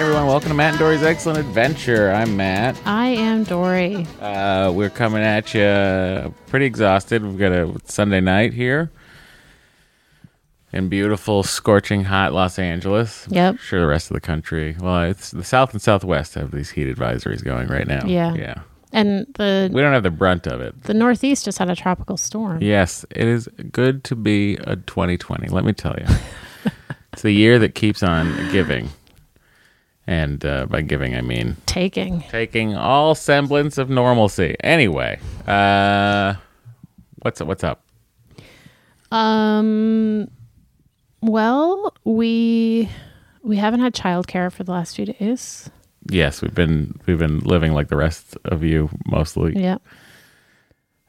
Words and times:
everyone, 0.00 0.26
welcome 0.26 0.48
to 0.48 0.54
Matt 0.54 0.70
and 0.70 0.78
Dory's 0.78 1.02
Excellent 1.02 1.38
Adventure. 1.38 2.10
I'm 2.10 2.34
Matt. 2.36 2.80
I 2.86 3.08
am 3.08 3.44
Dory. 3.44 4.06
Uh, 4.20 4.72
we're 4.74 4.88
coming 4.88 5.22
at 5.22 5.52
you 5.52 6.34
pretty 6.46 6.64
exhausted. 6.64 7.22
We've 7.22 7.38
got 7.38 7.52
a 7.52 7.74
Sunday 7.84 8.20
night 8.20 8.54
here 8.54 8.90
in 10.72 10.88
beautiful, 10.88 11.42
scorching 11.42 12.04
hot 12.04 12.32
Los 12.32 12.58
Angeles. 12.58 13.26
Yep. 13.30 13.50
I'm 13.54 13.58
sure 13.58 13.80
the 13.80 13.86
rest 13.86 14.10
of 14.10 14.14
the 14.14 14.22
country. 14.22 14.74
Well, 14.80 15.02
it's 15.02 15.32
the 15.32 15.44
South 15.44 15.72
and 15.72 15.82
Southwest 15.82 16.32
have 16.34 16.50
these 16.50 16.70
heat 16.70 16.88
advisories 16.88 17.44
going 17.44 17.68
right 17.68 17.86
now. 17.86 18.06
Yeah. 18.06 18.34
Yeah. 18.34 18.62
And 18.92 19.26
the 19.34 19.68
We 19.70 19.82
don't 19.82 19.92
have 19.92 20.02
the 20.02 20.10
brunt 20.10 20.46
of 20.46 20.60
it. 20.62 20.82
the 20.84 20.94
Northeast 20.94 21.44
just 21.44 21.58
had 21.58 21.68
a 21.68 21.76
tropical 21.76 22.16
storm. 22.16 22.62
Yes, 22.62 23.04
it 23.10 23.28
is 23.28 23.48
good 23.70 24.02
to 24.04 24.16
be 24.16 24.56
a 24.56 24.76
2020. 24.76 25.48
Let 25.48 25.64
me 25.64 25.72
tell 25.74 25.94
you, 25.98 26.06
it's 27.12 27.22
the 27.22 27.30
year 27.32 27.58
that 27.60 27.74
keeps 27.76 28.02
on 28.02 28.50
giving, 28.50 28.88
and 30.06 30.44
uh, 30.44 30.66
by 30.66 30.82
giving 30.82 31.14
I 31.14 31.20
mean 31.20 31.56
Taking. 31.66 32.22
taking 32.22 32.74
all 32.74 33.14
semblance 33.14 33.78
of 33.78 33.88
normalcy. 33.90 34.56
Anyway, 34.60 35.18
uh, 35.46 36.34
what's 37.22 37.40
what's 37.40 37.64
up? 37.64 37.82
Um 39.10 40.28
well, 41.22 41.94
we 42.04 42.88
we 43.42 43.56
haven't 43.56 43.80
had 43.80 43.94
childcare 43.94 44.52
for 44.52 44.64
the 44.64 44.72
last 44.72 44.96
few 44.96 45.06
days. 45.06 45.70
Yes, 46.10 46.40
we've 46.42 46.54
been 46.54 46.98
we've 47.06 47.18
been 47.18 47.40
living 47.40 47.72
like 47.72 47.88
the 47.88 47.96
rest 47.96 48.36
of 48.44 48.64
you 48.64 48.88
mostly. 49.06 49.52
Yeah. 49.56 49.78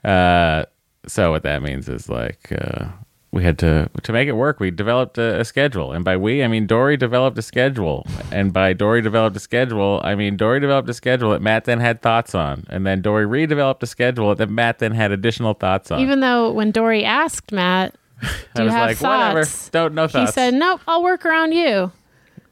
Uh, 0.04 0.66
so 1.08 1.32
what 1.32 1.44
that 1.44 1.62
means 1.62 1.88
is 1.88 2.10
like 2.10 2.52
uh, 2.52 2.88
we 3.32 3.44
had 3.44 3.58
to 3.60 3.90
to 4.04 4.12
make 4.14 4.28
it 4.28 4.34
work. 4.34 4.60
We 4.60 4.72
developed 4.72 5.18
a, 5.18 5.40
a 5.40 5.46
schedule, 5.46 5.92
and 5.94 6.04
by 6.04 6.18
we 6.18 6.44
I 6.44 6.48
mean 6.48 6.68
Dory 6.68 6.98
developed 6.98 7.38
a 7.38 7.42
schedule, 7.42 8.06
and 8.32 8.52
by 8.52 8.74
Dory 8.74 9.02
developed 9.02 9.36
a 9.38 9.40
schedule 9.40 10.02
I 10.04 10.16
mean 10.16 10.36
Dory 10.38 10.60
developed 10.60 10.90
a 10.90 10.94
schedule 10.94 11.32
that 11.32 11.42
Matt 11.42 11.66
then 11.66 11.80
had 11.80 12.02
thoughts 12.02 12.36
on, 12.36 12.66
and 12.70 12.86
then 12.86 13.02
Dory 13.02 13.26
redeveloped 13.26 13.82
a 13.84 13.88
schedule 13.88 14.36
that 14.36 14.50
Matt 14.50 14.80
then 14.80 14.92
had 14.94 15.12
additional 15.12 15.54
thoughts 15.54 15.92
on. 15.92 16.00
Even 16.02 16.20
though 16.20 16.52
when 16.52 16.72
Dory 16.72 17.04
asked 17.06 17.52
Matt, 17.52 17.96
I 18.22 18.28
"Do 18.56 18.62
you 18.64 18.66
was 18.66 18.74
have 18.74 18.88
like, 18.90 18.98
thoughts?" 18.98 19.34
whatever, 19.36 19.70
don't 19.72 19.94
no 19.96 20.08
He 20.08 20.14
thoughts. 20.14 20.34
said, 20.34 20.54
"Nope, 20.54 20.82
I'll 20.88 21.04
work 21.04 21.26
around 21.26 21.54
you." 21.54 21.92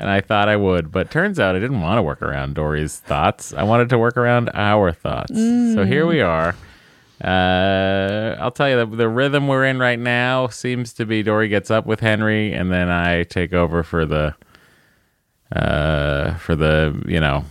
and 0.02 0.10
I 0.10 0.22
thought 0.22 0.48
I 0.48 0.56
would, 0.56 0.94
but 0.94 1.12
turns 1.12 1.42
out 1.42 1.58
I 1.58 1.60
didn't 1.60 1.82
want 1.82 1.98
to 1.98 2.02
work 2.02 2.22
around 2.22 2.56
Dory's 2.56 3.00
thoughts. 3.00 3.54
I 3.54 3.64
wanted 3.64 3.90
to 3.90 3.98
work 3.98 4.16
around 4.16 4.50
our 4.54 4.94
thoughts. 4.94 5.34
Mm. 5.34 5.76
So 5.76 5.84
here 5.84 6.06
we 6.06 6.22
are. 6.22 6.56
Uh, 7.24 8.38
I'll 8.40 8.52
tell 8.52 8.70
you 8.70 8.78
the, 8.78 8.86
the 8.96 9.10
rhythm 9.10 9.48
we're 9.48 9.66
in 9.66 9.80
right 9.80 10.00
now 10.00 10.48
seems 10.48 10.94
to 10.94 11.06
be 11.06 11.22
Dory 11.22 11.50
gets 11.50 11.70
up 11.70 11.86
with 11.86 12.00
Henry, 12.00 12.54
and 12.54 12.72
then 12.72 12.90
I 12.90 13.24
take 13.24 13.54
over 13.54 13.84
for 13.84 14.06
the 14.06 14.36
uh 15.52 16.36
for 16.36 16.56
the 16.56 17.02
you 17.08 17.20
know 17.20 17.44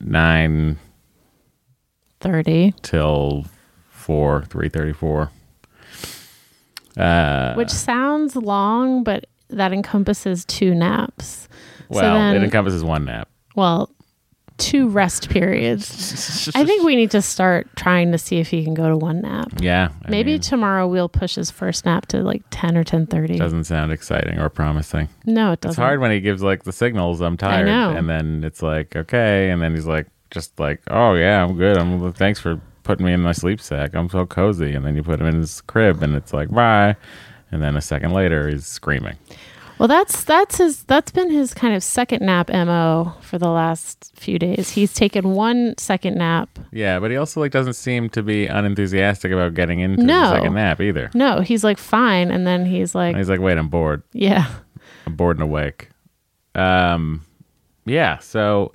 nine 0.00 0.78
30, 2.20 2.74
till 2.82 3.44
four 3.90 4.44
three 4.44 4.68
thirty 4.68 4.92
four. 4.92 5.30
Uh, 6.96 7.54
which 7.54 7.70
sounds 7.70 8.34
long, 8.34 9.04
but 9.04 9.26
that 9.50 9.72
encompasses 9.72 10.44
two 10.46 10.74
naps. 10.74 11.48
well, 11.88 12.00
so 12.00 12.14
then, 12.14 12.36
it 12.36 12.42
encompasses 12.44 12.82
one 12.82 13.04
nap. 13.04 13.28
well, 13.54 13.90
two 14.58 14.88
rest 14.88 15.30
periods. 15.30 16.50
I 16.54 16.64
think 16.64 16.84
we 16.84 16.96
need 16.96 17.10
to 17.12 17.22
start 17.22 17.68
trying 17.76 18.12
to 18.12 18.18
see 18.18 18.38
if 18.38 18.48
he 18.48 18.62
can 18.64 18.74
go 18.74 18.88
to 18.88 18.96
one 18.96 19.22
nap. 19.22 19.52
Yeah, 19.60 19.90
I 20.04 20.10
Maybe 20.10 20.32
mean, 20.32 20.40
tomorrow 20.40 20.86
we'll 20.86 21.08
push 21.08 21.36
his 21.36 21.50
first 21.50 21.86
nap 21.86 22.06
to 22.06 22.22
like 22.22 22.42
10 22.50 22.76
or 22.76 22.84
10:30. 22.84 23.38
doesn't 23.38 23.64
sound 23.64 23.92
exciting 23.92 24.38
or 24.38 24.48
promising. 24.50 25.08
No, 25.24 25.52
it 25.52 25.60
doesn't. 25.60 25.72
It's 25.72 25.76
hard 25.78 26.00
when 26.00 26.10
he 26.10 26.20
gives 26.20 26.42
like 26.42 26.64
the 26.64 26.72
signals. 26.72 27.20
I'm 27.20 27.36
tired, 27.36 27.68
and 27.68 28.08
then 28.08 28.44
it's 28.44 28.62
like 28.62 28.94
okay, 28.94 29.50
and 29.50 29.62
then 29.62 29.74
he's 29.74 29.86
like 29.86 30.06
just 30.30 30.58
like 30.60 30.82
oh 30.88 31.14
yeah, 31.14 31.42
I'm 31.42 31.56
good. 31.56 31.78
I'm 31.78 32.12
thanks 32.12 32.38
for 32.40 32.60
putting 32.88 33.04
me 33.04 33.12
in 33.12 33.20
my 33.20 33.32
sleep 33.32 33.60
sack. 33.60 33.94
I'm 33.94 34.08
so 34.08 34.24
cozy. 34.24 34.72
And 34.74 34.84
then 34.84 34.96
you 34.96 35.02
put 35.02 35.20
him 35.20 35.26
in 35.26 35.34
his 35.36 35.60
crib 35.60 36.02
and 36.02 36.14
it's 36.14 36.32
like, 36.32 36.48
bye. 36.48 36.96
And 37.52 37.62
then 37.62 37.76
a 37.76 37.82
second 37.82 38.12
later, 38.12 38.48
he's 38.48 38.66
screaming. 38.66 39.16
Well, 39.78 39.86
that's 39.88 40.24
that's 40.24 40.58
his 40.58 40.82
that's 40.84 41.12
been 41.12 41.30
his 41.30 41.54
kind 41.54 41.74
of 41.74 41.82
second 41.84 42.22
nap 42.26 42.48
mo 42.50 43.14
for 43.20 43.38
the 43.38 43.48
last 43.48 44.12
few 44.16 44.38
days. 44.38 44.70
He's 44.70 44.92
taken 44.92 45.30
one 45.30 45.74
second 45.78 46.16
nap. 46.18 46.48
Yeah, 46.72 46.98
but 46.98 47.10
he 47.12 47.16
also 47.16 47.38
like 47.40 47.52
doesn't 47.52 47.74
seem 47.74 48.08
to 48.10 48.22
be 48.22 48.46
unenthusiastic 48.46 49.30
about 49.30 49.54
getting 49.54 49.78
into 49.80 50.02
No. 50.04 50.20
the 50.30 50.34
second 50.36 50.54
nap 50.54 50.80
either. 50.80 51.10
No, 51.14 51.40
he's 51.40 51.62
like 51.62 51.78
fine, 51.78 52.30
and 52.32 52.44
then 52.46 52.66
he's 52.66 52.94
like, 52.94 53.10
And 53.10 53.18
he's 53.18 53.28
like, 53.30 53.40
wait, 53.40 53.56
I'm 53.56 53.68
bored. 53.68 54.02
yeah, 54.12 54.46
I'm 55.06 55.14
bored 55.14 55.36
and 55.36 55.44
awake. 55.44 55.90
Um, 56.56 57.22
yeah. 57.86 58.18
So, 58.18 58.72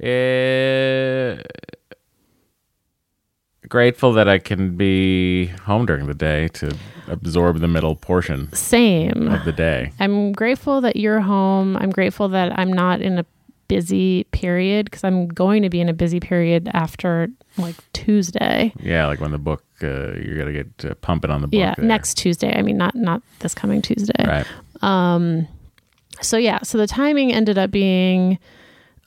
uh, 0.00 1.42
grateful 3.68 4.12
that 4.14 4.28
I 4.28 4.38
can 4.38 4.76
be 4.76 5.46
home 5.46 5.86
during 5.86 6.06
the 6.06 6.14
day 6.14 6.48
to 6.48 6.76
absorb 7.06 7.58
the 7.60 7.68
middle 7.68 7.96
portion 7.96 8.52
same. 8.52 9.28
of 9.28 9.44
the 9.44 9.52
day. 9.52 9.92
I'm 10.00 10.32
grateful 10.32 10.80
that 10.82 10.96
you're 10.96 11.20
home. 11.20 11.76
I'm 11.76 11.90
grateful 11.90 12.28
that 12.28 12.58
I'm 12.58 12.72
not 12.72 13.00
in 13.00 13.18
a 13.18 13.26
busy 13.68 14.24
period 14.24 14.86
because 14.86 15.04
I'm 15.04 15.28
going 15.28 15.62
to 15.62 15.68
be 15.68 15.80
in 15.80 15.88
a 15.88 15.92
busy 15.92 16.20
period 16.20 16.70
after 16.72 17.28
like 17.58 17.76
Tuesday. 17.92 18.72
Yeah, 18.80 19.06
like 19.06 19.20
when 19.20 19.30
the 19.30 19.38
book, 19.38 19.64
uh, 19.82 20.12
you're 20.12 20.38
gonna 20.38 20.52
get 20.52 20.84
uh, 20.90 20.94
pumping 20.96 21.30
on 21.30 21.40
the 21.40 21.48
book. 21.48 21.58
yeah, 21.58 21.74
there. 21.76 21.84
next 21.84 22.14
Tuesday. 22.14 22.56
I 22.56 22.62
mean, 22.62 22.76
not 22.76 22.94
not 22.94 23.22
this 23.40 23.54
coming 23.54 23.82
Tuesday. 23.82 24.24
Right. 24.26 24.46
Um. 24.82 25.48
so 26.20 26.36
yeah 26.36 26.58
so 26.62 26.78
the 26.78 26.86
timing 26.86 27.32
ended 27.32 27.58
up 27.58 27.70
being 27.70 28.38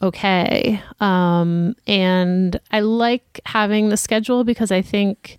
okay 0.02 0.82
um 1.00 1.76
and 1.88 2.60
i 2.72 2.80
like 2.80 3.40
having 3.46 3.90
the 3.90 3.98
schedule 3.98 4.44
because 4.44 4.72
i 4.72 4.82
think 4.82 5.38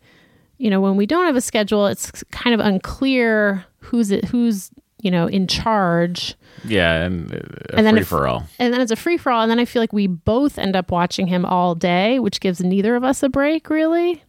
you 0.58 0.70
know 0.70 0.80
when 0.80 0.96
we 0.96 1.06
don't 1.06 1.26
have 1.26 1.36
a 1.36 1.40
schedule 1.40 1.86
it's 1.86 2.22
kind 2.30 2.54
of 2.54 2.60
unclear 2.64 3.64
who's 3.80 4.10
it 4.10 4.24
who's 4.26 4.70
you 5.00 5.10
know 5.10 5.26
in 5.26 5.46
charge 5.48 6.36
Yeah, 6.64 7.02
and 7.02 7.34
uh, 7.34 7.38
a 7.70 7.76
And 7.78 7.86
then 7.86 7.94
free 7.96 8.04
for 8.04 8.28
all. 8.28 8.46
and 8.60 8.72
then 8.72 8.80
it's 8.80 8.92
a 8.92 8.96
free 8.96 9.16
for 9.18 9.32
all 9.32 9.42
and 9.42 9.50
then 9.50 9.58
i 9.58 9.64
feel 9.64 9.82
like 9.82 9.92
we 9.92 10.06
both 10.06 10.58
end 10.58 10.76
up 10.76 10.92
watching 10.92 11.26
him 11.26 11.44
all 11.44 11.74
day 11.74 12.20
which 12.20 12.38
gives 12.40 12.60
neither 12.60 12.94
of 12.94 13.02
us 13.02 13.22
a 13.24 13.28
break 13.28 13.68
really 13.68 14.22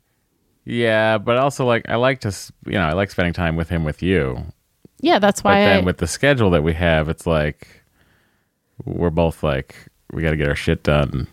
Yeah, 0.65 1.17
but 1.19 1.37
also 1.37 1.65
like 1.65 1.83
I 1.89 1.97
like 1.97 2.21
to, 2.21 2.31
you 2.65 2.79
know, 2.79 2.87
I 2.87 2.93
like 2.93 3.11
spending 3.11 3.33
time 3.33 3.57
with 3.57 3.67
him 3.69 3.83
with 3.83 4.01
you. 4.01 4.37
yeah 5.01 5.19
that's 5.19 5.41
But 5.43 5.49
why 5.49 5.61
I, 5.61 5.65
then 5.65 5.85
with 5.85 5.97
the 5.97 6.07
schedule 6.07 6.49
that 6.51 6.63
we 6.63 6.73
have, 6.73 7.09
it's 7.09 7.27
like 7.27 7.83
we're 8.85 9.09
both 9.11 9.43
like 9.43 9.75
we 10.13 10.21
got 10.21 10.31
to 10.31 10.37
get 10.37 10.47
our 10.47 10.55
shit 10.55 10.83
done, 10.83 11.27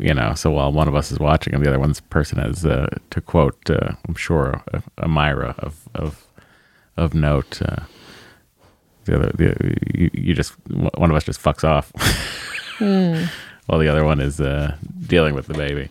you 0.00 0.14
know. 0.14 0.34
So 0.34 0.50
while 0.50 0.72
one 0.72 0.88
of 0.88 0.94
us 0.94 1.10
is 1.12 1.18
watching, 1.18 1.54
and 1.54 1.62
the 1.64 1.68
other 1.68 1.78
one's 1.78 2.00
person 2.00 2.38
is, 2.40 2.64
uh, 2.66 2.88
to 3.10 3.20
quote, 3.20 3.70
uh, 3.70 3.92
I'm 4.08 4.14
sure, 4.14 4.62
a, 4.72 4.82
a 4.98 5.08
Myra 5.08 5.54
of 5.58 5.88
of 5.94 6.26
of 6.96 7.14
note. 7.14 7.60
Uh, 7.62 7.84
the 9.04 9.14
other, 9.16 9.32
the, 9.34 9.76
you, 9.94 10.10
you 10.12 10.34
just 10.34 10.52
one 10.68 11.10
of 11.10 11.16
us 11.16 11.24
just 11.24 11.40
fucks 11.42 11.64
off, 11.64 11.92
Hmm. 12.78 13.24
while 13.66 13.78
the 13.80 13.88
other 13.88 14.04
one 14.04 14.20
is 14.20 14.40
uh, 14.40 14.76
dealing 15.06 15.34
with 15.34 15.46
the 15.46 15.54
baby. 15.54 15.88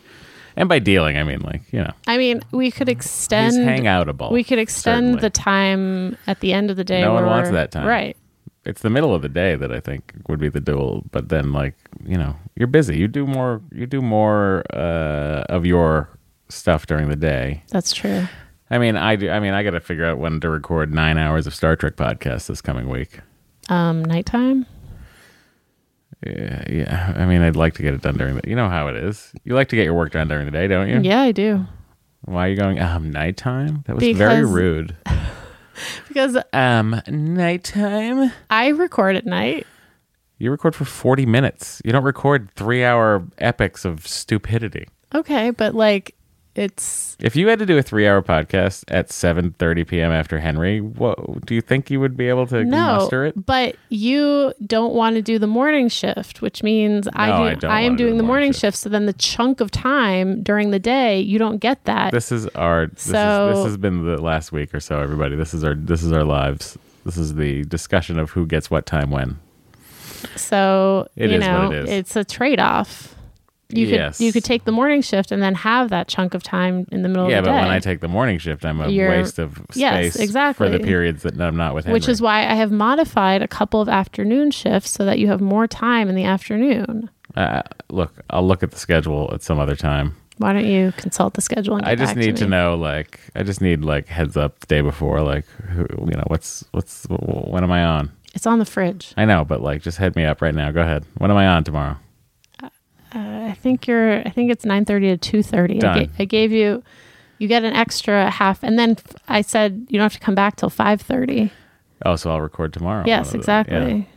And 0.55 0.67
by 0.67 0.79
dealing, 0.79 1.17
I 1.17 1.23
mean 1.23 1.41
like 1.41 1.61
you 1.71 1.79
know 1.83 1.91
I 2.07 2.17
mean 2.17 2.41
we 2.51 2.71
could 2.71 2.89
extend 2.89 3.55
he's 3.55 3.63
hangoutable. 3.63 4.31
we 4.31 4.43
could 4.43 4.57
extend 4.57 5.05
certainly. 5.05 5.21
the 5.21 5.29
time 5.29 6.17
at 6.25 6.39
the 6.39 6.51
end 6.53 6.71
of 6.71 6.77
the 6.77 6.83
day 6.83 7.01
No 7.01 7.13
one 7.13 7.25
wants 7.27 7.51
that 7.51 7.69
time. 7.71 7.85
right 7.85 8.17
it's 8.67 8.81
the 8.81 8.89
middle 8.89 9.15
of 9.15 9.21
the 9.21 9.29
day 9.29 9.55
that 9.55 9.71
I 9.71 9.79
think 9.79 10.13
would 10.27 10.39
be 10.39 10.49
the 10.49 10.59
dual. 10.59 11.03
But 11.11 11.29
then, 11.29 11.53
like 11.53 11.75
you 12.05 12.17
know, 12.17 12.35
you're 12.55 12.67
busy. 12.67 12.97
You 12.97 13.07
do 13.07 13.25
more. 13.25 13.61
You 13.71 13.87
do 13.87 14.01
more 14.01 14.63
uh, 14.73 15.43
of 15.49 15.65
your 15.65 16.09
stuff 16.49 16.85
during 16.85 17.09
the 17.09 17.15
day. 17.15 17.63
that's 17.69 17.91
true 17.91 18.27
I 18.69 18.77
mean, 18.77 18.97
I 18.97 19.15
do. 19.15 19.29
I 19.29 19.39
mean, 19.39 19.53
I 19.53 19.63
got 19.63 19.71
to 19.71 19.79
figure 19.79 20.05
out 20.05 20.17
when 20.17 20.39
to 20.41 20.49
record 20.49 20.93
nine 20.93 21.17
hours 21.17 21.47
of 21.47 21.55
Star 21.55 21.75
Trek 21.75 21.95
podcast 21.95 22.47
this 22.47 22.61
coming 22.61 22.89
week. 22.89 23.21
um 23.69 24.03
nighttime 24.03 24.65
Yeah, 26.25 26.63
yeah. 26.69 27.13
I 27.15 27.25
mean, 27.25 27.41
I'd 27.41 27.55
like 27.55 27.75
to 27.75 27.81
get 27.81 27.93
it 27.93 28.01
done 28.01 28.17
during 28.17 28.35
the. 28.35 28.41
You 28.47 28.55
know 28.55 28.69
how 28.69 28.87
it 28.87 28.97
is. 28.97 29.31
You 29.45 29.55
like 29.55 29.69
to 29.69 29.75
get 29.75 29.85
your 29.85 29.93
work 29.93 30.11
done 30.11 30.27
during 30.27 30.45
the 30.45 30.51
day, 30.51 30.67
don't 30.67 30.89
you? 30.89 30.99
Yeah, 31.01 31.21
I 31.21 31.31
do. 31.31 31.65
Why 32.25 32.47
are 32.47 32.49
you 32.49 32.57
going? 32.57 32.79
Um, 32.79 33.11
nighttime. 33.11 33.83
That 33.87 33.95
was 33.95 34.17
very 34.17 34.45
rude. 34.45 34.95
Because 36.07 36.38
Um, 36.53 37.01
nighttime. 37.07 38.31
I 38.50 38.68
record 38.69 39.15
at 39.15 39.25
night. 39.25 39.65
You 40.39 40.51
record 40.51 40.75
for 40.75 40.85
forty 40.85 41.25
minutes. 41.25 41.81
You 41.83 41.91
don't 41.91 42.03
record 42.03 42.50
three-hour 42.56 43.24
epics 43.39 43.85
of 43.85 44.06
stupidity. 44.06 44.88
Okay, 45.15 45.51
but 45.51 45.74
like 45.74 46.13
it's 46.57 47.15
If 47.19 47.36
you 47.36 47.48
had 47.48 47.59
to 47.59 47.65
do 47.65 47.77
a 47.77 47.81
three-hour 47.81 48.21
podcast 48.24 48.83
at 48.88 49.09
7:30 49.09 49.88
p.m. 49.88 50.12
after 50.12 50.39
Henry, 50.39 50.81
what 50.81 51.45
do 51.45 51.54
you 51.56 51.62
think 51.62 51.89
you 51.92 52.00
would 52.00 52.18
be 52.18 52.27
able 52.30 52.48
to 52.48 52.63
no, 52.65 52.77
muster 52.98 53.25
it? 53.25 53.45
but 53.45 53.75
you 53.89 54.54
don't 54.65 54.94
want 54.94 55.15
to 55.15 55.21
do 55.21 55.38
the 55.39 55.48
morning 55.48 55.88
shift, 55.89 56.42
which 56.42 56.63
means 56.63 57.07
I 57.13 57.27
No, 57.27 57.56
do. 57.56 57.68
I 57.68 57.77
I 57.77 57.80
am 57.81 57.86
wanna 57.94 57.98
do 57.98 58.04
doing 58.06 58.18
the 58.18 58.24
morning 58.24 58.51
shift. 58.51 58.62
shift. 58.62 58.77
So 58.77 58.89
then 58.89 59.06
the 59.06 59.13
chunk 59.13 59.62
of 59.62 59.71
time 59.71 60.42
during 60.44 60.71
the 60.71 60.80
day, 60.80 61.19
you 61.21 61.38
don't 61.39 61.57
get 61.59 61.83
that. 61.86 62.12
This 62.12 62.31
is 62.31 62.48
our. 62.50 62.88
This, 62.88 63.04
So- 63.04 63.50
is, 63.51 63.57
this 63.57 63.65
has 63.65 63.77
been 63.77 64.06
the 64.06 64.21
last 64.21 64.51
week 64.51 64.74
or 64.74 64.80
so. 64.80 65.00
Everybody, 65.00 65.36
this 65.36 65.54
is 65.54 65.63
our. 65.63 65.75
This 65.75 66.04
is 66.04 66.12
our 66.12 66.24
lives. 66.24 66.77
This 67.06 67.18
is 67.18 67.36
the 67.36 67.63
discussion 67.65 68.19
of 68.19 68.31
who 68.31 68.45
gets 68.45 68.69
what 68.71 68.86
time 68.86 69.12
when. 69.12 69.38
so 70.36 71.07
It 71.15 71.30
you 71.31 71.38
know, 71.39 71.71
it 71.71 71.83
is. 71.86 71.89
it's 71.89 72.15
a 72.15 72.24
trade 72.24 72.59
off. 72.59 73.15
You 73.69 73.85
Yes. 73.85 74.17
could 74.17 74.23
you 74.25 74.31
could 74.31 74.43
take 74.45 74.63
the 74.63 74.71
morning 74.71 75.01
shift 75.01 75.31
and 75.31 75.41
then 75.43 75.53
have 75.55 75.89
that 75.89 76.07
chunk 76.07 76.33
of 76.33 76.41
time 76.41 76.87
in 76.91 77.01
the 77.01 77.09
middle 77.09 77.29
Yeah, 77.29 77.39
of 77.39 77.43
the 77.45 77.49
day. 77.51 77.55
Yeah, 77.55 77.61
but 77.63 77.67
when 77.67 77.75
I 77.75 77.79
take 77.79 77.99
the 77.99 78.07
morning 78.07 78.37
shift, 78.37 78.65
I'm 78.65 78.79
a 78.79 78.87
You're- 78.87 79.17
waste 79.17 79.39
of 79.39 79.57
space 79.71 79.75
Yes, 79.75 80.15
exactly. 80.15 80.67
for 80.67 80.71
the 80.71 80.81
periods 80.81 81.23
that 81.23 81.39
I'm 81.41 81.57
not 81.57 81.75
with 81.75 81.83
Henry. 81.85 81.95
which 81.97 82.07
is 82.07 82.21
why 82.21 82.39
I 82.47 82.53
have 82.55 82.71
modified 82.71 83.41
a 83.41 83.47
couple 83.47 83.81
of 83.81 83.89
afternoon 83.89 84.51
shifts 84.51 84.91
so 84.91 85.03
that 85.05 85.19
you 85.19 85.27
have 85.27 85.41
more 85.41 85.67
time 85.67 86.07
in 86.07 86.15
the 86.15 86.23
afternoon. 86.23 87.09
uh, 87.35 87.61
look. 87.89 88.13
I'll 88.29 88.47
look 88.47 88.63
at 88.63 88.71
the 88.71 88.79
schedule 88.79 89.29
at 89.33 89.43
some 89.43 89.59
other 89.59 89.75
time. 89.75 90.15
Why 90.39 90.53
don't 90.53 90.65
you 90.65 90.93
consult 90.97 91.33
the 91.33 91.41
schedule? 91.41 91.79
I 91.83 91.95
just 91.95 92.15
need 92.15 92.37
to, 92.37 92.45
me? 92.45 92.51
know, 92.51 92.75
like, 92.75 93.19
I 93.35 93.43
just 93.43 93.59
need 93.59 93.83
like 93.83 94.07
heads 94.07 94.37
up 94.37 94.59
the 94.59 94.67
day 94.67 94.81
before, 94.81 95.21
like, 95.21 95.45
who, 95.69 95.85
you 96.05 96.15
know, 96.15 96.23
what's 96.27 96.63
what's 96.71 97.05
when 97.09 97.63
am 97.63 97.71
I 97.71 97.83
on? 97.83 98.11
It's 98.33 98.45
on 98.47 98.59
the 98.59 98.65
fridge. 98.65 99.13
I 99.17 99.25
know, 99.25 99.43
but 99.43 99.61
like, 99.61 99.81
just 99.81 99.97
head 99.97 100.15
me 100.15 100.25
up 100.25 100.41
right 100.41 100.53
now. 100.55 100.71
Go 100.71 100.81
ahead. 100.81 101.05
When 101.17 101.29
am 101.31 101.37
I 101.37 101.47
on 101.47 101.63
tomorrow? 101.63 101.97
I 103.47 103.53
think 103.53 103.88
you're. 103.88 104.19
I 104.19 104.29
think 104.29 104.51
it's 104.51 104.65
nine 104.65 104.85
thirty 104.85 105.07
to 105.07 105.17
two 105.17 105.41
thirty. 105.44 105.81
I, 105.83 106.05
ga- 106.05 106.11
I 106.19 106.25
gave 106.25 106.51
you. 106.51 106.83
You 107.39 107.47
get 107.47 107.63
an 107.63 107.73
extra 107.73 108.30
half, 108.31 108.63
and 108.63 108.77
then 108.80 108.92
f- 108.92 109.16
I 109.27 109.42
said 109.42 109.85
you 109.89 109.97
don't 109.99 110.06
have 110.06 110.13
to 110.13 110.19
come 110.19 110.35
back 110.35 110.56
till 110.56 110.69
five 110.69 111.01
thirty. 111.01 111.51
Oh, 112.06 112.16
so 112.16 112.30
I'll 112.31 112.42
record 112.42 112.73
tomorrow. 112.73 113.04
Yes, 113.06 113.27
One 113.27 113.27
of 113.27 113.31
the- 113.31 113.37
exactly. 113.37 114.09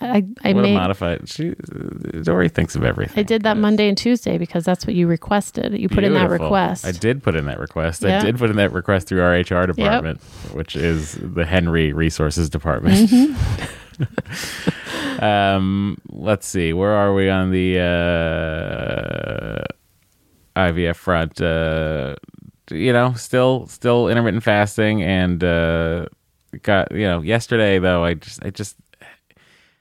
I 0.00 0.24
I 0.42 0.52
What 0.52 0.60
a 0.60 0.62
made. 0.62 0.74
modified. 0.74 1.28
She, 1.28 1.54
Dory 2.22 2.48
thinks 2.48 2.74
of 2.76 2.84
everything. 2.84 3.18
I 3.18 3.22
did 3.22 3.42
that. 3.44 3.56
Monday 3.56 3.88
and 3.88 3.96
Tuesday 3.96 4.38
because 4.38 4.64
that's 4.64 4.86
what 4.86 4.94
you 4.94 5.06
requested. 5.06 5.78
You 5.78 5.88
put 5.88 6.04
in 6.04 6.12
that 6.14 6.22
Beautiful. 6.28 6.46
request. 6.46 6.84
I 6.84 6.90
did 6.92 7.22
put 7.22 7.36
in 7.36 7.46
that 7.46 7.58
request. 7.60 8.04
I 8.04 8.20
did 8.20 8.36
put 8.36 8.50
in 8.50 8.56
that 8.56 8.72
request 8.72 9.06
through 9.08 9.22
our 9.22 9.32
HR 9.32 9.66
department, 9.66 10.20
which 10.52 10.74
is 10.76 11.16
the 11.20 11.44
Henry 11.46 11.92
Resources 11.92 12.50
Department. 12.50 13.08
Mm-hmm. 13.08 14.04
Um, 15.20 15.98
let's 16.10 16.46
see, 16.46 16.72
where 16.72 16.92
are 16.92 17.14
we 17.14 17.28
on 17.28 17.50
the 17.50 17.78
uh, 17.80 19.64
IVF 20.56 20.96
front? 20.96 21.40
Uh, 21.40 22.16
you 22.70 22.92
know, 22.92 23.12
still, 23.14 23.66
still 23.66 24.08
intermittent 24.08 24.42
fasting, 24.42 25.02
and 25.02 25.42
uh, 25.44 26.06
got 26.62 26.92
you 26.92 27.06
know. 27.06 27.20
Yesterday 27.20 27.78
though, 27.78 28.04
I 28.04 28.14
just, 28.14 28.44
I 28.44 28.50
just. 28.50 28.76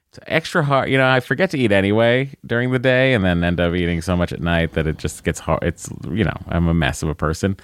It's 0.09 0.19
extra 0.27 0.63
hard, 0.63 0.89
you 0.91 0.97
know. 0.97 1.07
I 1.07 1.21
forget 1.21 1.49
to 1.51 1.57
eat 1.57 1.71
anyway 1.71 2.29
during 2.45 2.71
the 2.71 2.77
day, 2.79 3.13
and 3.13 3.23
then 3.23 3.43
end 3.43 3.59
up 3.59 3.73
eating 3.73 4.01
so 4.01 4.15
much 4.15 4.31
at 4.31 4.41
night 4.41 4.73
that 4.73 4.85
it 4.85 4.97
just 4.97 5.23
gets 5.23 5.39
hard. 5.39 5.63
It's 5.63 5.89
you 6.11 6.23
know, 6.23 6.37
I'm 6.49 6.67
a 6.67 6.73
mess 6.73 7.01
of 7.01 7.09
a 7.09 7.15
person. 7.15 7.57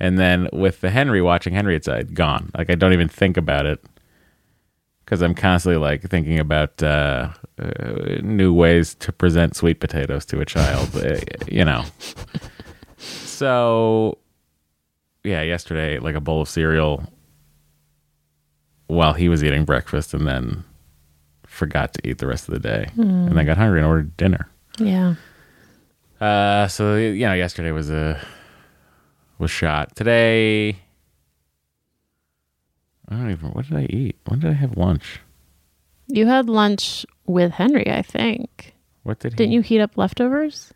And 0.00 0.18
then 0.18 0.48
with 0.52 0.80
the 0.80 0.90
Henry 0.90 1.22
watching 1.22 1.54
Henry, 1.54 1.76
it's 1.76 1.86
uh, 1.86 2.02
gone. 2.12 2.50
Like 2.58 2.70
I 2.70 2.74
don't 2.74 2.92
even 2.92 3.08
think 3.08 3.36
about 3.36 3.66
it 3.66 3.80
because 5.12 5.20
I'm 5.20 5.34
constantly 5.34 5.76
like 5.76 6.00
thinking 6.08 6.38
about 6.38 6.82
uh, 6.82 7.28
uh, 7.58 8.20
new 8.22 8.50
ways 8.50 8.94
to 8.94 9.12
present 9.12 9.54
sweet 9.54 9.78
potatoes 9.78 10.24
to 10.24 10.40
a 10.40 10.46
child. 10.46 10.88
uh, 10.96 11.18
you 11.46 11.66
know. 11.66 11.84
So, 12.96 14.16
yeah, 15.22 15.42
yesterday, 15.42 15.98
like 15.98 16.14
a 16.14 16.20
bowl 16.20 16.40
of 16.40 16.48
cereal 16.48 17.04
while 18.86 19.12
he 19.12 19.28
was 19.28 19.44
eating 19.44 19.66
breakfast, 19.66 20.14
and 20.14 20.26
then 20.26 20.64
forgot 21.44 21.92
to 21.92 22.08
eat 22.08 22.16
the 22.16 22.26
rest 22.26 22.48
of 22.48 22.54
the 22.54 22.60
day, 22.60 22.88
and 22.96 23.36
then 23.36 23.44
got 23.44 23.58
hungry 23.58 23.80
and 23.80 23.86
ordered 23.86 24.16
dinner. 24.16 24.48
yeah. 24.78 25.16
Uh, 26.22 26.68
so 26.68 26.96
you 26.96 27.26
know, 27.26 27.34
yesterday 27.34 27.70
was 27.70 27.90
a 27.90 28.18
was 29.36 29.50
shot. 29.50 29.94
Today, 29.94 30.78
I 33.12 33.16
don't 33.18 33.30
even. 33.30 33.50
What 33.50 33.66
did 33.68 33.76
I 33.76 33.86
eat? 33.90 34.16
When 34.26 34.40
did 34.40 34.50
I 34.50 34.54
have 34.54 34.76
lunch? 34.76 35.20
You 36.08 36.26
had 36.26 36.48
lunch 36.48 37.06
with 37.26 37.52
Henry, 37.52 37.90
I 37.90 38.02
think. 38.02 38.74
What 39.02 39.18
did? 39.20 39.36
Didn't 39.36 39.52
you 39.52 39.60
heat 39.60 39.80
up 39.80 39.96
leftovers? 39.96 40.72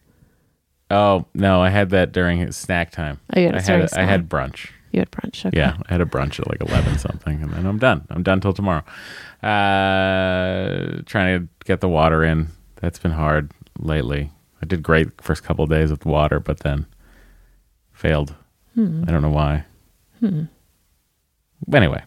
Oh 0.90 1.26
no, 1.34 1.60
I 1.62 1.70
had 1.70 1.90
that 1.90 2.12
during 2.12 2.38
his 2.38 2.56
snack 2.56 2.90
time. 2.90 3.20
Oh, 3.34 3.40
you 3.40 3.46
had 3.46 3.56
I 3.56 3.60
had 3.60 3.66
during 3.66 3.88
I 3.94 4.02
had 4.10 4.28
brunch. 4.28 4.70
You 4.92 5.00
had 5.00 5.10
brunch. 5.10 5.44
Okay. 5.44 5.56
Yeah, 5.56 5.76
I 5.88 5.92
had 5.92 6.00
a 6.00 6.06
brunch 6.06 6.38
at 6.38 6.48
like 6.48 6.60
eleven 6.60 6.98
something, 6.98 7.42
and 7.42 7.52
then 7.52 7.66
I'm 7.66 7.78
done. 7.78 8.06
I'm 8.10 8.22
done 8.22 8.40
till 8.40 8.52
tomorrow. 8.52 8.84
Uh, 9.42 11.02
trying 11.06 11.40
to 11.40 11.48
get 11.64 11.80
the 11.80 11.88
water 11.88 12.22
in. 12.24 12.48
That's 12.80 12.98
been 12.98 13.12
hard 13.12 13.52
lately. 13.78 14.30
I 14.62 14.66
did 14.66 14.82
great 14.82 15.20
first 15.20 15.42
couple 15.42 15.64
of 15.64 15.70
days 15.70 15.90
with 15.90 16.06
water, 16.06 16.40
but 16.40 16.60
then 16.60 16.86
failed. 17.92 18.34
I 18.76 19.10
don't 19.10 19.22
know 19.22 19.30
why. 19.30 19.64
But 20.20 21.76
anyway, 21.82 22.02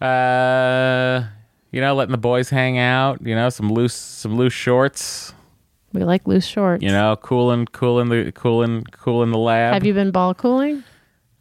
uh, 0.00 1.24
you 1.70 1.80
know, 1.80 1.94
letting 1.94 2.12
the 2.12 2.18
boys 2.18 2.50
hang 2.50 2.78
out. 2.78 3.24
You 3.26 3.34
know, 3.34 3.48
some 3.50 3.72
loose, 3.72 3.94
some 3.94 4.36
loose 4.36 4.52
shorts. 4.52 5.32
We 5.92 6.04
like 6.04 6.26
loose 6.26 6.46
shorts. 6.46 6.82
You 6.82 6.90
know, 6.90 7.16
cooling, 7.16 7.66
cooling 7.66 8.08
the, 8.08 8.32
cooling, 8.32 8.84
cooling 8.92 9.30
the 9.30 9.38
lab. 9.38 9.74
Have 9.74 9.84
you 9.84 9.94
been 9.94 10.10
ball 10.10 10.34
cooling? 10.34 10.84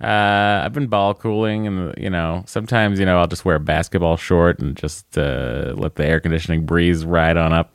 Uh, 0.01 0.61
I've 0.63 0.73
been 0.73 0.87
ball 0.87 1.13
cooling, 1.13 1.67
and 1.67 1.93
you 1.97 2.09
know, 2.09 2.43
sometimes 2.47 2.99
you 2.99 3.05
know 3.05 3.19
I'll 3.19 3.27
just 3.27 3.43
wear 3.43 3.55
a 3.57 3.59
basketball 3.59 4.17
short 4.17 4.59
and 4.59 4.75
just 4.75 5.17
uh, 5.17 5.73
let 5.75 5.95
the 5.95 6.05
air 6.05 6.19
conditioning 6.19 6.65
breeze 6.65 7.03
ride 7.05 7.35
on 7.37 7.51
up. 7.53 7.73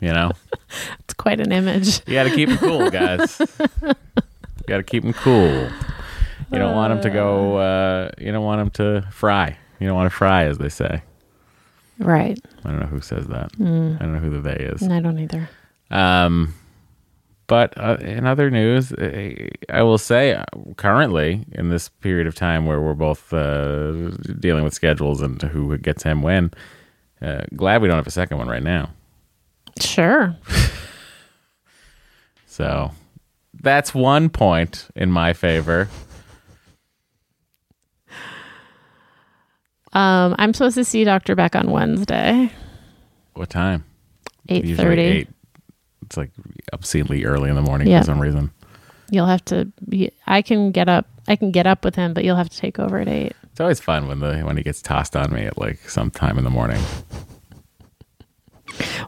you 0.00 0.12
know, 0.12 0.32
It's 1.00 1.14
quite 1.14 1.40
an 1.40 1.52
image. 1.52 2.00
you 2.06 2.14
got 2.14 2.24
to 2.24 2.30
keep 2.30 2.48
them 2.48 2.58
cool, 2.58 2.90
guys. 2.90 3.40
you 3.82 3.94
got 4.66 4.78
to 4.78 4.82
keep 4.82 5.02
them 5.02 5.12
cool. 5.12 5.68
You 6.52 6.58
don't 6.58 6.74
want 6.76 6.92
them 6.92 7.00
to 7.02 7.10
go. 7.10 7.56
Uh, 7.56 8.10
you 8.18 8.30
don't 8.32 8.44
want 8.44 8.60
them 8.60 8.70
to 9.02 9.08
fry. 9.10 9.56
You 9.80 9.86
don't 9.86 9.96
want 9.96 10.10
to 10.10 10.16
fry, 10.16 10.44
as 10.44 10.58
they 10.58 10.68
say. 10.68 11.02
Right. 11.98 12.38
I 12.64 12.70
don't 12.70 12.80
know 12.80 12.86
who 12.86 13.00
says 13.00 13.26
that. 13.28 13.52
I 13.58 13.64
don't 13.64 14.12
know 14.12 14.18
who 14.18 14.30
the 14.30 14.40
they 14.40 14.56
is. 14.56 14.82
I 14.82 15.00
don't 15.00 15.18
either. 15.18 15.48
Um, 15.90 16.54
but 17.46 17.76
uh, 17.76 17.96
in 18.00 18.26
other 18.26 18.50
news, 18.50 18.92
uh, 18.92 19.34
I 19.68 19.82
will 19.82 19.98
say 19.98 20.34
uh, 20.34 20.44
currently 20.76 21.44
in 21.52 21.68
this 21.68 21.88
period 21.88 22.26
of 22.26 22.34
time 22.34 22.66
where 22.66 22.80
we're 22.80 22.94
both 22.94 23.32
uh, 23.32 24.10
dealing 24.40 24.64
with 24.64 24.74
schedules 24.74 25.20
and 25.22 25.40
who 25.42 25.76
gets 25.78 26.02
him 26.02 26.22
when, 26.22 26.50
uh, 27.20 27.42
glad 27.56 27.82
we 27.82 27.88
don't 27.88 27.96
have 27.96 28.06
a 28.06 28.10
second 28.10 28.38
one 28.38 28.48
right 28.48 28.62
now. 28.62 28.90
Sure. 29.80 30.36
So 32.52 32.90
that's 33.62 33.94
one 33.94 34.28
point 34.28 34.88
in 34.94 35.10
my 35.10 35.32
favor. 35.32 35.88
Um, 39.92 40.34
I'm 40.38 40.54
supposed 40.54 40.76
to 40.76 40.84
see 40.84 41.04
Dr. 41.04 41.34
Beck 41.34 41.54
on 41.54 41.70
Wednesday, 41.70 42.50
What 43.34 43.50
time? 43.50 43.84
eight 44.48 44.76
thirty. 44.76 45.26
It's 46.02 46.16
like 46.16 46.30
obscenely 46.72 47.24
early 47.24 47.48
in 47.50 47.56
the 47.56 47.62
morning 47.62 47.88
Yeah. 47.88 48.00
for 48.00 48.06
some 48.06 48.20
reason. 48.20 48.50
You'll 49.10 49.26
have 49.26 49.44
to. 49.46 49.70
Be, 49.88 50.10
I 50.26 50.42
can 50.42 50.72
get 50.72 50.88
up. 50.88 51.06
I 51.28 51.36
can 51.36 51.50
get 51.52 51.66
up 51.66 51.84
with 51.84 51.94
him, 51.94 52.14
but 52.14 52.24
you'll 52.24 52.36
have 52.36 52.48
to 52.50 52.56
take 52.56 52.78
over 52.78 52.98
at 52.98 53.08
eight. 53.08 53.34
It's 53.50 53.60
always 53.60 53.80
fun 53.80 54.08
when 54.08 54.20
the 54.20 54.38
when 54.40 54.56
he 54.56 54.62
gets 54.62 54.80
tossed 54.82 55.14
on 55.16 55.32
me 55.32 55.42
at 55.42 55.58
like 55.58 55.88
some 55.88 56.10
time 56.10 56.38
in 56.38 56.44
the 56.44 56.50
morning. 56.50 56.80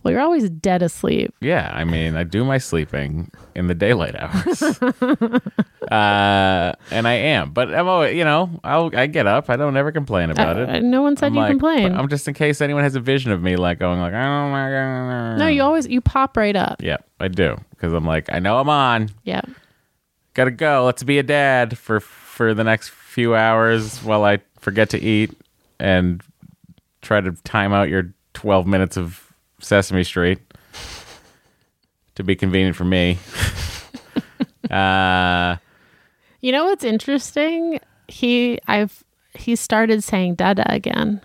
Well, 0.03 0.13
you're 0.13 0.21
always 0.21 0.51
dead 0.51 0.83
asleep. 0.83 1.35
Yeah, 1.41 1.71
I 1.75 1.85
mean, 1.85 2.17
I 2.17 2.25
do 2.25 2.45
my 2.45 2.59
sleeping 2.59 3.31
in 3.55 3.67
the 3.69 3.75
daylight 3.75 4.15
hours, 4.17 4.63
uh, 5.91 6.73
and 6.91 7.07
I 7.09 7.13
am. 7.13 7.53
But 7.53 7.75
I'm 7.75 7.89
always, 7.89 8.15
you 8.17 8.25
know, 8.25 8.61
I'll 8.65 8.91
I 8.97 9.07
get 9.07 9.27
up. 9.27 9.51
I 9.51 9.57
don't 9.57 9.77
ever 9.77 9.93
complain 9.93 10.31
about 10.31 10.57
Uh, 10.59 10.73
it. 10.73 10.83
no 10.83 11.03
one 11.03 11.17
said 11.17 11.27
I'm 11.27 11.35
you 11.35 11.41
like- 11.41 11.51
complain. 11.51 11.95
I'm 11.95 12.09
just 12.09 12.27
in 12.29 12.35
case 12.35 12.61
anyone 12.61 12.83
has 12.83 12.95
a 12.97 13.01
vision 13.01 13.33
of 13.33 13.43
me 13.43 13.57
like 13.57 13.79
going 13.79 14.01
like, 14.01 14.13
oh 14.13 14.51
my 14.51 14.71
god. 14.71 15.39
no, 15.39 15.47
you 15.47 15.63
always 15.63 15.87
you 15.87 16.01
pop 16.01 16.37
right 16.37 16.57
up. 16.57 16.83
Yeah, 16.83 16.99
I 17.21 17.29
do 17.29 17.57
because 17.71 17.93
I'm 17.93 18.05
like, 18.05 18.33
I 18.33 18.39
know 18.39 18.59
I'm 18.59 18.69
on. 18.69 19.11
Yeah. 19.25 19.43
Gotta 20.35 20.51
go. 20.51 20.85
Let's 20.85 21.03
be 21.03 21.19
a 21.19 21.23
dad 21.23 21.79
for 21.79 22.01
for 22.01 22.55
the 22.55 22.65
next 22.65 22.91
few 22.91 23.35
hours 23.35 24.03
while 24.03 24.25
I 24.25 24.39
forget 24.59 24.91
to 24.91 25.01
eat 25.01 25.31
and 25.79 26.23
try 27.03 27.21
to 27.21 27.33
time 27.45 27.73
out 27.73 27.89
your 27.89 28.13
12 28.33 28.67
minutes 28.67 28.97
of 28.97 29.33
Sesame 29.61 30.05
Street 30.05 30.39
to 32.15 32.23
be 32.23 32.37
convenient 32.37 32.77
for 32.77 32.85
me. 32.85 33.19
uh, 34.71 35.57
You 36.41 36.53
know 36.53 36.65
what's 36.67 36.85
interesting? 36.85 37.81
He 38.09 38.59
I've 38.67 39.03
he 39.35 39.57
started 39.57 40.05
saying 40.05 40.37
dada 40.37 40.65
again. 40.73 41.21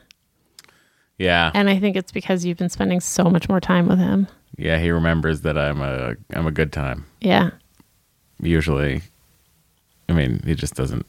yeah, 1.17 1.51
And 1.53 1.69
I 1.69 1.77
think 1.79 1.95
it's 1.95 2.11
because 2.11 2.43
you've 2.45 2.57
been 2.57 2.69
spending 2.69 2.99
so 2.99 3.25
much 3.25 3.47
more 3.49 3.59
time 3.59 3.87
with 3.87 3.99
him. 3.99 4.27
yeah. 4.57 4.79
He 4.79 4.89
remembers 4.91 5.41
that 5.41 5.57
I'm 5.57 5.81
a 5.81 6.15
I'm 6.33 6.47
a 6.47 6.51
good 6.51 6.71
time. 6.73 7.05
Yeah. 7.21 7.51
Usually, 8.41 9.01
I 10.07 10.13
mean, 10.13 10.41
he 10.45 10.55
just 10.55 10.73
doesn't 10.75 11.05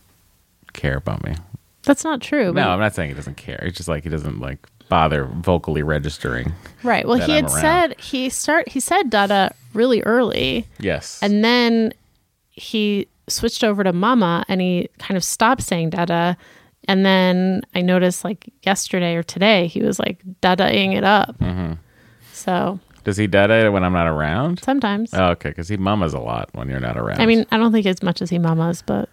care 0.73 0.97
about 0.97 1.23
me. 1.25 1.35
That's 1.85 2.05
not 2.05 2.21
true. 2.21 2.53
No, 2.53 2.71
I'm 2.71 2.81
not 2.81 2.95
saying 2.95 3.09
he 3.11 3.15
doesn't 3.15 3.37
care. 3.37 3.61
It's 3.63 3.77
just 3.77 3.89
like 3.89 4.03
he 4.03 4.11
doesn't 4.11 4.41
like 4.41 4.67
bother 4.91 5.25
vocally 5.25 5.83
registering. 5.83 6.53
right. 6.83 7.07
Well, 7.09 7.17
he 7.17 7.33
I'm 7.37 7.45
had 7.45 7.45
around. 7.45 7.61
said 7.63 8.01
he 8.01 8.29
start 8.29 8.69
he 8.69 8.79
said 8.81 9.09
dada 9.09 9.55
really 9.73 10.03
early. 10.03 10.67
Yes. 10.79 11.19
And 11.23 11.43
then 11.43 11.95
he 12.51 13.07
switched 13.29 13.65
over 13.65 13.83
to 13.85 13.93
mama 13.95 14.45
and 14.49 14.61
he 14.61 14.89
kind 14.99 15.17
of 15.17 15.25
stopped 15.25 15.63
saying 15.63 15.91
dada. 15.91 16.37
And 16.89 17.07
then 17.07 17.63
I 17.75 17.81
noticed 17.83 18.25
like 18.25 18.53
yesterday 18.63 19.15
or 19.15 19.23
today, 19.23 19.67
he 19.69 19.81
was 19.83 19.99
like 19.99 20.21
dadaing 20.43 20.95
it 20.97 21.05
up. 21.05 21.39
Mm-hmm. 21.39 21.75
So 22.33 22.81
Does 23.05 23.17
he 23.17 23.27
dada 23.27 23.71
when 23.71 23.85
I'm 23.85 23.93
not 23.93 24.09
around? 24.09 24.61
sometimes. 24.63 25.15
Oh, 25.15 25.29
okay, 25.31 25.51
because 25.51 25.69
he 25.69 25.77
mamas 25.77 26.13
a 26.15 26.19
lot 26.19 26.49
when 26.53 26.69
you're 26.69 26.81
not 26.81 26.97
around. 26.97 27.21
I 27.21 27.27
mean, 27.27 27.47
I 27.53 27.57
don't 27.59 27.71
think 27.73 27.87
as 27.87 28.03
much 28.03 28.21
as 28.23 28.31
he 28.31 28.39
mamas, 28.39 28.83
but 28.83 29.09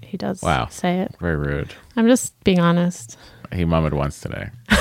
he 0.00 0.16
does 0.16 0.40
Wow. 0.42 0.68
say 0.70 1.00
it. 1.00 1.14
very 1.20 1.36
rude. 1.36 1.74
I'm 1.96 2.06
just 2.08 2.32
being 2.44 2.60
honest. 2.60 3.18
He 3.52 3.64
mummed 3.64 3.92
once 3.92 4.20
today. 4.20 4.48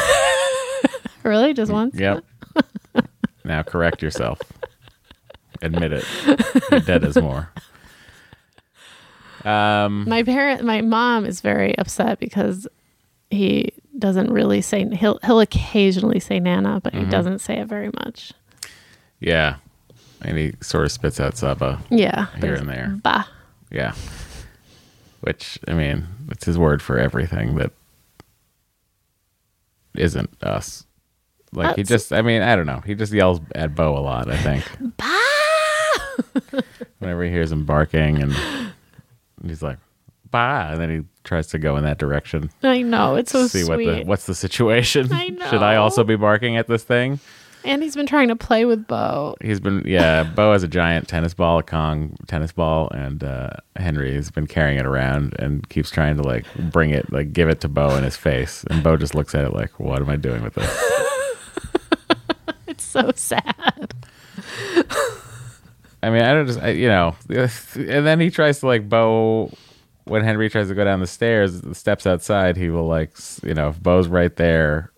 Really? 1.27 1.53
Just 1.53 1.71
once? 1.71 1.95
Yep. 1.99 2.23
now 3.43 3.61
correct 3.63 4.01
yourself. 4.01 4.39
Admit 5.61 5.91
it. 5.93 6.05
He 6.69 6.79
dead 6.81 7.03
as 7.03 7.17
more. 7.17 7.49
Um. 9.43 10.07
My 10.07 10.23
parent, 10.23 10.63
my 10.63 10.81
mom 10.81 11.25
is 11.25 11.41
very 11.41 11.77
upset 11.77 12.19
because 12.19 12.67
he 13.29 13.73
doesn't 13.97 14.31
really 14.31 14.61
say, 14.61 14.87
he'll, 14.95 15.19
he'll 15.23 15.39
occasionally 15.39 16.19
say 16.19 16.39
Nana, 16.39 16.79
but 16.83 16.93
Mm-hmm. 16.93 17.05
he 17.05 17.09
doesn't 17.11 17.39
say 17.39 17.57
it 17.59 17.67
very 17.67 17.89
much. 18.03 18.31
Yeah. 19.19 19.55
And 20.21 20.37
he 20.37 20.53
sort 20.61 20.85
of 20.85 20.91
spits 20.91 21.19
out 21.19 21.37
Saba 21.37 21.79
Yeah. 21.89 22.27
here 22.39 22.55
and 22.55 22.69
there. 22.69 22.95
Bah. 23.03 23.25
Yeah. 23.71 23.93
Which 25.21 25.59
I 25.67 25.73
mean, 25.73 26.07
it's 26.29 26.45
his 26.45 26.57
word 26.57 26.81
for 26.81 26.97
everything 26.97 27.55
that 27.55 27.71
isn't 29.95 30.29
us. 30.43 30.85
Like 31.57 31.75
he 31.75 31.83
just 31.83 32.13
I 32.13 32.21
mean, 32.21 32.41
I 32.41 32.55
don't 32.55 32.65
know. 32.65 32.81
He 32.85 32.95
just 32.95 33.11
yells 33.11 33.39
at 33.55 33.75
Bo 33.75 33.97
a 33.97 33.99
lot, 33.99 34.29
I 34.29 34.37
think. 34.37 34.63
Bah! 34.97 36.61
Whenever 36.99 37.23
he 37.23 37.29
hears 37.29 37.51
him 37.51 37.65
barking 37.65 38.21
and 38.21 38.33
he's 39.45 39.61
like, 39.61 39.77
bah 40.29 40.69
and 40.71 40.81
then 40.81 40.89
he 40.89 41.03
tries 41.23 41.47
to 41.47 41.59
go 41.59 41.77
in 41.77 41.83
that 41.83 41.97
direction. 41.97 42.49
I 42.63 42.81
know. 42.81 43.15
It's 43.15 43.31
so 43.31 43.47
see 43.47 43.63
sweet. 43.63 43.85
what 43.85 43.95
the 43.97 44.03
what's 44.05 44.25
the 44.25 44.35
situation. 44.35 45.11
I 45.11 45.27
Should 45.49 45.63
I 45.63 45.75
also 45.75 46.03
be 46.03 46.15
barking 46.15 46.57
at 46.57 46.67
this 46.67 46.83
thing? 46.83 47.19
and 47.67 47.83
he's 47.83 47.95
been 47.95 48.05
trying 48.05 48.29
to 48.29 48.35
play 48.35 48.65
with 48.65 48.87
Bo. 48.87 49.35
He's 49.41 49.59
been 49.59 49.83
yeah, 49.85 50.23
Bo 50.23 50.53
has 50.53 50.63
a 50.63 50.67
giant 50.67 51.07
tennis 51.07 51.33
ball, 51.33 51.59
a 51.59 51.63
Kong 51.63 52.15
tennis 52.27 52.51
ball, 52.51 52.89
and 52.91 53.23
uh, 53.23 53.51
Henry 53.75 54.13
has 54.15 54.31
been 54.31 54.47
carrying 54.47 54.79
it 54.79 54.85
around 54.85 55.35
and 55.37 55.67
keeps 55.69 55.91
trying 55.91 56.17
to 56.17 56.23
like 56.23 56.45
bring 56.71 56.91
it, 56.91 57.11
like 57.11 57.33
give 57.33 57.49
it 57.49 57.61
to 57.61 57.67
Bo 57.67 57.95
in 57.95 58.03
his 58.03 58.15
face, 58.15 58.63
and 58.69 58.83
Bo 58.83 58.97
just 58.97 59.15
looks 59.15 59.35
at 59.35 59.45
it 59.45 59.53
like, 59.53 59.79
"What 59.79 60.01
am 60.01 60.09
I 60.09 60.15
doing 60.15 60.43
with 60.43 60.53
this?" 60.53 61.03
It's 62.77 62.85
so 62.85 63.11
sad. 63.15 63.93
I 66.03 66.11
mean, 66.11 66.21
I 66.21 66.33
don't 66.33 66.45
just, 66.45 66.59
I, 66.59 66.69
you 66.69 66.87
know, 66.87 67.15
and 67.27 68.05
then 68.05 68.19
he 68.19 68.29
tries 68.29 68.59
to 68.59 68.67
like 68.67 68.87
Bo 68.87 69.51
when 70.03 70.23
Henry 70.23 70.47
tries 70.49 70.67
to 70.67 70.75
go 70.75 70.83
down 70.85 70.99
the 70.99 71.07
stairs, 71.07 71.61
the 71.61 71.73
steps 71.73 72.05
outside. 72.05 72.55
He 72.55 72.69
will 72.69 72.85
like, 72.87 73.13
you 73.43 73.55
know, 73.55 73.69
if 73.69 73.81
Bo's 73.81 74.07
right 74.07 74.35
there, 74.35 74.91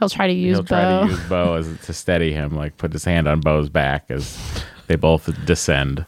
He'll 0.00 0.08
try 0.08 0.26
to 0.26 0.32
use 0.32 0.56
he'll 0.56 0.64
try 0.64 0.82
Bo. 0.82 1.04
to 1.06 1.12
use 1.12 1.28
Bo 1.28 1.54
as 1.54 1.78
to 1.86 1.92
steady 1.92 2.32
him, 2.32 2.56
like 2.56 2.76
put 2.78 2.92
his 2.92 3.04
hand 3.04 3.28
on 3.28 3.38
Bo's 3.40 3.68
back 3.68 4.06
as 4.10 4.36
they 4.88 4.96
both 4.96 5.30
descend 5.46 6.04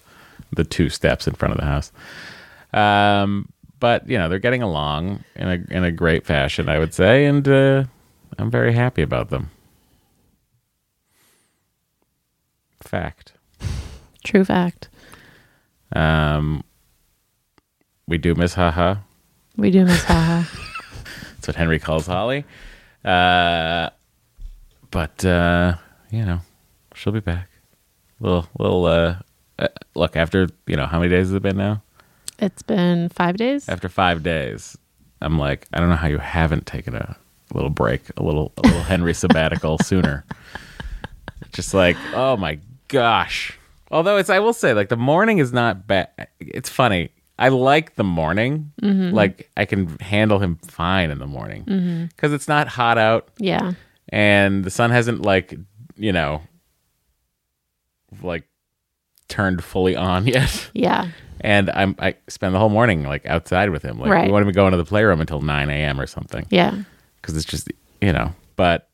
the 0.50 0.64
two 0.64 0.88
steps 0.88 1.28
in 1.28 1.34
front 1.34 1.52
of 1.54 1.60
the 1.60 1.64
house. 1.66 1.92
Um, 2.72 3.48
but 3.78 4.08
you 4.08 4.18
know 4.18 4.28
they're 4.28 4.40
getting 4.40 4.62
along 4.62 5.22
in 5.36 5.48
a 5.48 5.64
in 5.70 5.84
a 5.84 5.92
great 5.92 6.26
fashion, 6.26 6.68
I 6.68 6.80
would 6.80 6.92
say, 6.92 7.26
and 7.26 7.46
uh, 7.46 7.84
I'm 8.38 8.50
very 8.50 8.72
happy 8.72 9.02
about 9.02 9.30
them. 9.30 9.50
Fact. 12.88 13.32
True 14.22 14.44
fact. 14.44 14.88
Um, 15.94 16.64
we 18.06 18.18
do 18.18 18.34
miss 18.34 18.54
haha. 18.54 18.96
We 19.56 19.70
do 19.70 19.84
miss 19.84 20.02
Haha. 20.04 20.42
That's 21.34 21.48
what 21.48 21.56
Henry 21.56 21.78
calls 21.78 22.06
Holly. 22.06 22.44
Uh, 23.04 23.90
but 24.90 25.24
uh, 25.24 25.76
you 26.10 26.24
know, 26.24 26.40
she'll 26.94 27.12
be 27.12 27.20
back. 27.20 27.48
Little, 28.20 28.48
little. 28.58 28.84
Uh, 28.86 29.16
uh, 29.58 29.68
look, 29.94 30.16
after 30.16 30.48
you 30.66 30.76
know 30.76 30.86
how 30.86 30.98
many 30.98 31.10
days 31.10 31.28
has 31.28 31.34
it 31.34 31.42
been 31.42 31.56
now? 31.56 31.82
It's 32.38 32.62
been 32.62 33.08
five 33.10 33.36
days. 33.36 33.68
After 33.68 33.88
five 33.88 34.22
days, 34.22 34.76
I'm 35.20 35.38
like, 35.38 35.68
I 35.72 35.78
don't 35.78 35.88
know 35.88 35.96
how 35.96 36.08
you 36.08 36.18
haven't 36.18 36.66
taken 36.66 36.94
a 36.94 37.16
little 37.52 37.70
break, 37.70 38.02
a 38.16 38.22
little, 38.22 38.52
a 38.56 38.62
little 38.62 38.82
Henry 38.82 39.14
sabbatical 39.14 39.78
sooner. 39.82 40.24
Just 41.52 41.74
like, 41.74 41.96
oh 42.14 42.36
my 42.36 42.58
gosh. 42.94 43.58
Although 43.90 44.16
it's, 44.16 44.30
I 44.30 44.38
will 44.38 44.52
say, 44.54 44.72
like 44.74 44.88
the 44.88 44.96
morning 44.96 45.38
is 45.38 45.52
not 45.52 45.86
bad. 45.86 46.08
It's 46.40 46.68
funny. 46.70 47.10
I 47.38 47.48
like 47.50 47.96
the 47.96 48.04
morning. 48.04 48.72
Mm-hmm. 48.82 49.14
Like 49.14 49.50
I 49.56 49.64
can 49.66 49.98
handle 49.98 50.38
him 50.38 50.56
fine 50.66 51.10
in 51.10 51.18
the 51.18 51.26
morning 51.26 51.64
mm-hmm. 51.64 52.04
because 52.06 52.32
it's 52.32 52.48
not 52.48 52.68
hot 52.68 52.96
out 52.96 53.28
Yeah. 53.38 53.72
and 54.08 54.64
the 54.64 54.70
sun 54.70 54.90
hasn't 54.90 55.22
like 55.22 55.54
you 55.96 56.12
know 56.12 56.42
like 58.22 58.44
turned 59.28 59.62
fully 59.64 59.96
on 59.96 60.26
yet 60.36 60.70
Yeah. 60.72 61.08
and 61.40 61.70
i'm 61.70 61.94
i 61.98 62.14
spend 62.28 62.54
the 62.54 62.58
whole 62.58 62.68
morning 62.68 63.02
like 63.04 63.26
outside 63.26 63.70
with 63.70 63.82
him 63.82 63.98
like 63.98 64.10
Right. 64.10 64.26
we 64.26 64.32
won't 64.32 64.42
even 64.44 64.54
go 64.54 64.66
into 64.66 64.76
the 64.76 64.84
playroom 64.84 65.20
until 65.20 65.40
9 65.40 65.70
a.m 65.70 66.00
or 66.00 66.06
something 66.06 66.46
Yeah. 66.50 66.82
because 67.20 67.36
it's 67.36 67.44
just 67.46 67.70
you 68.00 68.12
know 68.12 68.32
but 68.56 68.88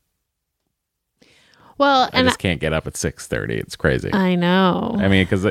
Well, 1.80 2.08
i 2.12 2.22
just 2.22 2.38
can't 2.38 2.60
get 2.60 2.72
up 2.72 2.86
at 2.86 2.92
6.30 2.94 3.50
it's 3.50 3.74
crazy 3.74 4.12
I, 4.12 4.28
I 4.28 4.34
know. 4.36 4.94
i 4.98 5.08
mean 5.08 5.24
because 5.24 5.46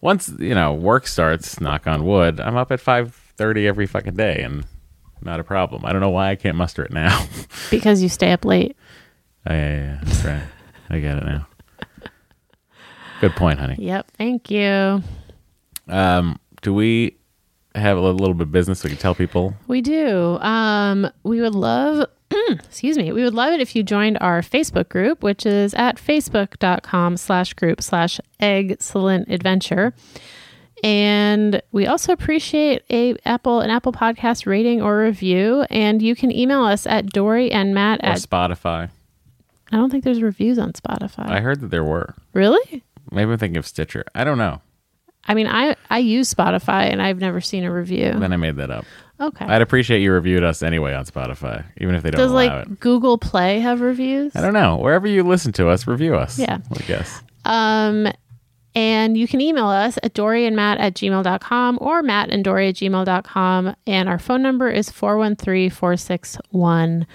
once 0.00 0.32
you 0.38 0.54
know 0.54 0.72
work 0.74 1.06
starts 1.06 1.60
knock 1.60 1.86
on 1.86 2.04
wood 2.04 2.40
i'm 2.40 2.56
up 2.56 2.72
at 2.72 2.80
5.30 2.80 3.66
every 3.66 3.86
fucking 3.86 4.14
day 4.14 4.42
and 4.42 4.64
not 5.22 5.38
a 5.40 5.44
problem 5.44 5.84
i 5.84 5.92
don't 5.92 6.00
know 6.00 6.10
why 6.10 6.30
i 6.30 6.36
can't 6.36 6.56
muster 6.56 6.82
it 6.82 6.90
now 6.92 7.26
because 7.70 8.02
you 8.02 8.08
stay 8.08 8.32
up 8.32 8.44
late. 8.44 8.76
Oh, 9.46 9.52
yeah, 9.54 9.68
yeah, 9.68 9.84
yeah. 9.84 10.00
That's 10.02 10.24
right. 10.24 10.42
I 10.90 10.98
get 11.00 11.16
it 11.16 11.24
now. 11.24 11.46
Good 13.20 13.32
point, 13.32 13.58
honey. 13.58 13.76
Yep. 13.78 14.10
Thank 14.18 14.50
you. 14.50 15.02
Um, 15.88 16.38
do 16.62 16.74
we 16.74 17.16
have 17.74 17.96
a 17.96 18.00
little 18.00 18.34
bit 18.34 18.42
of 18.48 18.52
business 18.52 18.84
we 18.84 18.90
can 18.90 18.98
tell 18.98 19.14
people? 19.14 19.54
We 19.66 19.80
do. 19.80 20.38
Um, 20.40 21.10
we 21.22 21.40
would 21.40 21.54
love, 21.54 22.08
excuse 22.52 22.96
me, 22.96 23.12
we 23.12 23.22
would 23.22 23.34
love 23.34 23.52
it 23.52 23.60
if 23.60 23.74
you 23.76 23.82
joined 23.82 24.18
our 24.20 24.40
Facebook 24.42 24.88
group, 24.88 25.22
which 25.22 25.44
is 25.46 25.74
at 25.74 25.96
facebook.com 25.96 27.16
slash 27.16 27.54
group 27.54 27.82
slash 27.82 28.20
excellent 28.40 29.28
adventure. 29.30 29.94
And 30.84 31.60
we 31.72 31.86
also 31.86 32.12
appreciate 32.12 32.82
a 32.90 33.16
Apple 33.24 33.60
an 33.60 33.70
Apple 33.70 33.92
podcast 33.92 34.46
rating 34.46 34.80
or 34.80 34.98
review. 35.00 35.64
And 35.70 36.00
you 36.00 36.14
can 36.14 36.30
email 36.30 36.62
us 36.62 36.86
at 36.86 37.06
Dory 37.06 37.50
and 37.50 37.74
Matt 37.74 38.00
Or 38.02 38.10
at 38.10 38.18
Spotify? 38.18 38.90
I 39.72 39.76
don't 39.76 39.90
think 39.90 40.04
there's 40.04 40.22
reviews 40.22 40.58
on 40.58 40.72
Spotify. 40.72 41.28
I 41.28 41.40
heard 41.40 41.60
that 41.60 41.70
there 41.70 41.84
were. 41.84 42.14
really? 42.32 42.84
Maybe 43.10 43.32
I'm 43.32 43.38
thinking 43.38 43.56
of 43.56 43.66
Stitcher. 43.66 44.04
I 44.14 44.22
don't 44.24 44.38
know. 44.38 44.60
I 45.26 45.34
mean, 45.34 45.46
I 45.46 45.76
I 45.90 45.98
use 45.98 46.32
Spotify 46.32 46.90
and 46.92 47.02
I've 47.02 47.18
never 47.18 47.40
seen 47.40 47.64
a 47.64 47.72
review. 47.72 48.12
Then 48.12 48.32
I 48.32 48.36
made 48.36 48.56
that 48.56 48.70
up. 48.70 48.84
Okay. 49.20 49.44
I'd 49.44 49.62
appreciate 49.62 50.00
you 50.00 50.12
reviewed 50.12 50.44
us 50.44 50.62
anyway 50.62 50.94
on 50.94 51.04
Spotify, 51.04 51.64
even 51.78 51.94
if 51.94 52.02
they 52.02 52.10
don't 52.10 52.20
Does 52.20 52.30
allow 52.30 52.58
like 52.58 52.66
it. 52.68 52.80
Google 52.80 53.18
Play 53.18 53.58
have 53.60 53.80
reviews? 53.80 54.34
I 54.36 54.40
don't 54.40 54.52
know. 54.52 54.76
Wherever 54.76 55.08
you 55.08 55.24
listen 55.24 55.52
to 55.54 55.68
us, 55.68 55.86
review 55.86 56.14
us. 56.14 56.38
Yeah. 56.38 56.58
I 56.70 56.82
guess. 56.82 57.22
Um, 57.44 58.08
and 58.74 59.18
you 59.18 59.26
can 59.26 59.40
email 59.40 59.66
us 59.66 59.98
at 60.02 60.14
doryandmatt 60.14 60.78
at 60.78 60.94
gmail.com 60.94 61.78
or 61.80 62.02
matt 62.02 62.30
and 62.30 62.44
dory 62.44 62.68
at 62.68 62.76
gmail.com. 62.76 63.74
And 63.86 64.08
our 64.08 64.18
phone 64.18 64.42
number 64.42 64.70
is 64.70 64.90
413 64.90 65.70
461 65.70 67.06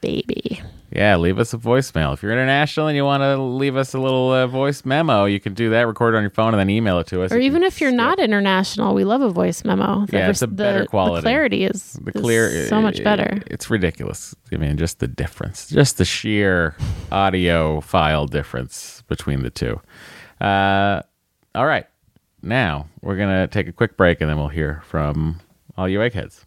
baby. 0.00 0.62
Yeah, 0.92 1.16
leave 1.16 1.38
us 1.38 1.52
a 1.52 1.58
voicemail. 1.58 2.14
If 2.14 2.22
you're 2.22 2.32
international 2.32 2.86
and 2.86 2.96
you 2.96 3.04
want 3.04 3.22
to 3.22 3.36
leave 3.36 3.76
us 3.76 3.92
a 3.92 3.98
little 3.98 4.30
uh, 4.30 4.46
voice 4.46 4.84
memo, 4.84 5.24
you 5.24 5.40
can 5.40 5.52
do 5.52 5.70
that. 5.70 5.86
Record 5.86 6.14
it 6.14 6.16
on 6.16 6.22
your 6.22 6.30
phone 6.30 6.54
and 6.54 6.60
then 6.60 6.70
email 6.70 6.98
it 7.00 7.08
to 7.08 7.22
us. 7.22 7.32
Or 7.32 7.38
even 7.38 7.62
if 7.64 7.80
you're 7.80 7.90
skip- 7.90 7.96
not 7.96 8.18
international, 8.20 8.94
we 8.94 9.04
love 9.04 9.20
a 9.20 9.28
voice 9.30 9.64
memo. 9.64 10.06
The 10.06 10.16
Yeah, 10.16 10.30
it's 10.30 10.42
a 10.42 10.46
vers- 10.46 10.56
better 10.56 10.80
the, 10.82 10.86
quality. 10.86 11.22
The 11.22 11.28
clarity 11.28 11.64
is, 11.64 11.94
the 11.94 12.12
is 12.14 12.20
clear 12.22 12.66
so 12.68 12.80
much 12.80 13.02
better. 13.02 13.42
It's 13.48 13.68
ridiculous. 13.68 14.34
I 14.52 14.56
mean, 14.56 14.76
just 14.76 15.00
the 15.00 15.08
difference, 15.08 15.68
just 15.68 15.98
the 15.98 16.04
sheer 16.04 16.76
audio 17.10 17.80
file 17.80 18.26
difference 18.26 19.02
between 19.08 19.42
the 19.42 19.50
two. 19.50 19.80
Uh, 20.40 21.02
all 21.54 21.66
right, 21.66 21.86
now 22.42 22.88
we're 23.00 23.16
gonna 23.16 23.48
take 23.48 23.66
a 23.66 23.72
quick 23.72 23.96
break 23.96 24.20
and 24.20 24.30
then 24.30 24.38
we'll 24.38 24.48
hear 24.48 24.82
from 24.86 25.40
all 25.76 25.88
you 25.88 26.00
eggheads. 26.00 26.46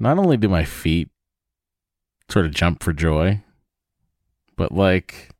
not 0.00 0.18
only 0.18 0.36
do 0.36 0.48
my 0.48 0.64
feet 0.64 1.10
sort 2.28 2.46
of 2.46 2.52
jump 2.52 2.82
for 2.82 2.92
joy, 2.92 3.42
but 4.56 4.72
like 4.72 5.30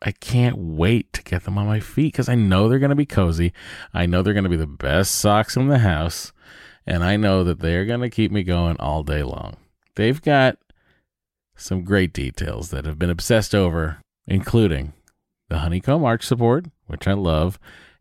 I 0.00 0.12
can't 0.12 0.56
wait 0.56 1.12
to 1.14 1.22
get 1.22 1.44
them 1.44 1.58
on 1.58 1.66
my 1.66 1.80
feet 1.80 2.12
because 2.12 2.28
I 2.28 2.36
know 2.36 2.68
they're 2.68 2.78
going 2.78 2.90
to 2.90 2.96
be 2.96 3.06
cozy. 3.06 3.52
I 3.92 4.06
know 4.06 4.22
they're 4.22 4.34
going 4.34 4.44
to 4.44 4.50
be 4.50 4.56
the 4.56 4.66
best 4.66 5.16
socks 5.16 5.56
in 5.56 5.68
the 5.68 5.78
house. 5.78 6.32
And 6.86 7.04
I 7.04 7.16
know 7.16 7.44
that 7.44 7.60
they're 7.60 7.84
going 7.84 8.00
to 8.00 8.08
keep 8.08 8.30
me 8.32 8.42
going 8.42 8.76
all 8.78 9.02
day 9.02 9.22
long. 9.22 9.56
They've 9.96 10.22
got 10.22 10.58
some 11.56 11.84
great 11.84 12.12
details 12.12 12.70
that 12.70 12.86
have 12.86 12.98
been 12.98 13.10
obsessed 13.10 13.54
over, 13.54 14.00
including 14.26 14.92
the 15.48 15.58
honeycomb 15.58 16.04
arch 16.04 16.24
support, 16.24 16.66
which 16.86 17.08
I 17.08 17.12
love, 17.12 17.58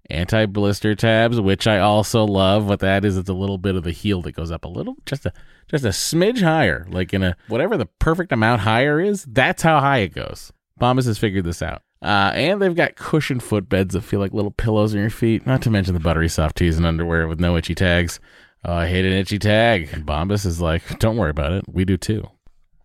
anti 0.10 0.46
blister 0.46 0.96
tabs, 0.96 1.42
which 1.42 1.66
I 1.66 1.80
also 1.80 2.24
love. 2.24 2.66
What 2.66 2.80
that 2.80 3.04
is, 3.04 3.18
it's 3.18 3.30
a 3.30 3.34
little 3.34 3.58
bit 3.58 3.76
of 3.76 3.84
the 3.84 3.92
heel 3.92 4.22
that 4.22 4.36
goes 4.36 4.52
up 4.52 4.64
a 4.64 4.70
little, 4.70 4.96
just 5.06 5.26
a 5.26 5.34
just 5.67 5.86
a 5.86 5.89
smidge 5.89 6.41
higher, 6.41 6.86
like 6.89 7.13
in 7.13 7.23
a 7.23 7.36
whatever 7.47 7.77
the 7.77 7.88
perfect 7.99 8.32
amount 8.32 8.62
higher 8.62 8.99
is. 8.99 9.25
That's 9.25 9.63
how 9.63 9.80
high 9.80 9.99
it 9.99 10.13
goes. 10.13 10.51
Bombas 10.80 11.06
has 11.06 11.17
figured 11.17 11.45
this 11.45 11.62
out. 11.62 11.82
Uh, 12.01 12.32
and 12.36 12.62
they've 12.62 12.75
got 12.75 12.95
cushioned 12.95 13.41
footbeds 13.41 13.91
that 13.91 14.01
feel 14.01 14.19
like 14.19 14.34
little 14.34 14.51
pillows 14.51 14.93
on 14.93 15.01
your 15.01 15.10
feet. 15.10 15.47
Not 15.47 15.62
to 15.63 15.71
mention 15.71 15.93
the 15.93 15.99
buttery 15.99 16.30
soft 16.30 16.58
tees 16.58 16.77
and 16.77 16.86
underwear 16.86 17.27
with 17.27 17.39
no 17.39 17.58
itchy 17.58 17.73
tags. 17.73 18.19
Oh, 18.63 18.73
I 18.73 18.88
hate 18.88 19.06
an 19.06 19.13
itchy 19.13 19.39
tag. 19.39 19.89
And 19.91 20.06
Bombas 20.06 20.45
is 20.45 20.62
like, 20.62 20.99
don't 20.99 21.17
worry 21.17 21.32
about 21.32 21.53
it. 21.53 21.65
We 21.67 21.86
do 21.86 21.97
too. 21.97 22.30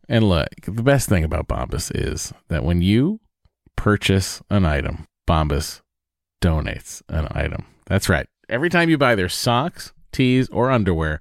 And 0.08 0.28
look, 0.28 0.48
the 0.64 0.82
best 0.82 1.08
thing 1.08 1.24
about 1.24 1.48
Bombas 1.48 1.92
is 1.94 2.32
that 2.48 2.64
when 2.64 2.80
you 2.80 3.20
purchase 3.76 4.42
an 4.48 4.64
item, 4.64 5.06
Bombas 5.28 5.82
donates 6.42 7.02
an 7.08 7.28
item. 7.30 7.66
That's 7.86 8.08
right. 8.08 8.26
Every 8.48 8.68
time 8.70 8.88
you 8.88 8.98
buy 8.98 9.14
their 9.14 9.28
socks, 9.28 9.92
tees, 10.10 10.48
or 10.50 10.70
underwear, 10.70 11.20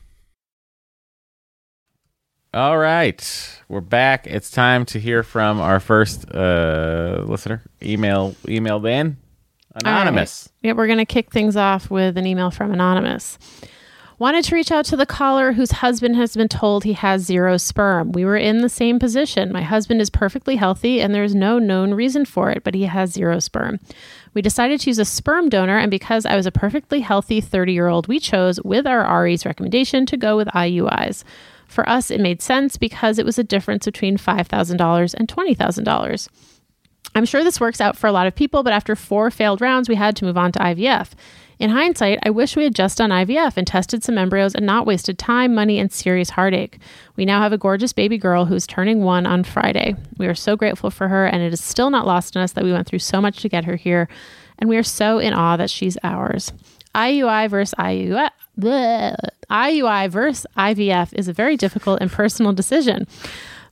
All 2.53 2.77
right, 2.77 3.61
we're 3.69 3.79
back. 3.79 4.27
It's 4.27 4.51
time 4.51 4.83
to 4.87 4.99
hear 4.99 5.23
from 5.23 5.61
our 5.61 5.79
first 5.79 6.29
uh, 6.35 7.23
listener. 7.25 7.61
Email 7.81 8.35
emailed 8.43 8.85
in 8.91 9.15
anonymous. 9.73 10.49
Right. 10.51 10.67
Yeah, 10.67 10.73
we're 10.73 10.87
going 10.87 10.97
to 10.97 11.05
kick 11.05 11.31
things 11.31 11.55
off 11.55 11.89
with 11.89 12.17
an 12.17 12.27
email 12.27 12.51
from 12.51 12.73
Anonymous. 12.73 13.39
Wanted 14.19 14.43
to 14.43 14.55
reach 14.55 14.69
out 14.69 14.83
to 14.85 14.97
the 14.97 15.05
caller 15.05 15.53
whose 15.53 15.71
husband 15.71 16.17
has 16.17 16.35
been 16.35 16.49
told 16.49 16.83
he 16.83 16.91
has 16.91 17.21
zero 17.21 17.55
sperm. 17.55 18.11
We 18.11 18.25
were 18.25 18.35
in 18.35 18.57
the 18.57 18.67
same 18.67 18.99
position. 18.99 19.53
My 19.53 19.61
husband 19.61 20.01
is 20.01 20.09
perfectly 20.09 20.57
healthy 20.57 21.01
and 21.01 21.15
there's 21.15 21.33
no 21.33 21.57
known 21.57 21.93
reason 21.93 22.25
for 22.25 22.51
it, 22.51 22.65
but 22.65 22.75
he 22.75 22.83
has 22.83 23.13
zero 23.13 23.39
sperm. 23.39 23.79
We 24.33 24.41
decided 24.41 24.81
to 24.81 24.89
use 24.89 24.99
a 24.99 25.05
sperm 25.05 25.47
donor, 25.47 25.77
and 25.77 25.89
because 25.89 26.25
I 26.25 26.35
was 26.35 26.45
a 26.45 26.51
perfectly 26.51 26.99
healthy 26.99 27.39
30 27.39 27.71
year 27.71 27.87
old, 27.87 28.09
we 28.09 28.19
chose, 28.19 28.61
with 28.61 28.85
our 28.85 29.23
RE's 29.23 29.45
recommendation, 29.45 30.05
to 30.05 30.17
go 30.17 30.35
with 30.35 30.49
IUIs. 30.49 31.23
For 31.71 31.87
us, 31.87 32.11
it 32.11 32.19
made 32.19 32.41
sense 32.41 32.75
because 32.75 33.17
it 33.17 33.25
was 33.25 33.39
a 33.39 33.45
difference 33.45 33.85
between 33.85 34.17
$5,000 34.17 35.13
and 35.13 35.27
$20,000. 35.27 36.27
I'm 37.15 37.25
sure 37.25 37.45
this 37.45 37.61
works 37.61 37.79
out 37.79 37.95
for 37.95 38.07
a 38.07 38.11
lot 38.11 38.27
of 38.27 38.35
people, 38.35 38.61
but 38.61 38.73
after 38.73 38.93
four 38.93 39.31
failed 39.31 39.61
rounds, 39.61 39.87
we 39.87 39.95
had 39.95 40.17
to 40.17 40.25
move 40.25 40.37
on 40.37 40.51
to 40.51 40.59
IVF. 40.59 41.11
In 41.59 41.69
hindsight, 41.69 42.19
I 42.23 42.29
wish 42.29 42.57
we 42.57 42.65
had 42.65 42.75
just 42.75 42.97
done 42.97 43.11
IVF 43.11 43.55
and 43.55 43.65
tested 43.65 44.03
some 44.03 44.17
embryos 44.17 44.53
and 44.53 44.65
not 44.65 44.85
wasted 44.85 45.17
time, 45.17 45.55
money, 45.55 45.79
and 45.79 45.93
serious 45.93 46.31
heartache. 46.31 46.77
We 47.15 47.23
now 47.23 47.41
have 47.41 47.53
a 47.53 47.57
gorgeous 47.57 47.93
baby 47.93 48.17
girl 48.17 48.43
who's 48.43 48.67
turning 48.67 49.03
one 49.03 49.25
on 49.25 49.45
Friday. 49.45 49.95
We 50.17 50.27
are 50.27 50.35
so 50.35 50.57
grateful 50.57 50.89
for 50.89 51.07
her, 51.07 51.25
and 51.25 51.41
it 51.41 51.53
is 51.53 51.63
still 51.63 51.89
not 51.89 52.05
lost 52.05 52.35
on 52.35 52.43
us 52.43 52.51
that 52.51 52.65
we 52.65 52.73
went 52.73 52.85
through 52.85 52.99
so 52.99 53.21
much 53.21 53.41
to 53.43 53.49
get 53.49 53.63
her 53.63 53.77
here, 53.77 54.09
and 54.59 54.69
we 54.69 54.75
are 54.75 54.83
so 54.83 55.19
in 55.19 55.33
awe 55.33 55.55
that 55.55 55.69
she's 55.69 55.97
ours. 56.03 56.51
IUI 56.95 57.49
versus 57.49 57.73
IUI. 57.77 58.29
Bleh. 58.59 59.15
IUI 59.49 60.09
versus 60.09 60.45
IVF 60.57 61.13
is 61.13 61.27
a 61.27 61.33
very 61.33 61.57
difficult 61.57 61.99
and 62.01 62.11
personal 62.11 62.53
decision. 62.53 63.07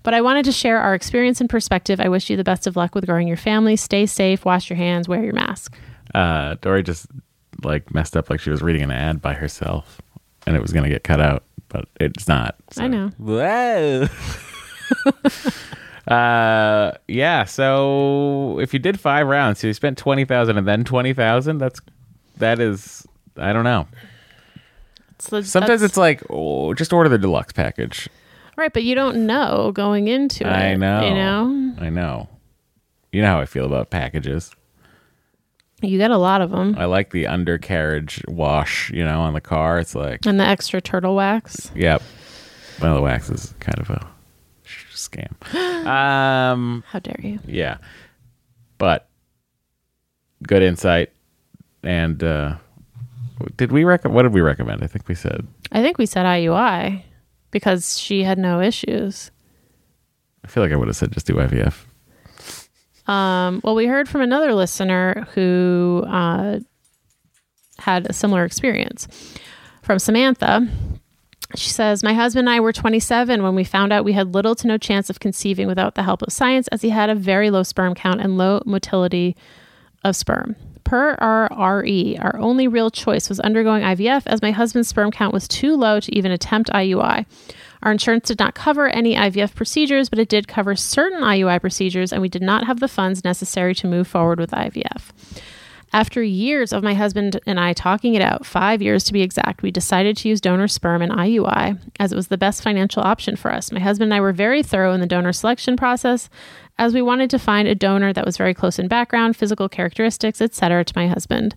But 0.04 0.14
I 0.14 0.22
wanted 0.22 0.46
to 0.46 0.52
share 0.52 0.80
our 0.80 0.94
experience 0.94 1.42
and 1.42 1.50
perspective. 1.50 2.00
I 2.00 2.10
wish 2.10 2.30
you 2.30 2.38
the 2.38 2.44
best 2.44 2.68
of 2.68 2.76
luck 2.76 2.96
with 2.96 3.06
growing 3.06 3.28
your 3.28 3.38
family. 3.38 3.76
Stay 3.76 4.06
safe, 4.06 4.46
wash 4.46 4.70
your 4.70 4.78
hands, 4.78 5.08
wear 5.08 5.24
your 5.24 5.34
mask. 5.34 5.78
Uh, 6.16 6.56
Dory 6.62 6.84
just 6.84 7.08
like 7.64 7.94
messed 7.94 8.16
up 8.16 8.30
like 8.30 8.40
she 8.40 8.50
was 8.50 8.62
reading 8.62 8.82
an 8.82 8.92
ad 8.92 9.22
by 9.22 9.34
herself 9.34 10.02
and 10.48 10.56
it 10.56 10.62
was 10.62 10.72
going 10.72 10.84
to 10.84 10.90
get 10.90 11.04
cut 11.04 11.20
out, 11.20 11.44
but 11.68 11.86
it's 12.00 12.28
not. 12.28 12.56
I 12.78 12.88
know. 12.88 13.10
Whoa. 13.18 14.08
uh, 16.14 16.98
yeah. 17.08 17.44
So 17.44 18.60
if 18.60 18.74
you 18.74 18.80
did 18.80 19.00
five 19.00 19.28
rounds, 19.28 19.60
so 19.60 19.68
you 19.68 19.74
spent 19.74 19.98
20,000 19.98 20.58
and 20.58 20.68
then 20.68 20.84
20,000, 20.86 21.58
that's, 21.58 21.82
that 22.38 22.60
is, 22.60 23.06
I 23.40 23.54
don't 23.54 23.64
know. 23.64 23.88
So 25.20 25.42
Sometimes 25.42 25.82
it's 25.82 25.98
like, 25.98 26.24
oh, 26.30 26.74
just 26.74 26.94
order 26.94 27.10
the 27.10 27.18
deluxe 27.18 27.52
package. 27.54 28.08
right, 28.58 28.72
but 28.72 28.84
you 28.84 28.96
don't 28.96 29.26
know 29.26 29.72
going 29.74 30.08
into 30.08 30.46
it. 30.46 30.50
I 30.52 30.76
know. 30.76 31.02
You 31.08 31.14
know, 31.14 31.76
I 31.80 31.90
know. 31.90 32.30
You 33.12 33.22
know 33.22 33.28
how 33.28 33.40
I 33.40 33.46
feel 33.46 33.66
about 33.66 33.90
packages. 33.90 34.52
you 35.82 35.98
get 35.98 36.12
a 36.12 36.18
lot 36.18 36.42
of 36.42 36.52
them, 36.52 36.76
I 36.78 36.86
like 36.86 37.12
the 37.12 37.26
undercarriage 37.28 38.22
wash, 38.28 38.92
you 38.92 39.04
know, 39.04 39.22
on 39.22 39.34
the 39.34 39.42
car. 39.42 39.80
It's 39.80 39.96
like, 39.96 40.26
and 40.26 40.40
the 40.40 40.46
extra 40.46 40.80
turtle 40.82 41.16
wax. 41.16 41.72
yep. 41.76 42.02
Well, 42.82 42.96
the 42.96 43.02
wax 43.02 43.30
is 43.30 43.54
kind 43.60 43.80
of 43.80 43.90
a 43.90 44.08
scam. 44.94 45.34
Um, 45.86 46.84
How 46.88 47.00
dare 47.00 47.20
you? 47.22 47.40
yeah, 47.48 47.78
but 48.78 49.08
good 50.44 50.62
insight. 50.62 51.12
And 51.84 52.22
uh, 52.24 52.56
did 53.56 53.72
we 53.72 53.84
recommend? 53.84 54.16
What 54.16 54.24
did 54.24 54.34
we 54.34 54.42
recommend? 54.42 54.84
I 54.84 54.88
think 54.88 55.08
we 55.08 55.16
said. 55.16 55.48
I 55.72 55.82
think 55.82 55.98
we 55.98 56.06
said 56.06 56.26
IUI 56.26 57.04
because 57.52 57.98
she 57.98 58.24
had 58.24 58.38
no 58.38 58.62
issues. 58.62 59.32
I 60.44 60.48
feel 60.48 60.64
like 60.64 60.72
I 60.72 60.76
would 60.76 60.88
have 60.88 60.98
said 60.98 61.12
just 61.12 61.28
do 61.28 61.36
IVF. 61.36 61.86
Um, 63.10 63.62
well, 63.64 63.76
we 63.76 63.88
heard 63.88 64.08
from 64.08 64.22
another 64.22 64.54
listener 64.54 65.28
who 65.34 66.04
uh, 66.08 66.60
had 67.80 68.08
a 68.10 68.14
similar 68.14 68.46
experience 68.46 69.08
from 69.82 69.98
Samantha. 69.98 70.68
She 71.56 71.70
says, 71.70 72.04
My 72.04 72.14
husband 72.14 72.48
and 72.48 72.56
I 72.56 72.60
were 72.60 72.72
27 72.72 73.42
when 73.42 73.56
we 73.56 73.64
found 73.64 73.92
out 73.92 74.06
we 74.06 74.14
had 74.14 74.36
little 74.36 74.54
to 74.56 74.68
no 74.68 74.78
chance 74.78 75.10
of 75.10 75.20
conceiving 75.20 75.68
without 75.68 75.96
the 75.96 76.04
help 76.04 76.22
of 76.22 76.32
science, 76.32 76.68
as 76.68 76.84
he 76.84 76.90
had 76.90 77.10
a 77.10 77.16
very 77.16 77.50
low 77.50 77.64
sperm 77.64 77.96
count 77.96 78.22
and 78.22 78.38
low 78.38 78.62
motility 78.66 79.36
of 80.04 80.16
sperm. 80.16 80.56
Per 80.90 81.14
our 81.20 81.82
RE, 81.84 82.18
our 82.18 82.36
only 82.40 82.68
real 82.68 82.90
choice 82.90 83.30
was 83.30 83.40
undergoing 83.40 83.84
IVF, 83.84 84.24
as 84.26 84.42
my 84.42 84.50
husband's 84.50 84.88
sperm 84.88 85.12
count 85.12 85.36
was 85.36 85.48
too 85.48 85.76
low 85.76 86.00
to 86.00 86.18
even 86.18 86.32
attempt 86.32 86.72
IUI. 86.72 87.28
Our 87.84 87.92
insurance 87.92 88.28
did 88.28 88.40
not 88.40 88.56
cover 88.56 88.88
any 88.88 89.14
IVF 89.14 89.54
procedures, 89.54 90.10
but 90.10 90.18
it 90.18 90.30
did 90.30 90.48
cover 90.48 90.76
certain 90.76 91.22
IUI 91.22 91.62
procedures, 91.62 92.12
and 92.12 92.24
we 92.24 92.28
did 92.28 92.42
not 92.42 92.66
have 92.66 92.80
the 92.80 92.88
funds 92.88 93.24
necessary 93.24 93.76
to 93.76 93.88
move 93.88 94.08
forward 94.08 94.40
with 94.40 94.50
IVF. 94.50 95.12
After 95.94 96.24
years 96.24 96.74
of 96.74 96.84
my 96.84 96.96
husband 96.96 97.40
and 97.46 97.60
I 97.60 97.74
talking 97.74 98.16
it 98.16 98.22
out, 98.24 98.46
five 98.46 98.82
years 98.82 99.04
to 99.06 99.14
be 99.14 99.22
exact, 99.22 99.62
we 99.62 99.72
decided 99.72 100.18
to 100.18 100.30
use 100.30 100.42
donor 100.42 100.68
sperm 100.68 101.04
and 101.04 101.12
IUI 101.12 101.80
as 102.00 102.12
it 102.12 102.16
was 102.16 102.28
the 102.28 102.38
best 102.38 102.64
financial 102.64 103.04
option 103.04 103.36
for 103.36 103.52
us. 103.52 103.72
My 103.72 103.80
husband 103.80 104.12
and 104.12 104.14
I 104.16 104.22
were 104.22 104.34
very 104.34 104.62
thorough 104.62 104.94
in 104.94 105.02
the 105.02 105.08
donor 105.08 105.34
selection 105.34 105.78
process 105.78 106.30
as 106.80 106.94
we 106.94 107.02
wanted 107.02 107.30
to 107.30 107.38
find 107.38 107.68
a 107.68 107.76
donor 107.76 108.14
that 108.14 108.26
was 108.26 108.38
very 108.38 108.54
close 108.54 108.80
in 108.80 108.88
background, 108.88 109.36
physical 109.36 109.68
characteristics, 109.68 110.42
etc. 110.42 110.86
to 110.86 110.94
my 110.96 111.08
husband. 111.08 111.54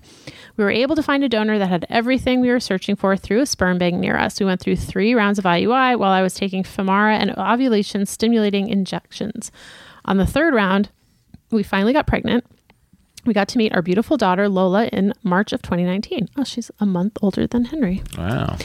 We 0.57 0.65
were 0.65 0.71
able 0.71 0.97
to 0.97 1.03
find 1.03 1.23
a 1.23 1.29
donor 1.29 1.61
that 1.61 1.69
had 1.69 1.87
everything 1.89 2.41
we 2.41 2.51
were 2.51 2.59
searching 2.59 2.97
for 2.97 3.17
through 3.17 3.41
a 3.41 3.47
sperm 3.47 3.79
bank 3.79 3.95
near 3.95 4.19
us. 4.19 4.41
We 4.41 4.47
went 4.47 4.61
through 4.61 4.77
three 4.77 5.15
rounds 5.15 5.39
of 5.39 5.45
IUI 5.45 5.97
while 5.97 6.11
I 6.11 6.23
was 6.23 6.35
taking 6.35 6.65
Femara 6.65 7.17
and 7.17 7.31
ovulation 7.39 8.05
stimulating 8.05 8.69
injections. 8.69 9.53
On 10.05 10.17
the 10.17 10.27
third 10.27 10.55
round, 10.55 10.91
we 11.53 11.63
finally 11.63 11.93
got 11.93 12.09
pregnant. 12.09 12.45
We 13.25 13.33
got 13.33 13.47
to 13.49 13.59
meet 13.59 13.73
our 13.73 13.83
beautiful 13.83 14.17
daughter 14.17 14.49
Lola 14.49 14.87
in 14.87 15.13
March 15.23 15.53
of 15.53 15.63
2019. 15.63 16.31
Oh, 16.37 16.43
she's 16.43 16.73
a 16.81 16.87
month 16.87 17.17
older 17.23 17.47
than 17.47 17.67
Henry. 17.67 18.03
Wow. 18.19 18.57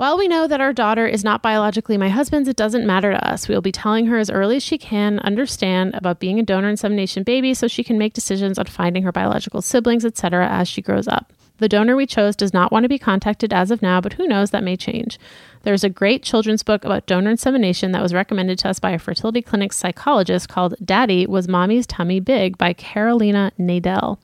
While 0.00 0.16
we 0.16 0.28
know 0.28 0.46
that 0.46 0.62
our 0.62 0.72
daughter 0.72 1.06
is 1.06 1.24
not 1.24 1.42
biologically 1.42 1.98
my 1.98 2.08
husband's, 2.08 2.48
it 2.48 2.56
doesn't 2.56 2.86
matter 2.86 3.10
to 3.10 3.28
us. 3.28 3.46
We 3.46 3.54
will 3.54 3.60
be 3.60 3.70
telling 3.70 4.06
her 4.06 4.16
as 4.16 4.30
early 4.30 4.56
as 4.56 4.62
she 4.62 4.78
can 4.78 5.18
understand 5.18 5.94
about 5.94 6.20
being 6.20 6.40
a 6.40 6.42
donor 6.42 6.70
insemination 6.70 7.22
baby 7.22 7.52
so 7.52 7.68
she 7.68 7.84
can 7.84 7.98
make 7.98 8.14
decisions 8.14 8.58
on 8.58 8.64
finding 8.64 9.02
her 9.02 9.12
biological 9.12 9.60
siblings, 9.60 10.06
etc., 10.06 10.48
as 10.48 10.68
she 10.68 10.80
grows 10.80 11.06
up. 11.06 11.34
The 11.58 11.68
donor 11.68 11.96
we 11.96 12.06
chose 12.06 12.34
does 12.34 12.54
not 12.54 12.72
want 12.72 12.84
to 12.84 12.88
be 12.88 12.98
contacted 12.98 13.52
as 13.52 13.70
of 13.70 13.82
now, 13.82 14.00
but 14.00 14.14
who 14.14 14.26
knows, 14.26 14.52
that 14.52 14.64
may 14.64 14.74
change. 14.74 15.18
There's 15.64 15.84
a 15.84 15.90
great 15.90 16.22
children's 16.22 16.62
book 16.62 16.82
about 16.82 17.04
donor 17.04 17.32
insemination 17.32 17.92
that 17.92 18.00
was 18.00 18.14
recommended 18.14 18.58
to 18.60 18.70
us 18.70 18.78
by 18.78 18.92
a 18.92 18.98
fertility 18.98 19.42
clinic 19.42 19.74
psychologist 19.74 20.48
called 20.48 20.76
Daddy 20.82 21.26
Was 21.26 21.46
Mommy's 21.46 21.86
Tummy 21.86 22.20
Big 22.20 22.56
by 22.56 22.72
Carolina 22.72 23.52
Nadel. 23.60 24.16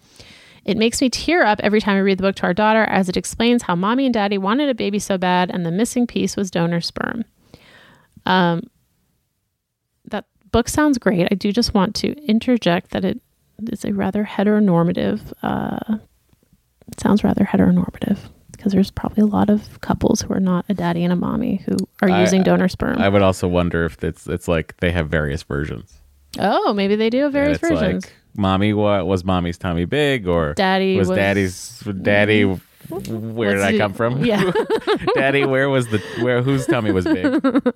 It 0.67 0.77
makes 0.77 1.01
me 1.01 1.09
tear 1.09 1.45
up 1.45 1.61
every 1.63 1.81
time 1.81 1.97
I 1.97 2.01
read 2.01 2.19
the 2.19 2.23
book 2.23 2.35
to 2.37 2.43
our 2.43 2.53
daughter 2.53 2.83
as 2.85 3.09
it 3.09 3.17
explains 3.17 3.63
how 3.63 3.77
mommy 3.77 4.05
and 4.05 4.13
daddy 4.13 4.37
wanted 4.37 4.69
a 4.69 4.75
baby 4.75 4.99
so 4.99 5.17
bad 5.17 5.49
and 5.51 5.65
the 5.65 5.71
missing 5.71 6.07
piece 6.09 6.37
was 6.37 6.51
donor 6.51 6.81
sperm. 6.81 7.25
Um, 8.27 8.63
that 10.07 10.25
book 10.51 10.69
sounds 10.69 10.99
great. 10.99 11.29
I 11.31 11.37
do 11.37 11.53
just 11.53 11.73
want 11.73 11.95
to 11.97 12.13
interject 12.27 12.91
that 12.91 13.05
it 13.05 13.21
is 13.71 13.85
a 13.85 13.93
rather 13.93 14.25
heteronormative, 14.25 15.33
uh, 15.43 15.99
it 16.91 17.01
sounds 17.01 17.23
rather 17.23 17.45
heteronormative 17.45 18.19
because 18.51 18.73
there's 18.73 18.91
probably 18.91 19.23
a 19.23 19.27
lot 19.27 19.49
of 19.51 19.81
couples 19.83 20.23
who 20.23 20.33
are 20.35 20.41
not 20.41 20.65
a 20.69 20.75
daddy 20.75 21.05
and 21.05 21.13
a 21.13 21.17
mommy 21.17 21.63
who 21.67 21.77
are 22.03 22.11
I- 22.11 22.21
using 22.23 22.43
donor 22.43 22.69
sperm. 22.69 22.99
I 22.99 23.09
would 23.09 23.23
also 23.23 23.47
wonder 23.47 23.85
if 23.85 24.03
it's 24.03 24.27
it's 24.27 24.49
like 24.49 24.77
they 24.79 24.91
have 24.91 25.09
various 25.09 25.45
versions. 25.45 26.01
oh, 26.41 26.73
maybe 26.75 26.97
they 26.97 27.09
do 27.11 27.23
have 27.23 27.33
various 27.33 27.59
versions. 27.59 28.05
Like, 28.07 28.13
mommy 28.37 28.73
what 28.73 29.07
was 29.07 29.25
mommy's 29.25 29.59
tummy 29.59 29.85
big 29.85 30.27
or 30.27 30.55
Daddy 30.55 30.97
was, 30.97 31.09
was- 31.09 31.17
daddy's 31.17 31.81
daddy 32.03 32.59
where 32.89 33.55
did 33.55 33.63
I 33.63 33.77
come 33.77 33.93
from? 33.93 34.25
Yeah. 34.27 34.51
daddy, 35.15 35.45
where 35.45 35.69
was 35.69 35.89
the 35.89 35.99
where 36.21 36.43
whose 36.43 36.67
tummy 36.67 36.93
was 36.93 37.05
big? 37.05 37.27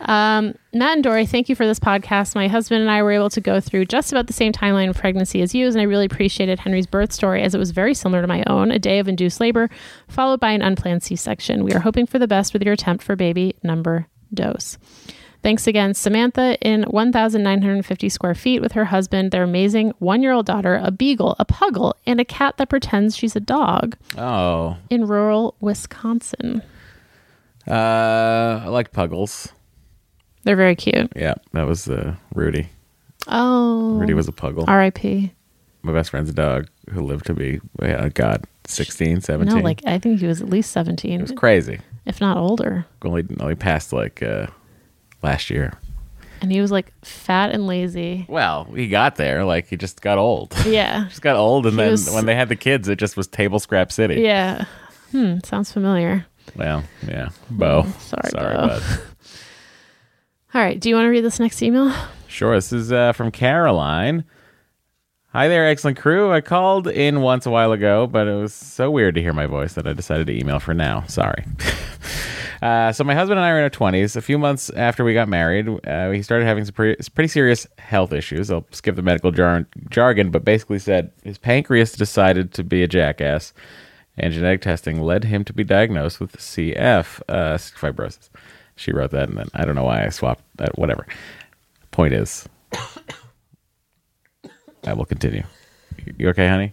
Um, 0.00 0.54
Matt 0.72 0.94
and 0.94 1.04
Dory, 1.04 1.26
thank 1.26 1.48
you 1.48 1.54
for 1.56 1.66
this 1.66 1.78
podcast. 1.78 2.34
My 2.34 2.48
husband 2.48 2.80
and 2.80 2.90
I 2.90 3.02
were 3.02 3.12
able 3.12 3.28
to 3.30 3.40
go 3.40 3.60
through 3.60 3.86
just 3.86 4.10
about 4.10 4.26
the 4.26 4.32
same 4.32 4.52
timeline 4.52 4.88
of 4.88 4.96
pregnancy 4.96 5.42
as 5.42 5.54
you, 5.54 5.66
and 5.66 5.78
I 5.78 5.82
really 5.82 6.06
appreciated 6.06 6.60
Henry's 6.60 6.86
birth 6.86 7.12
story 7.12 7.42
as 7.42 7.54
it 7.54 7.58
was 7.58 7.72
very 7.72 7.92
similar 7.94 8.22
to 8.22 8.28
my 8.28 8.42
own 8.46 8.70
a 8.70 8.78
day 8.78 9.00
of 9.00 9.08
induced 9.08 9.38
labor, 9.40 9.68
followed 10.08 10.40
by 10.40 10.52
an 10.52 10.62
unplanned 10.62 11.02
C 11.02 11.14
section. 11.16 11.62
We 11.64 11.72
are 11.72 11.80
hoping 11.80 12.06
for 12.06 12.18
the 12.18 12.28
best 12.28 12.52
with 12.54 12.62
your 12.62 12.72
attempt 12.72 13.04
for 13.04 13.16
baby 13.16 13.54
number 13.62 14.06
dose. 14.32 14.78
Thanks 15.42 15.66
again, 15.68 15.94
Samantha, 15.94 16.58
in 16.60 16.82
1,950 16.82 18.08
square 18.08 18.34
feet 18.34 18.60
with 18.60 18.72
her 18.72 18.86
husband, 18.86 19.30
their 19.30 19.44
amazing 19.44 19.92
one 19.98 20.20
year 20.22 20.32
old 20.32 20.46
daughter, 20.46 20.80
a 20.82 20.90
beagle, 20.90 21.36
a 21.38 21.44
puggle, 21.44 21.94
and 22.06 22.20
a 22.20 22.24
cat 22.24 22.56
that 22.56 22.68
pretends 22.68 23.16
she's 23.16 23.36
a 23.36 23.40
dog 23.40 23.96
Oh, 24.16 24.76
in 24.90 25.06
rural 25.06 25.54
Wisconsin. 25.60 26.62
uh, 27.68 28.62
I 28.64 28.68
like 28.68 28.92
puggles. 28.92 29.52
They're 30.44 30.56
very 30.56 30.74
cute. 30.74 31.12
Yeah, 31.14 31.34
that 31.52 31.66
was 31.66 31.88
uh, 31.88 32.14
Rudy. 32.34 32.68
Oh, 33.28 33.98
Rudy 33.98 34.14
was 34.14 34.28
a 34.28 34.32
puggle. 34.32 34.64
R.I.P. 34.66 35.32
My 35.82 35.92
best 35.92 36.10
friend's 36.10 36.32
dog 36.32 36.68
who 36.90 37.02
lived 37.02 37.26
to 37.26 37.34
be, 37.34 37.60
yeah, 37.80 38.08
God, 38.08 38.44
16, 38.66 39.20
17. 39.20 39.54
No, 39.56 39.62
like 39.62 39.82
I 39.86 39.98
think 39.98 40.18
he 40.20 40.26
was 40.26 40.42
at 40.42 40.48
least 40.50 40.72
17. 40.72 41.12
it 41.12 41.22
was 41.22 41.32
crazy. 41.32 41.78
if 42.06 42.20
not 42.20 42.36
older. 42.36 42.86
Only, 43.04 43.24
only 43.40 43.54
passed 43.54 43.92
like 43.92 44.22
uh, 44.22 44.48
last 45.22 45.50
year. 45.50 45.72
And 46.40 46.52
he 46.52 46.60
was 46.60 46.70
like 46.70 46.92
fat 47.04 47.50
and 47.50 47.66
lazy. 47.66 48.24
Well, 48.28 48.64
he 48.74 48.86
got 48.88 49.16
there. 49.16 49.44
Like 49.44 49.66
he 49.68 49.76
just 49.76 50.00
got 50.00 50.18
old. 50.18 50.54
Yeah. 50.66 51.06
just 51.08 51.22
got 51.22 51.36
old, 51.36 51.66
and 51.66 51.72
He 51.74 51.82
then 51.82 51.90
was- 51.90 52.10
when 52.10 52.26
they 52.26 52.34
had 52.36 52.48
the 52.48 52.56
kids, 52.56 52.88
it 52.88 52.96
just 52.98 53.16
was 53.16 53.26
table 53.26 53.58
scrap 53.58 53.90
city. 53.90 54.20
Yeah. 54.22 54.64
Hmm. 55.10 55.38
Sounds 55.44 55.72
familiar. 55.72 56.26
Well, 56.56 56.84
yeah, 57.06 57.28
Bo. 57.50 57.86
sorry, 57.98 58.30
sorry, 58.30 58.54
Bo. 58.56 58.66
bud. 58.68 58.82
All 60.54 60.62
right. 60.62 60.78
Do 60.80 60.88
you 60.88 60.94
want 60.94 61.04
to 61.06 61.10
read 61.10 61.24
this 61.24 61.38
next 61.40 61.62
email? 61.62 61.92
Sure. 62.26 62.54
This 62.54 62.72
is 62.72 62.90
uh, 62.92 63.12
from 63.12 63.30
Caroline. 63.30 64.24
Hi 65.32 65.48
there, 65.48 65.66
excellent 65.68 65.98
crew. 65.98 66.32
I 66.32 66.40
called 66.40 66.88
in 66.88 67.20
once 67.20 67.44
a 67.46 67.50
while 67.50 67.72
ago, 67.72 68.06
but 68.06 68.26
it 68.28 68.34
was 68.34 68.54
so 68.54 68.90
weird 68.90 69.14
to 69.16 69.20
hear 69.22 69.34
my 69.34 69.44
voice 69.46 69.74
that 69.74 69.86
I 69.86 69.92
decided 69.92 70.26
to 70.28 70.32
email 70.38 70.58
for 70.58 70.72
now. 70.72 71.04
Sorry. 71.06 71.44
uh, 72.62 72.92
so, 72.92 73.04
my 73.04 73.14
husband 73.14 73.38
and 73.38 73.46
I 73.46 73.50
are 73.50 73.58
in 73.58 73.64
our 73.64 73.70
20s. 73.70 74.16
A 74.16 74.20
few 74.20 74.38
months 74.38 74.70
after 74.70 75.04
we 75.04 75.14
got 75.14 75.28
married, 75.28 75.68
uh, 75.86 76.10
he 76.10 76.22
started 76.22 76.44
having 76.44 76.64
some 76.64 76.74
pretty, 76.74 77.02
pretty 77.14 77.28
serious 77.28 77.66
health 77.78 78.12
issues. 78.12 78.50
I'll 78.50 78.66
skip 78.72 78.96
the 78.96 79.02
medical 79.02 79.30
jar- 79.30 79.66
jargon, 79.90 80.30
but 80.30 80.44
basically 80.44 80.78
said 80.78 81.12
his 81.22 81.38
pancreas 81.38 81.92
decided 81.92 82.52
to 82.54 82.64
be 82.64 82.82
a 82.82 82.88
jackass, 82.88 83.52
and 84.16 84.32
genetic 84.32 84.62
testing 84.62 85.00
led 85.00 85.24
him 85.24 85.44
to 85.44 85.52
be 85.52 85.64
diagnosed 85.64 86.20
with 86.20 86.36
CF, 86.36 87.20
uh, 87.28 87.56
fibrosis. 87.56 88.28
She 88.76 88.92
wrote 88.92 89.10
that, 89.10 89.28
and 89.28 89.38
then 89.38 89.48
I 89.54 89.64
don't 89.64 89.74
know 89.74 89.84
why 89.84 90.04
I 90.04 90.08
swapped 90.08 90.44
that. 90.56 90.78
Whatever. 90.78 91.06
Point 91.90 92.14
is, 92.14 92.48
I 94.84 94.92
will 94.92 95.04
continue. 95.04 95.44
You 96.16 96.28
okay, 96.30 96.48
honey? 96.48 96.72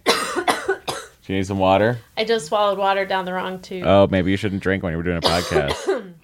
Do 1.26 1.32
you 1.32 1.40
need 1.40 1.46
some 1.46 1.58
water? 1.58 1.98
I 2.16 2.24
just 2.24 2.46
swallowed 2.46 2.78
water 2.78 3.04
down 3.04 3.24
the 3.24 3.32
wrong 3.32 3.58
tube. 3.60 3.84
Oh, 3.84 4.06
maybe 4.08 4.30
you 4.30 4.36
shouldn't 4.36 4.62
drink 4.62 4.84
when 4.84 4.92
you 4.92 4.96
were 4.96 5.02
doing 5.02 5.16
a 5.16 5.20
podcast. 5.22 6.14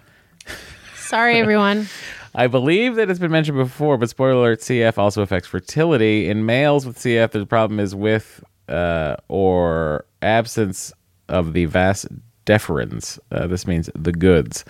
Sorry, 0.96 1.38
everyone. 1.40 1.88
I 2.34 2.46
believe 2.46 2.94
that 2.94 3.10
it's 3.10 3.18
been 3.18 3.32
mentioned 3.32 3.58
before, 3.58 3.98
but 3.98 4.08
spoiler 4.08 4.32
alert: 4.32 4.60
CF 4.60 4.96
also 4.98 5.20
affects 5.22 5.48
fertility 5.48 6.28
in 6.30 6.46
males 6.46 6.86
with 6.86 6.98
CF. 6.98 7.32
The 7.32 7.44
problem 7.46 7.80
is 7.80 7.94
with 7.94 8.42
uh, 8.68 9.16
or 9.28 10.06
absence 10.22 10.92
of 11.28 11.52
the 11.52 11.64
vas 11.64 12.06
deferens. 12.46 13.18
Uh, 13.32 13.48
this 13.48 13.66
means 13.66 13.90
the 13.94 14.12
goods 14.12 14.64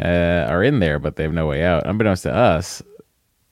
uh, 0.00 0.46
are 0.48 0.62
in 0.62 0.78
there, 0.78 0.98
but 1.00 1.16
they 1.16 1.24
have 1.24 1.32
no 1.32 1.46
way 1.46 1.64
out. 1.64 1.84
Unbeknownst 1.84 2.22
to 2.22 2.32
us, 2.32 2.80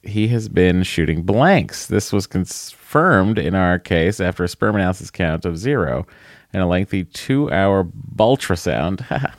he 0.06 0.28
has 0.28 0.48
been 0.48 0.82
shooting 0.82 1.22
blanks. 1.22 1.86
This 1.86 2.12
was 2.12 2.26
confirmed 2.26 3.38
in 3.38 3.54
our 3.54 3.78
case 3.78 4.20
after 4.20 4.44
a 4.44 4.48
sperm 4.48 4.76
analysis 4.76 5.10
count 5.10 5.44
of 5.44 5.58
zero 5.58 6.06
and 6.52 6.62
a 6.62 6.66
lengthy 6.66 7.04
two-hour 7.04 7.84
ultrasound. 8.16 9.04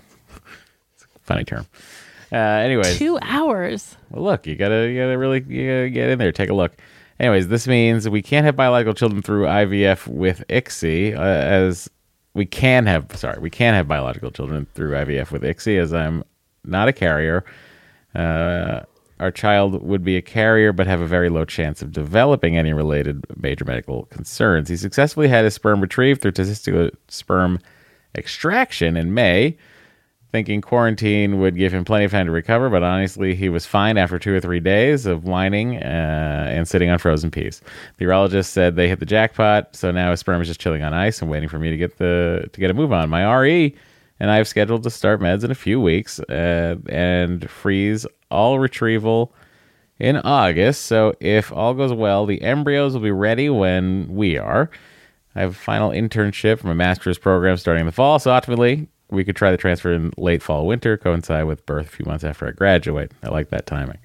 Funny 1.24 1.44
term. 1.44 1.66
Uh, 2.32 2.36
anyways, 2.36 2.98
Two 2.98 3.18
hours. 3.22 3.96
well, 4.10 4.24
look, 4.24 4.46
you 4.46 4.56
gotta, 4.56 4.90
you 4.90 5.00
gotta 5.02 5.18
really, 5.18 5.44
you 5.48 5.68
gotta 5.70 5.90
get 5.90 6.10
in 6.10 6.20
there, 6.20 6.32
take 6.32 6.50
a 6.50 6.54
look. 6.54 6.74
Anyways, 7.20 7.48
this 7.48 7.68
means 7.68 8.08
we 8.08 8.22
can't 8.22 8.46
have 8.46 8.56
biological 8.56 8.94
children 8.94 9.22
through 9.22 9.46
IVF 9.46 10.08
with 10.08 10.44
ICSI, 10.50 11.18
uh, 11.18 11.22
as 11.22 11.90
we 12.34 12.46
can 12.46 12.86
have. 12.86 13.08
Sorry, 13.16 13.40
we 13.40 13.50
can 13.50 13.74
have 13.74 13.88
biological 13.88 14.30
children 14.30 14.68
through 14.76 14.92
IVF 14.92 15.32
with 15.32 15.42
ICSI, 15.42 15.80
as 15.82 15.94
I'm 15.94 16.24
not 16.64 16.88
a 16.88 16.94
carrier. 16.94 17.44
Uh, 18.14 18.82
our 19.20 19.32
child 19.32 19.82
would 19.84 20.04
be 20.04 20.18
a 20.18 20.22
carrier, 20.22 20.72
but 20.72 20.88
have 20.88 21.02
a 21.02 21.08
very 21.08 21.30
low 21.30 21.46
chance 21.46 21.82
of 21.82 21.92
developing 21.92 22.58
any 22.58 22.74
related 22.74 23.26
major 23.36 23.66
medical 23.66 24.06
concerns. 24.06 24.70
He 24.70 24.78
successfully 24.78 25.28
had 25.28 25.44
his 25.44 25.56
sperm 25.56 25.82
retrieved 25.82 26.22
through 26.22 26.34
testicular 26.34 26.92
sperm 27.08 27.60
extraction 28.16 28.96
in 28.98 29.14
May 29.14 29.58
thinking 30.32 30.62
quarantine 30.62 31.40
would 31.40 31.56
give 31.56 31.74
him 31.74 31.86
plenty 31.86 32.06
of 32.06 32.12
time 32.12 32.26
to 32.26 32.32
recover, 32.32 32.70
but 32.70 32.84
honestly, 32.84 33.34
he 33.34 33.50
was 33.50 33.66
fine 33.66 33.98
after 33.98 34.20
two 34.20 34.36
or 34.36 34.40
three 34.40 34.60
days 34.60 35.06
of 35.06 35.24
whining 35.24 35.78
uh, 35.78 36.48
and 36.50 36.68
sitting 36.68 36.90
on 36.90 37.00
frozen 37.00 37.32
peas. 37.32 37.62
The 37.98 38.06
urologist 38.06 38.48
said 38.48 38.76
they 38.76 38.90
hit 38.90 39.00
the 39.00 39.06
jackpot, 39.06 39.76
so 39.76 39.92
now 39.92 40.12
his 40.12 40.20
sperm 40.20 40.42
is 40.42 40.48
just 40.48 40.60
chilling 40.60 40.84
on 40.84 40.94
ice 40.94 41.22
and 41.22 41.32
waiting 41.32 41.50
for 41.50 41.60
me 41.60 41.70
to 41.70 41.78
get 41.78 41.98
the 41.98 42.50
to 42.52 42.60
get 42.60 42.70
a 42.70 42.74
move 42.74 42.92
on. 42.92 43.10
My 43.10 43.24
RE 43.40 43.76
and 44.20 44.32
I 44.32 44.36
have 44.36 44.48
scheduled 44.48 44.84
to 44.84 44.90
start 44.90 45.22
meds 45.22 45.44
in 45.44 45.52
a 45.52 45.56
few 45.56 45.80
weeks 45.80 46.20
uh, 46.20 46.76
and 46.90 47.50
freeze 47.50 48.06
all 48.30 48.60
retrieval 48.60 49.34
in 50.00 50.18
August. 50.18 50.84
So 50.84 51.14
if 51.20 51.52
all 51.52 51.74
goes 51.74 51.94
well, 51.94 52.26
the 52.26 52.42
embryos 52.42 52.94
will 52.94 53.02
be 53.02 53.12
ready 53.12 53.50
when 53.50 54.08
we 54.14 54.38
are. 54.38 54.70
I 55.36 55.42
have 55.42 55.52
a 55.52 55.56
final 55.56 55.92
internship 55.92 56.60
from 56.60 56.72
a 56.72 56.76
master's 56.76 57.18
program 57.18 57.58
starting 57.58 57.82
in 57.82 57.86
the 57.86 57.92
fall, 57.92 58.18
so 58.20 58.34
ultimately 58.34 58.88
we 59.10 59.24
could 59.24 59.36
try 59.36 59.52
the 59.52 59.58
transfer 59.58 59.94
in 59.94 60.12
late 60.18 60.42
fall, 60.42 60.66
winter, 60.66 60.98
coincide 60.98 61.46
with 61.46 61.66
birth 61.66 61.88
a 61.88 61.90
few 61.90 62.06
months 62.06 62.24
after 62.24 62.48
I 62.48 62.52
graduate. 62.52 63.12
I 63.24 63.30
like 63.30 63.50
that 63.50 63.66
timing. 63.66 64.00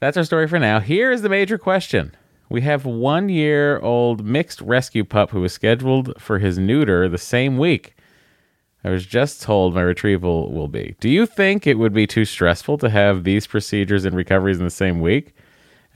That's 0.00 0.16
our 0.16 0.24
story 0.24 0.48
for 0.48 0.58
now. 0.58 0.80
Here 0.80 1.12
is 1.12 1.22
the 1.22 1.28
major 1.28 1.58
question. 1.58 2.14
We 2.48 2.60
have 2.62 2.84
one 2.84 3.28
year 3.28 3.78
old 3.78 4.24
mixed 4.24 4.60
rescue 4.60 5.04
pup 5.04 5.30
who 5.30 5.40
was 5.40 5.52
scheduled 5.52 6.20
for 6.20 6.38
his 6.38 6.58
neuter 6.58 7.08
the 7.08 7.18
same 7.18 7.58
week. 7.58 7.96
I 8.84 8.90
was 8.90 9.06
just 9.06 9.40
told 9.40 9.74
my 9.74 9.80
retrieval 9.80 10.52
will 10.52 10.68
be. 10.68 10.94
Do 11.00 11.08
you 11.08 11.24
think 11.24 11.66
it 11.66 11.78
would 11.78 11.94
be 11.94 12.06
too 12.06 12.26
stressful 12.26 12.76
to 12.78 12.90
have 12.90 13.24
these 13.24 13.46
procedures 13.46 14.04
and 14.04 14.14
recoveries 14.14 14.58
in 14.58 14.64
the 14.64 14.70
same 14.70 15.00
week? 15.00 15.34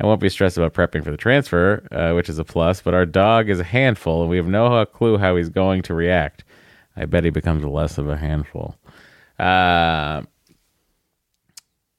I 0.01 0.07
won't 0.07 0.21
be 0.21 0.29
stressed 0.29 0.57
about 0.57 0.75
prepping 0.75 1.05
for 1.05 1.11
the 1.11 1.17
transfer, 1.17 1.87
uh, 1.93 2.15
which 2.15 2.29
is 2.29 2.39
a 2.39 2.45
plus, 2.45 2.81
but 2.81 2.95
our 2.95 3.05
dog 3.05 3.51
is 3.51 3.61
a 3.61 3.65
handful 3.65 4.23
and 4.23 4.31
we 4.31 4.37
have 4.39 4.47
no 4.47 4.87
clue 4.87 5.19
how 5.19 5.37
he's 5.37 5.51
going 5.51 5.83
to 5.83 5.95
react. 5.95 6.45
I 6.97 7.05
bet 7.05 7.25
he 7.25 7.31
becomes 7.31 7.65
less 7.65 7.99
of 7.99 8.09
a 8.09 8.17
handful. 8.17 8.77
Uh, 9.39 10.23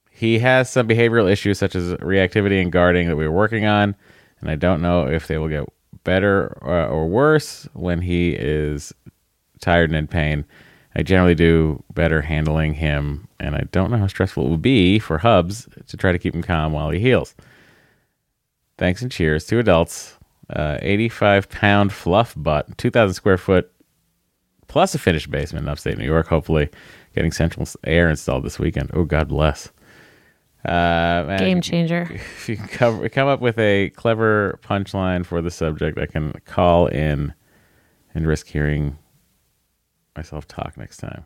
he 0.10 0.40
has 0.40 0.70
some 0.70 0.88
behavioral 0.88 1.32
issues 1.32 1.60
such 1.60 1.76
as 1.76 1.94
reactivity 1.96 2.62
and 2.62 2.72
guarding 2.72 3.08
that 3.08 3.16
we 3.16 3.26
are 3.26 3.32
working 3.32 3.66
on, 3.66 3.96
and 4.42 4.50
I 4.50 4.56
don't 4.56 4.82
know 4.82 5.08
if 5.08 5.28
they 5.28 5.38
will 5.38 5.48
get 5.48 5.66
better 6.04 6.58
or, 6.62 6.86
or 6.88 7.08
worse 7.08 7.70
when 7.74 8.02
he 8.02 8.32
is 8.32 8.94
tired 9.62 9.90
and 9.90 9.98
in 9.98 10.08
pain. 10.08 10.46
I 10.96 11.04
generally 11.04 11.36
do 11.36 11.84
better 11.94 12.22
handling 12.22 12.74
him, 12.74 13.28
and 13.40 13.56
I 13.56 13.64
don't 13.72 13.92
know 13.92 13.98
how 13.98 14.08
stressful 14.08 14.46
it 14.46 14.50
will 14.50 14.58
be 14.58 15.00
for 15.00 15.20
Hubs 15.20 15.68
to 15.88 15.98
try 15.98 16.12
to 16.12 16.20
keep 16.20 16.34
him 16.34 16.42
calm 16.42 16.74
while 16.74 16.90
he 16.90 17.00
heals. 17.00 17.36
Thanks 18.78 19.02
and 19.02 19.12
cheers. 19.12 19.46
Two 19.46 19.60
adults, 19.60 20.18
uh, 20.50 20.78
85 20.82 21.50
pound 21.50 21.94
fluff 21.94 22.34
butt, 22.36 22.78
2,000 22.78 23.14
square 23.14 23.38
foot, 23.38 23.72
plus 24.68 24.96
a 24.96 25.00
finished 25.00 25.30
basement 25.30 25.66
in 25.66 25.70
upstate 25.70 25.98
New 25.98 26.06
York. 26.06 26.28
Hopefully, 26.28 26.70
getting 27.14 27.32
central 27.32 27.68
air 27.84 28.10
installed 28.10 28.44
this 28.44 28.58
weekend. 28.58 28.90
Oh, 28.94 29.04
God 29.04 29.28
bless. 29.28 29.72
Uh, 30.66 31.38
Game 31.38 31.62
changer. 31.62 32.10
If 32.12 32.50
you 32.50 32.58
can 32.58 32.68
cover, 32.68 33.10
come 33.10 33.28
up 33.28 33.42
with 33.42 33.58
a 33.60 33.92
clever 33.92 34.60
punchline 34.64 35.26
for 35.26 35.42
the 35.42 35.52
subject, 35.52 35.98
I 35.98 36.06
can 36.06 36.34
call 36.46 36.88
in 36.88 37.34
and 38.14 38.28
risk 38.28 38.48
hearing 38.48 38.98
myself 40.20 40.46
talk 40.48 40.76
next 40.76 40.98
time. 40.98 41.24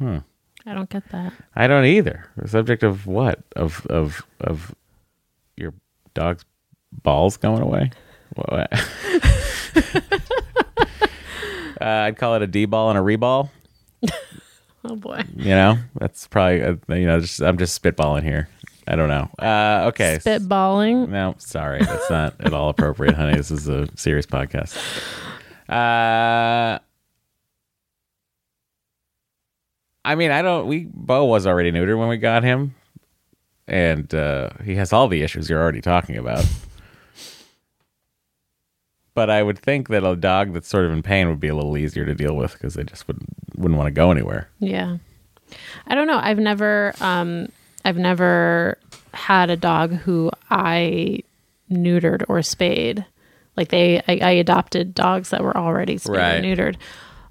I 0.00 0.74
don't 0.74 0.90
get 0.90 1.08
that. 1.10 1.32
I 1.54 1.68
don't 1.68 1.84
either. 1.84 2.26
The 2.36 2.48
subject 2.48 2.82
of 2.82 3.06
what? 3.06 3.44
Of 3.54 3.86
of 3.86 4.22
of 4.40 4.74
your 5.56 5.74
dog's 6.14 6.44
balls 6.90 7.36
going 7.36 7.62
away? 7.62 7.92
What? 8.34 8.72
uh, 11.80 11.84
I'd 11.84 12.16
call 12.16 12.34
it 12.34 12.42
a 12.42 12.48
D 12.48 12.64
ball 12.64 12.90
and 12.90 12.98
a 12.98 13.02
reball. 13.02 13.50
Oh 14.84 14.94
boy. 14.94 15.24
You 15.34 15.50
know, 15.50 15.76
that's 15.98 16.28
probably 16.28 16.62
uh, 16.62 16.76
you 16.88 17.04
know. 17.04 17.20
Just, 17.20 17.42
I'm 17.42 17.58
just 17.58 17.82
spitballing 17.82 18.22
here. 18.22 18.48
I 18.86 18.94
don't 18.94 19.08
know. 19.08 19.28
Uh, 19.36 19.88
okay. 19.88 20.18
Spitballing. 20.22 21.08
No, 21.08 21.34
sorry, 21.38 21.84
that's 21.84 22.08
not 22.08 22.36
at 22.40 22.54
all 22.54 22.68
appropriate, 22.70 23.16
honey. 23.16 23.36
This 23.36 23.50
is 23.50 23.68
a 23.68 23.88
serious 23.96 24.24
podcast. 24.24 24.78
Uh, 25.68 26.78
I 30.04 30.14
mean, 30.14 30.30
I 30.30 30.42
don't. 30.42 30.66
We 30.66 30.88
Bo 30.92 31.24
was 31.26 31.46
already 31.46 31.70
neutered 31.72 31.98
when 31.98 32.08
we 32.08 32.16
got 32.16 32.42
him, 32.42 32.74
and 33.66 34.12
uh, 34.14 34.50
he 34.64 34.74
has 34.76 34.92
all 34.92 35.08
the 35.08 35.22
issues 35.22 35.50
you're 35.50 35.60
already 35.60 35.80
talking 35.82 36.16
about. 36.16 36.46
But 39.14 39.30
I 39.30 39.42
would 39.42 39.58
think 39.58 39.88
that 39.88 40.04
a 40.04 40.14
dog 40.14 40.52
that's 40.54 40.68
sort 40.68 40.84
of 40.84 40.92
in 40.92 41.02
pain 41.02 41.28
would 41.28 41.40
be 41.40 41.48
a 41.48 41.54
little 41.54 41.76
easier 41.76 42.04
to 42.06 42.14
deal 42.14 42.34
with 42.36 42.52
because 42.52 42.74
they 42.74 42.84
just 42.84 43.06
wouldn't 43.08 43.26
wouldn't 43.56 43.76
want 43.76 43.88
to 43.88 43.92
go 43.92 44.10
anywhere. 44.12 44.48
Yeah. 44.60 44.98
I 45.88 45.94
don't 45.94 46.06
know. 46.06 46.18
I've 46.22 46.38
never 46.38 46.94
um 47.00 47.48
I've 47.84 47.96
never 47.98 48.78
had 49.12 49.50
a 49.50 49.56
dog 49.56 49.92
who 49.92 50.30
I 50.50 51.20
neutered 51.70 52.22
or 52.28 52.42
spayed. 52.42 53.04
Like 53.56 53.70
they 53.70 53.98
I, 54.06 54.18
I 54.22 54.30
adopted 54.32 54.94
dogs 54.94 55.30
that 55.30 55.42
were 55.42 55.56
already 55.56 55.98
spayed 55.98 56.16
Right. 56.16 56.44
and 56.44 56.44
neutered. 56.46 56.76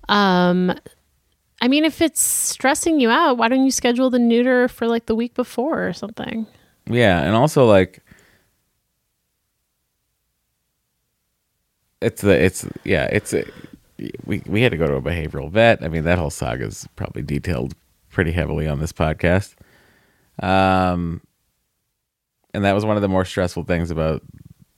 Um 0.10 0.78
I 1.62 1.67
mean 1.67 1.86
if 1.86 2.02
it's 2.02 2.22
stressing 2.22 3.00
you 3.00 3.10
out, 3.10 3.38
why 3.38 3.48
don't 3.48 3.65
you 3.65 3.72
schedule 3.72 4.10
the 4.10 4.20
neuter 4.20 4.67
for 4.67 4.88
like 4.88 5.08
the 5.08 5.15
week 5.15 5.34
before 5.34 5.88
or 5.88 5.93
something? 5.93 6.46
Yeah, 6.86 7.22
and 7.22 7.36
also 7.36 7.65
like 7.65 8.02
it's 12.02 12.22
the 12.22 12.39
it's 12.39 12.65
yeah 12.84 13.06
it's 13.12 13.34
a, 13.34 13.43
we 14.26 14.41
we 14.46 14.62
had 14.62 14.72
to 14.72 14.78
go 14.78 14.88
to 14.88 14.96
a 14.96 15.02
behavioral 15.02 15.50
vet. 15.50 15.84
I 15.84 15.88
mean 15.88 16.04
that 16.04 16.20
whole 16.20 16.30
saga 16.30 16.65
is 16.65 16.88
probably 16.96 17.24
detailed 17.24 17.74
pretty 18.10 18.32
heavily 18.32 18.67
on 18.67 18.80
this 18.80 18.93
podcast. 18.93 19.56
Um, 20.41 21.22
and 22.54 22.63
that 22.63 22.74
was 22.74 22.86
one 22.86 22.96
of 22.96 23.02
the 23.02 23.08
more 23.08 23.26
stressful 23.26 23.63
things 23.63 23.89
about 23.89 24.22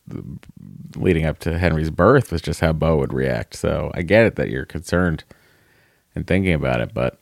the, 0.07 0.23
leading 0.95 1.25
up 1.25 1.39
to 1.39 1.57
Henry's 1.57 1.91
birth 1.91 2.31
was 2.31 2.41
just 2.41 2.61
how 2.61 2.73
Bo 2.73 2.97
would 2.97 3.13
react. 3.13 3.55
So 3.55 3.91
I 3.93 4.01
get 4.01 4.25
it 4.25 4.35
that 4.37 4.49
you're 4.49 4.65
concerned 4.65 5.23
and 6.19 6.27
thinking 6.27 6.53
about 6.53 6.81
it, 6.81 6.93
but 6.93 7.17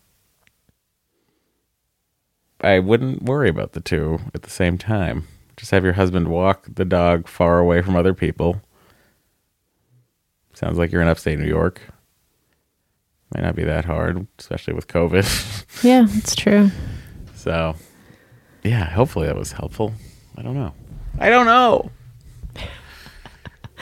I 2.60 2.80
wouldn't 2.80 3.22
worry 3.24 3.50
about 3.50 3.74
the 3.74 3.80
two 3.80 4.20
at 4.34 4.42
the 4.42 4.50
same 4.50 4.78
time. 4.80 5.28
Just 5.56 5.70
have 5.72 5.84
your 5.84 5.94
husband 5.94 6.30
walk 6.30 6.66
the 6.68 6.84
dog 6.86 7.28
far 7.28 7.60
away 7.60 7.84
from 7.84 7.96
other 7.96 8.16
people. 8.16 8.60
Sounds 10.54 10.80
like 10.80 10.92
you're 10.92 11.04
in 11.04 11.08
upstate 11.08 11.38
New 11.38 11.46
York. 11.48 11.82
Might 13.36 13.44
not 13.44 13.56
be 13.56 13.64
that 13.64 13.86
hard, 13.86 14.26
especially 14.40 14.74
with 14.74 14.88
COVID. 14.88 15.64
Yeah, 15.84 16.08
it's 16.10 16.36
true. 16.36 16.72
so, 17.36 17.76
yeah, 18.64 18.86
hopefully 18.90 19.28
that 19.28 19.36
was 19.36 19.52
helpful. 19.52 19.94
I 20.36 20.42
don't 20.42 20.56
know. 20.56 20.74
I 21.20 21.30
don't 21.30 21.46
know. 21.46 21.92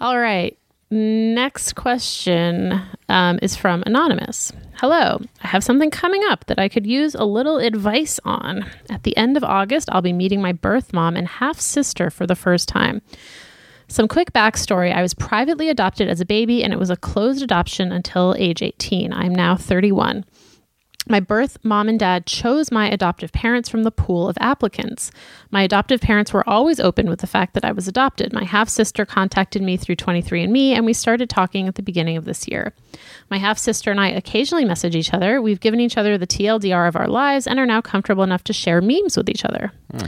All 0.00 0.16
right. 0.16 0.56
Next 0.96 1.74
question 1.74 2.80
um, 3.10 3.38
is 3.42 3.54
from 3.54 3.82
Anonymous. 3.84 4.50
Hello. 4.76 5.20
I 5.44 5.46
have 5.48 5.62
something 5.62 5.90
coming 5.90 6.22
up 6.30 6.46
that 6.46 6.58
I 6.58 6.70
could 6.70 6.86
use 6.86 7.14
a 7.14 7.24
little 7.26 7.58
advice 7.58 8.18
on. 8.24 8.64
At 8.88 9.02
the 9.02 9.14
end 9.14 9.36
of 9.36 9.44
August, 9.44 9.90
I'll 9.92 10.00
be 10.00 10.14
meeting 10.14 10.40
my 10.40 10.52
birth 10.52 10.94
mom 10.94 11.14
and 11.14 11.28
half 11.28 11.60
sister 11.60 12.08
for 12.08 12.26
the 12.26 12.34
first 12.34 12.66
time. 12.66 13.02
Some 13.88 14.08
quick 14.08 14.32
backstory 14.32 14.90
I 14.90 15.02
was 15.02 15.12
privately 15.12 15.68
adopted 15.68 16.08
as 16.08 16.22
a 16.22 16.26
baby, 16.26 16.64
and 16.64 16.72
it 16.72 16.78
was 16.78 16.88
a 16.88 16.96
closed 16.96 17.42
adoption 17.42 17.92
until 17.92 18.34
age 18.38 18.62
18. 18.62 19.12
I'm 19.12 19.34
now 19.34 19.54
31. 19.54 20.24
My 21.08 21.20
birth 21.20 21.58
mom 21.62 21.88
and 21.88 21.98
dad 21.98 22.26
chose 22.26 22.72
my 22.72 22.90
adoptive 22.90 23.32
parents 23.32 23.68
from 23.68 23.84
the 23.84 23.92
pool 23.92 24.28
of 24.28 24.36
applicants. 24.40 25.12
My 25.50 25.62
adoptive 25.62 26.00
parents 26.00 26.32
were 26.32 26.48
always 26.48 26.80
open 26.80 27.08
with 27.08 27.20
the 27.20 27.28
fact 27.28 27.54
that 27.54 27.64
I 27.64 27.72
was 27.72 27.86
adopted. 27.86 28.32
My 28.32 28.44
half 28.44 28.68
sister 28.68 29.06
contacted 29.06 29.62
me 29.62 29.76
through 29.76 29.96
23andMe, 29.96 30.72
and 30.72 30.84
we 30.84 30.92
started 30.92 31.30
talking 31.30 31.68
at 31.68 31.76
the 31.76 31.82
beginning 31.82 32.16
of 32.16 32.24
this 32.24 32.48
year. 32.48 32.74
My 33.30 33.38
half 33.38 33.56
sister 33.56 33.90
and 33.90 34.00
I 34.00 34.08
occasionally 34.08 34.64
message 34.64 34.96
each 34.96 35.14
other. 35.14 35.40
We've 35.40 35.60
given 35.60 35.80
each 35.80 35.96
other 35.96 36.18
the 36.18 36.26
TLDR 36.26 36.88
of 36.88 36.96
our 36.96 37.08
lives 37.08 37.46
and 37.46 37.60
are 37.60 37.66
now 37.66 37.80
comfortable 37.80 38.24
enough 38.24 38.42
to 38.44 38.52
share 38.52 38.80
memes 38.80 39.16
with 39.16 39.28
each 39.28 39.44
other. 39.44 39.72
Hmm. 39.92 40.06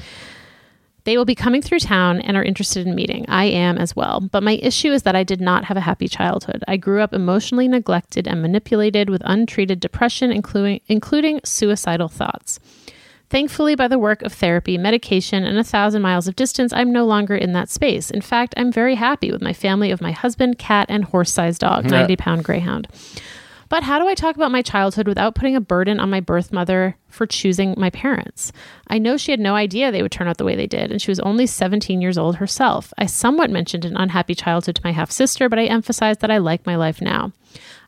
They 1.09 1.17
will 1.17 1.25
be 1.25 1.35
coming 1.35 1.63
through 1.63 1.79
town 1.79 2.21
and 2.21 2.37
are 2.37 2.45
interested 2.45 2.87
in 2.87 2.95
meeting. 2.95 3.25
I 3.29 3.47
am 3.47 3.79
as 3.79 3.97
well. 3.97 4.21
But 4.21 4.43
my 4.43 4.61
issue 4.63 4.93
is 4.93 5.05
that 5.05 5.17
I 5.17 5.25
did 5.25 5.41
not 5.41 5.65
have 5.65 5.79
a 5.79 5.81
happy 5.81 6.07
childhood. 6.07 6.63
I 6.69 6.77
grew 6.77 7.01
up 7.01 7.15
emotionally 7.15 7.67
neglected 7.67 8.29
and 8.29 8.43
manipulated 8.43 9.09
with 9.09 9.23
untreated 9.25 9.81
depression, 9.81 10.31
including, 10.31 10.83
including 10.87 11.41
suicidal 11.47 12.09
thoughts. 12.09 12.61
Thankfully, 13.31 13.75
by 13.75 13.89
the 13.89 13.99
work 13.99 14.21
of 14.21 14.35
therapy, 14.35 14.77
medication, 14.77 15.45
and 15.45 15.57
a 15.57 15.65
thousand 15.65 16.03
miles 16.03 16.29
of 16.29 16.37
distance, 16.37 16.75
I'm 16.75 16.93
no 16.93 17.07
longer 17.07 17.35
in 17.35 17.55
that 17.55 17.71
space. 17.71 18.11
In 18.11 18.21
fact, 18.21 18.53
I'm 18.59 18.71
very 18.71 18.97
happy 18.97 19.33
with 19.33 19.41
my 19.41 19.55
family 19.55 19.91
of 19.91 20.03
my 20.03 20.13
husband, 20.13 20.59
cat, 20.59 20.89
and 20.91 21.05
horse 21.05 21.33
sized 21.33 21.63
dog, 21.63 21.87
90 21.91 22.17
pound 22.17 22.45
greyhound. 22.45 22.87
But 23.69 23.83
how 23.83 23.99
do 23.99 24.09
I 24.09 24.15
talk 24.15 24.37
about 24.37 24.51
my 24.51 24.63
childhood 24.63 25.07
without 25.07 25.35
putting 25.35 25.55
a 25.55 25.61
burden 25.61 26.01
on 26.01 26.09
my 26.11 26.21
birth 26.21 26.53
mother 26.53 26.97
for 27.09 27.27
choosing 27.27 27.75
my 27.77 27.91
parents? 27.91 28.53
I 28.87 28.99
know 28.99 29.17
she 29.17 29.31
had 29.31 29.41
no 29.41 29.55
idea 29.55 29.91
they 29.91 30.03
would 30.03 30.13
turn 30.13 30.29
out 30.29 30.39
the 30.39 30.45
way 30.45 30.57
they 30.57 30.67
did, 30.67 30.91
and 30.91 31.03
she 31.03 31.11
was 31.11 31.21
only 31.21 31.47
17 31.47 32.01
years 32.01 32.17
old 32.17 32.37
herself. 32.37 32.93
I 32.97 33.07
somewhat 33.07 33.51
mentioned 33.51 33.85
an 33.85 33.97
unhappy 33.97 34.35
childhood 34.35 34.77
to 34.77 34.83
my 34.85 34.93
half 34.93 35.11
sister, 35.11 35.49
but 35.49 35.59
I 35.59 35.65
emphasized 35.65 36.21
that 36.21 36.31
I 36.31 36.39
like 36.39 36.65
my 36.67 36.77
life 36.77 37.01
now. 37.03 37.33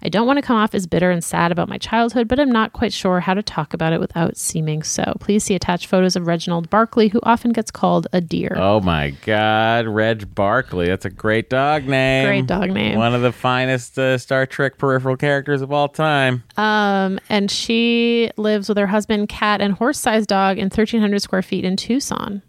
I 0.03 0.09
don't 0.09 0.27
want 0.27 0.39
to 0.39 0.43
come 0.43 0.57
off 0.57 0.75
as 0.75 0.87
bitter 0.87 1.11
and 1.11 1.23
sad 1.23 1.53
about 1.53 1.69
my 1.69 1.77
childhood, 1.77 2.27
but 2.27 2.41
I'm 2.41 2.51
not 2.51 2.73
quite 2.73 2.93
sure 2.93 3.21
how 3.21 3.35
to 3.35 3.43
talk 3.43 3.75
about 3.75 3.93
it 3.93 4.01
without 4.01 4.37
seeming 4.37 4.83
so. 4.83 5.15
Please 5.21 5.45
see 5.45 5.55
attached 5.55 5.87
photos 5.87 6.17
of 6.17 6.27
Reginald 6.27 6.71
Barkley, 6.71 7.09
who 7.09 7.21
often 7.23 7.53
gets 7.53 7.71
called 7.71 8.07
a 8.13 8.21
deer. 8.21 8.57
Oh 8.57 8.81
my 8.81 9.11
God, 9.27 9.87
Reg 9.87 10.35
Barkley. 10.35 10.87
That's 10.87 11.05
a 11.05 11.11
great 11.11 11.51
dog 11.51 11.85
name. 11.85 12.27
Great 12.27 12.47
dog 12.47 12.71
name. 12.71 12.97
One 12.97 13.15
of 13.15 13.21
the 13.21 13.33
finest 13.33 13.99
uh, 13.99 14.17
Star 14.17 14.47
Trek 14.47 14.79
peripheral 14.79 15.17
characters 15.17 15.61
of 15.61 15.71
all 15.71 15.89
time. 15.89 16.45
Um, 16.57 17.21
and 17.29 17.51
she 17.51 18.31
lives 18.39 18.69
with 18.69 18.79
her 18.79 18.87
husband, 18.87 19.29
cat, 19.29 19.61
and 19.61 19.75
horse-sized 19.75 20.29
dog 20.29 20.57
in 20.57 20.65
1,300 20.67 21.21
square 21.21 21.43
feet 21.43 21.65
in 21.65 21.77
Tucson. 21.77 22.43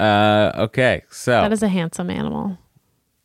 Uh, 0.00 0.50
okay, 0.56 1.04
so 1.08 1.30
That 1.30 1.52
is 1.52 1.62
a 1.62 1.68
handsome 1.68 2.10
animal 2.10 2.58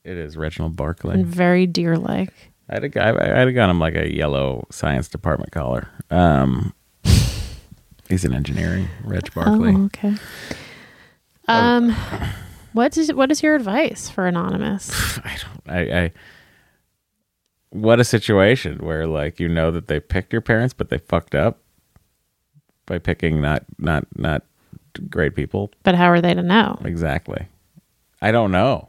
it 0.03 0.17
is 0.17 0.35
Reginald 0.37 0.75
Barkley. 0.75 1.13
and 1.13 1.25
very 1.25 1.67
deer-like. 1.67 2.50
I 2.71 2.75
had 2.75 2.83
a 2.85 2.89
guy. 2.89 3.09
I 3.09 3.39
had 3.39 3.47
a 3.49 3.51
got 3.51 3.69
him 3.69 3.79
like 3.79 3.95
a 3.95 4.13
yellow 4.13 4.65
science 4.71 5.09
department 5.09 5.51
collar. 5.51 5.89
Um, 6.09 6.73
he's 8.07 8.23
in 8.23 8.33
engineering. 8.33 8.87
Reg 9.03 9.33
Barkley. 9.33 9.73
Oh, 9.75 9.85
okay. 9.85 10.15
Um, 11.49 11.93
what 12.71 12.97
is 12.97 13.11
what 13.13 13.29
is 13.29 13.43
your 13.43 13.55
advice 13.55 14.09
for 14.09 14.25
anonymous? 14.25 15.17
I 15.19 15.37
don't. 15.43 15.75
I, 15.75 16.03
I. 16.03 16.11
What 17.71 17.99
a 17.99 18.05
situation 18.05 18.77
where 18.77 19.05
like 19.05 19.39
you 19.39 19.49
know 19.49 19.71
that 19.71 19.87
they 19.87 19.99
picked 19.99 20.31
your 20.31 20.41
parents, 20.41 20.73
but 20.73 20.89
they 20.89 20.97
fucked 20.97 21.35
up 21.35 21.59
by 22.85 22.99
picking 22.99 23.41
not 23.41 23.65
not 23.79 24.05
not 24.15 24.43
great 25.09 25.35
people. 25.35 25.71
But 25.83 25.95
how 25.95 26.05
are 26.05 26.21
they 26.21 26.33
to 26.33 26.43
know? 26.43 26.79
Exactly. 26.85 27.47
I 28.21 28.31
don't 28.31 28.51
know. 28.51 28.87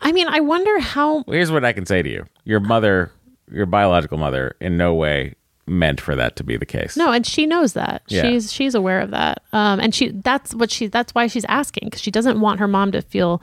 I 0.00 0.12
mean, 0.12 0.28
I 0.28 0.40
wonder 0.40 0.78
how. 0.80 1.24
Here's 1.26 1.50
what 1.50 1.64
I 1.64 1.72
can 1.72 1.86
say 1.86 2.02
to 2.02 2.08
you: 2.08 2.24
your 2.44 2.60
mother, 2.60 3.10
your 3.50 3.66
biological 3.66 4.18
mother, 4.18 4.56
in 4.60 4.76
no 4.76 4.94
way 4.94 5.34
meant 5.68 6.00
for 6.00 6.16
that 6.16 6.36
to 6.36 6.44
be 6.44 6.56
the 6.56 6.66
case. 6.66 6.96
No, 6.96 7.12
and 7.12 7.26
she 7.26 7.46
knows 7.46 7.74
that. 7.74 8.02
Yeah. 8.08 8.22
She's 8.22 8.52
she's 8.52 8.74
aware 8.74 9.00
of 9.00 9.10
that. 9.10 9.42
Um, 9.52 9.80
and 9.80 9.94
she 9.94 10.08
that's 10.08 10.54
what 10.54 10.70
she 10.70 10.86
that's 10.86 11.14
why 11.14 11.26
she's 11.26 11.44
asking 11.46 11.86
because 11.86 12.00
she 12.00 12.10
doesn't 12.10 12.40
want 12.40 12.60
her 12.60 12.68
mom 12.68 12.92
to 12.92 13.02
feel 13.02 13.42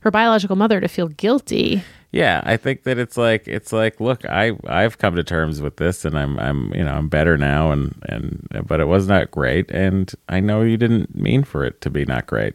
her 0.00 0.10
biological 0.10 0.56
mother 0.56 0.80
to 0.80 0.88
feel 0.88 1.08
guilty. 1.08 1.82
Yeah, 2.12 2.42
I 2.44 2.56
think 2.56 2.84
that 2.84 2.98
it's 2.98 3.16
like 3.16 3.48
it's 3.48 3.72
like 3.72 4.00
look, 4.00 4.24
I 4.24 4.52
I've 4.66 4.98
come 4.98 5.16
to 5.16 5.24
terms 5.24 5.60
with 5.60 5.76
this 5.76 6.04
and 6.04 6.16
I'm 6.16 6.38
I'm 6.38 6.72
you 6.74 6.84
know, 6.84 6.92
I'm 6.92 7.08
better 7.08 7.36
now 7.36 7.72
and 7.72 8.00
and 8.08 8.48
but 8.66 8.80
it 8.80 8.86
was 8.86 9.08
not 9.08 9.30
great 9.30 9.70
and 9.70 10.12
I 10.28 10.40
know 10.40 10.62
you 10.62 10.76
didn't 10.76 11.14
mean 11.14 11.42
for 11.42 11.64
it 11.64 11.80
to 11.80 11.90
be 11.90 12.04
not 12.04 12.26
great. 12.26 12.54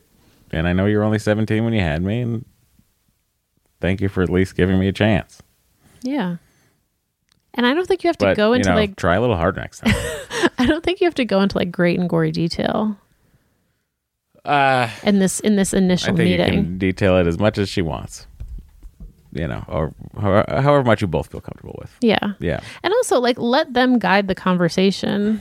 And 0.52 0.68
I 0.68 0.74
know 0.74 0.86
you 0.86 0.98
were 0.98 1.04
only 1.04 1.20
17 1.20 1.64
when 1.64 1.74
you 1.74 1.82
had 1.82 2.02
me 2.02 2.22
and 2.22 2.46
thank 3.82 4.02
you 4.02 4.10
for 4.10 4.22
at 4.24 4.30
least 4.30 4.56
giving 4.56 4.80
me 4.80 4.88
a 4.88 4.92
chance. 4.94 5.42
Yeah. 6.02 6.38
And 7.54 7.66
I 7.66 7.74
don't 7.74 7.88
think 7.88 8.04
you 8.04 8.08
have 8.10 8.18
to 8.20 8.26
But 8.28 8.38
go 8.38 8.50
you 8.50 8.58
into 8.58 8.70
know, 8.70 8.76
like 8.76 8.96
try 8.96 9.16
a 9.16 9.22
little 9.22 9.36
harder 9.36 9.60
next 9.60 9.80
time. 9.80 9.94
I 10.58 10.66
don't 10.66 10.84
think 10.84 11.02
you 11.02 11.06
have 11.06 11.16
to 11.16 11.26
go 11.26 11.42
into 11.42 11.58
like 11.58 11.72
great 11.72 12.00
and 12.00 12.10
gory 12.10 12.32
detail 12.32 12.96
uh 14.46 14.90
in 15.04 15.20
this 15.20 15.40
in 15.42 15.58
this 15.58 15.74
I 15.74 15.78
initial 15.80 16.16
think 16.16 16.30
meeting. 16.30 16.54
you 16.54 16.64
can 16.64 16.78
detail 16.78 17.18
it 17.18 17.28
as 17.28 17.38
much 17.38 17.58
as 17.58 17.68
she 17.68 17.82
wants. 17.82 18.26
You 19.32 19.48
know, 19.48 19.64
or 19.68 19.94
however, 20.20 20.46
however 20.62 20.84
much 20.84 21.02
you 21.02 21.08
both 21.08 21.28
feel 21.32 21.42
comfortable 21.42 21.76
with. 21.80 21.96
Yeah. 22.02 22.34
Yeah. 22.40 22.62
And 22.82 22.92
also 22.94 23.20
like 23.20 23.38
let 23.38 23.74
them 23.74 24.00
guide 24.00 24.28
the 24.28 24.34
conversation. 24.36 25.40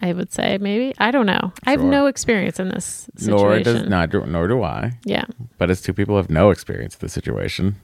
I 0.00 0.12
would 0.12 0.32
say 0.32 0.58
maybe. 0.58 0.94
I 0.98 1.10
don't 1.10 1.26
know. 1.26 1.52
I 1.64 1.72
have 1.72 1.82
no 1.82 2.06
experience 2.06 2.60
in 2.60 2.68
this 2.68 3.08
situation. 3.16 3.46
Nor 3.46 3.60
does 3.60 3.88
not 3.88 4.12
nor 4.28 4.46
do 4.46 4.62
I. 4.62 4.92
Yeah. 5.04 5.24
But 5.58 5.70
as 5.70 5.80
two 5.82 5.92
people 5.92 6.16
have 6.16 6.30
no 6.30 6.50
experience 6.50 6.94
of 6.94 7.00
the 7.00 7.08
situation, 7.08 7.76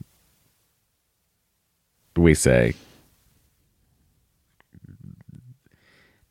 we 2.17 2.35
say 2.35 2.75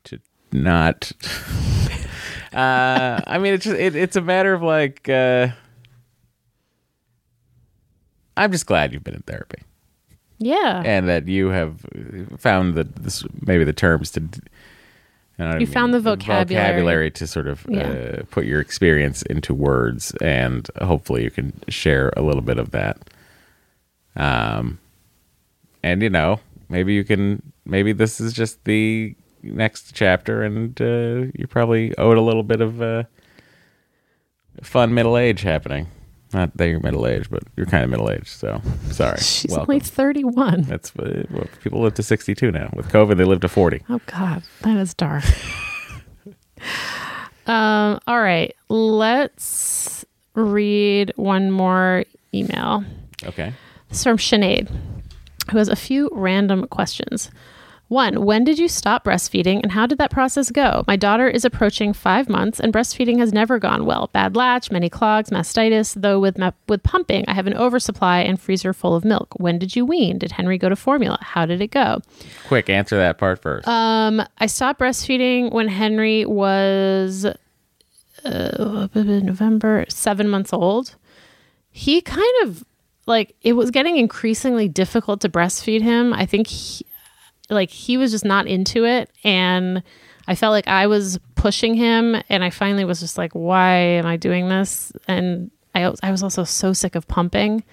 to 0.04 0.18
not 0.52 1.12
uh, 2.54 3.20
I 3.26 3.38
mean, 3.38 3.54
it's 3.54 3.64
just 3.64 3.76
it, 3.78 3.94
it's 3.94 4.16
a 4.16 4.22
matter 4.22 4.54
of 4.54 4.62
like. 4.62 5.08
Uh, 5.08 5.48
I'm 8.36 8.50
just 8.50 8.66
glad 8.66 8.92
you've 8.92 9.04
been 9.04 9.14
in 9.14 9.22
therapy 9.22 9.62
Yeah. 10.38 10.82
and 10.84 11.08
that 11.08 11.28
you 11.28 11.48
have 11.50 11.86
found 12.36 12.74
that 12.74 12.96
this, 12.96 13.24
maybe 13.46 13.62
the 13.64 13.72
terms 13.72 14.10
to. 14.12 14.22
I 15.38 15.42
don't 15.42 15.50
know 15.50 15.56
I 15.56 15.60
You 15.60 15.66
found 15.66 15.92
the 15.94 16.00
vocabulary. 16.00 16.64
vocabulary 16.64 17.10
to 17.12 17.26
sort 17.26 17.48
of 17.48 17.66
Yeah. 17.68 17.88
uh, 17.88 18.22
put 18.30 18.44
your 18.46 18.60
experience 18.60 19.22
into 19.22 19.52
words, 19.54 20.12
and 20.20 20.68
hopefully 20.80 21.24
you 21.24 21.30
can 21.30 21.52
share 21.68 22.12
a 22.16 22.22
little 22.22 22.42
bit 22.42 22.58
of 22.58 22.70
that. 22.70 22.98
Um, 24.16 24.78
and 25.82 26.02
you 26.02 26.10
know, 26.10 26.40
maybe 26.68 26.94
you 26.94 27.04
can. 27.04 27.42
Maybe 27.66 27.92
this 27.92 28.20
is 28.20 28.32
just 28.32 28.62
the 28.64 29.14
next 29.42 29.92
chapter, 29.94 30.42
and 30.42 30.80
uh, 30.80 31.30
you 31.34 31.46
probably 31.48 31.96
owed 31.98 32.16
a 32.18 32.20
little 32.20 32.42
bit 32.42 32.60
of 32.60 32.80
uh, 32.80 33.04
fun 34.62 34.94
middle 34.94 35.16
age 35.16 35.42
happening. 35.42 35.88
Not 36.34 36.56
that 36.56 36.68
you're 36.68 36.80
middle 36.80 37.06
aged, 37.06 37.30
but 37.30 37.44
you're 37.56 37.66
kind 37.66 37.84
of 37.84 37.90
middle 37.90 38.10
aged. 38.10 38.26
So 38.26 38.60
sorry. 38.90 39.18
She's 39.20 39.52
Welcome. 39.52 39.70
only 39.70 39.80
31. 39.80 40.62
That's 40.62 40.94
uh, 40.96 41.24
well, 41.30 41.46
people 41.62 41.80
live 41.80 41.94
to 41.94 42.02
62 42.02 42.50
now. 42.50 42.70
With 42.74 42.88
COVID, 42.88 43.16
they 43.16 43.24
live 43.24 43.40
to 43.40 43.48
40. 43.48 43.82
Oh 43.88 44.00
God, 44.06 44.42
that 44.62 44.76
is 44.76 44.94
dark. 44.94 45.22
um, 47.46 48.00
all 48.06 48.20
right, 48.20 48.54
let's 48.68 50.04
read 50.34 51.12
one 51.14 51.52
more 51.52 52.04
email. 52.34 52.84
Okay. 53.22 53.52
This 53.88 53.98
is 53.98 54.04
from 54.04 54.18
Sinead, 54.18 54.68
who 55.52 55.58
has 55.58 55.68
a 55.68 55.76
few 55.76 56.10
random 56.12 56.66
questions. 56.66 57.30
One, 57.88 58.24
when 58.24 58.44
did 58.44 58.58
you 58.58 58.66
stop 58.66 59.04
breastfeeding 59.04 59.62
and 59.62 59.72
how 59.72 59.86
did 59.86 59.98
that 59.98 60.10
process 60.10 60.50
go? 60.50 60.84
My 60.86 60.96
daughter 60.96 61.28
is 61.28 61.44
approaching 61.44 61.92
five 61.92 62.28
months 62.28 62.58
and 62.58 62.72
breastfeeding 62.72 63.18
has 63.18 63.32
never 63.32 63.58
gone 63.58 63.84
well. 63.84 64.08
Bad 64.12 64.34
latch, 64.34 64.70
many 64.70 64.88
clogs, 64.88 65.30
mastitis, 65.30 65.94
though 65.94 66.18
with, 66.18 66.38
ma- 66.38 66.52
with 66.66 66.82
pumping, 66.82 67.24
I 67.28 67.34
have 67.34 67.46
an 67.46 67.54
oversupply 67.54 68.20
and 68.20 68.40
freezer 68.40 68.72
full 68.72 68.94
of 68.96 69.04
milk. 69.04 69.34
When 69.36 69.58
did 69.58 69.76
you 69.76 69.84
wean? 69.84 70.18
Did 70.18 70.32
Henry 70.32 70.56
go 70.56 70.70
to 70.70 70.76
formula? 70.76 71.18
How 71.20 71.44
did 71.44 71.60
it 71.60 71.70
go? 71.70 72.00
Quick, 72.48 72.70
answer 72.70 72.96
that 72.96 73.18
part 73.18 73.42
first. 73.42 73.68
Um, 73.68 74.22
I 74.38 74.46
stopped 74.46 74.80
breastfeeding 74.80 75.52
when 75.52 75.68
Henry 75.68 76.24
was 76.24 77.26
uh, 78.24 78.88
November, 78.94 79.84
seven 79.88 80.28
months 80.28 80.52
old. 80.52 80.96
He 81.70 82.00
kind 82.00 82.34
of 82.42 82.64
like 83.06 83.34
it 83.42 83.52
was 83.52 83.70
getting 83.70 83.98
increasingly 83.98 84.68
difficult 84.68 85.20
to 85.20 85.28
breastfeed 85.28 85.82
him. 85.82 86.14
I 86.14 86.24
think 86.24 86.46
he, 86.46 86.86
like 87.50 87.70
he 87.70 87.96
was 87.96 88.10
just 88.10 88.24
not 88.24 88.46
into 88.46 88.84
it, 88.84 89.10
and 89.22 89.82
I 90.26 90.34
felt 90.34 90.52
like 90.52 90.68
I 90.68 90.86
was 90.86 91.18
pushing 91.34 91.74
him, 91.74 92.16
and 92.28 92.42
I 92.44 92.50
finally 92.50 92.84
was 92.84 93.00
just 93.00 93.18
like, 93.18 93.32
"Why 93.32 93.74
am 93.74 94.06
I 94.06 94.16
doing 94.16 94.48
this?" 94.48 94.92
And 95.08 95.50
I 95.74 95.92
I 96.02 96.10
was 96.10 96.22
also 96.22 96.44
so 96.44 96.72
sick 96.72 96.94
of 96.94 97.06
pumping. 97.08 97.64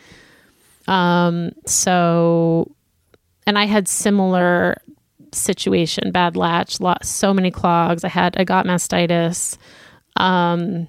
Um, 0.88 1.52
so, 1.66 2.76
and 3.46 3.58
I 3.58 3.66
had 3.66 3.88
similar 3.88 4.82
situation 5.34 6.12
bad 6.12 6.36
latch 6.36 6.80
lot 6.80 7.06
so 7.06 7.34
many 7.34 7.50
clogs 7.52 8.04
i 8.04 8.08
had 8.08 8.36
i 8.38 8.44
got 8.44 8.66
mastitis 8.66 9.58
um 10.18 10.88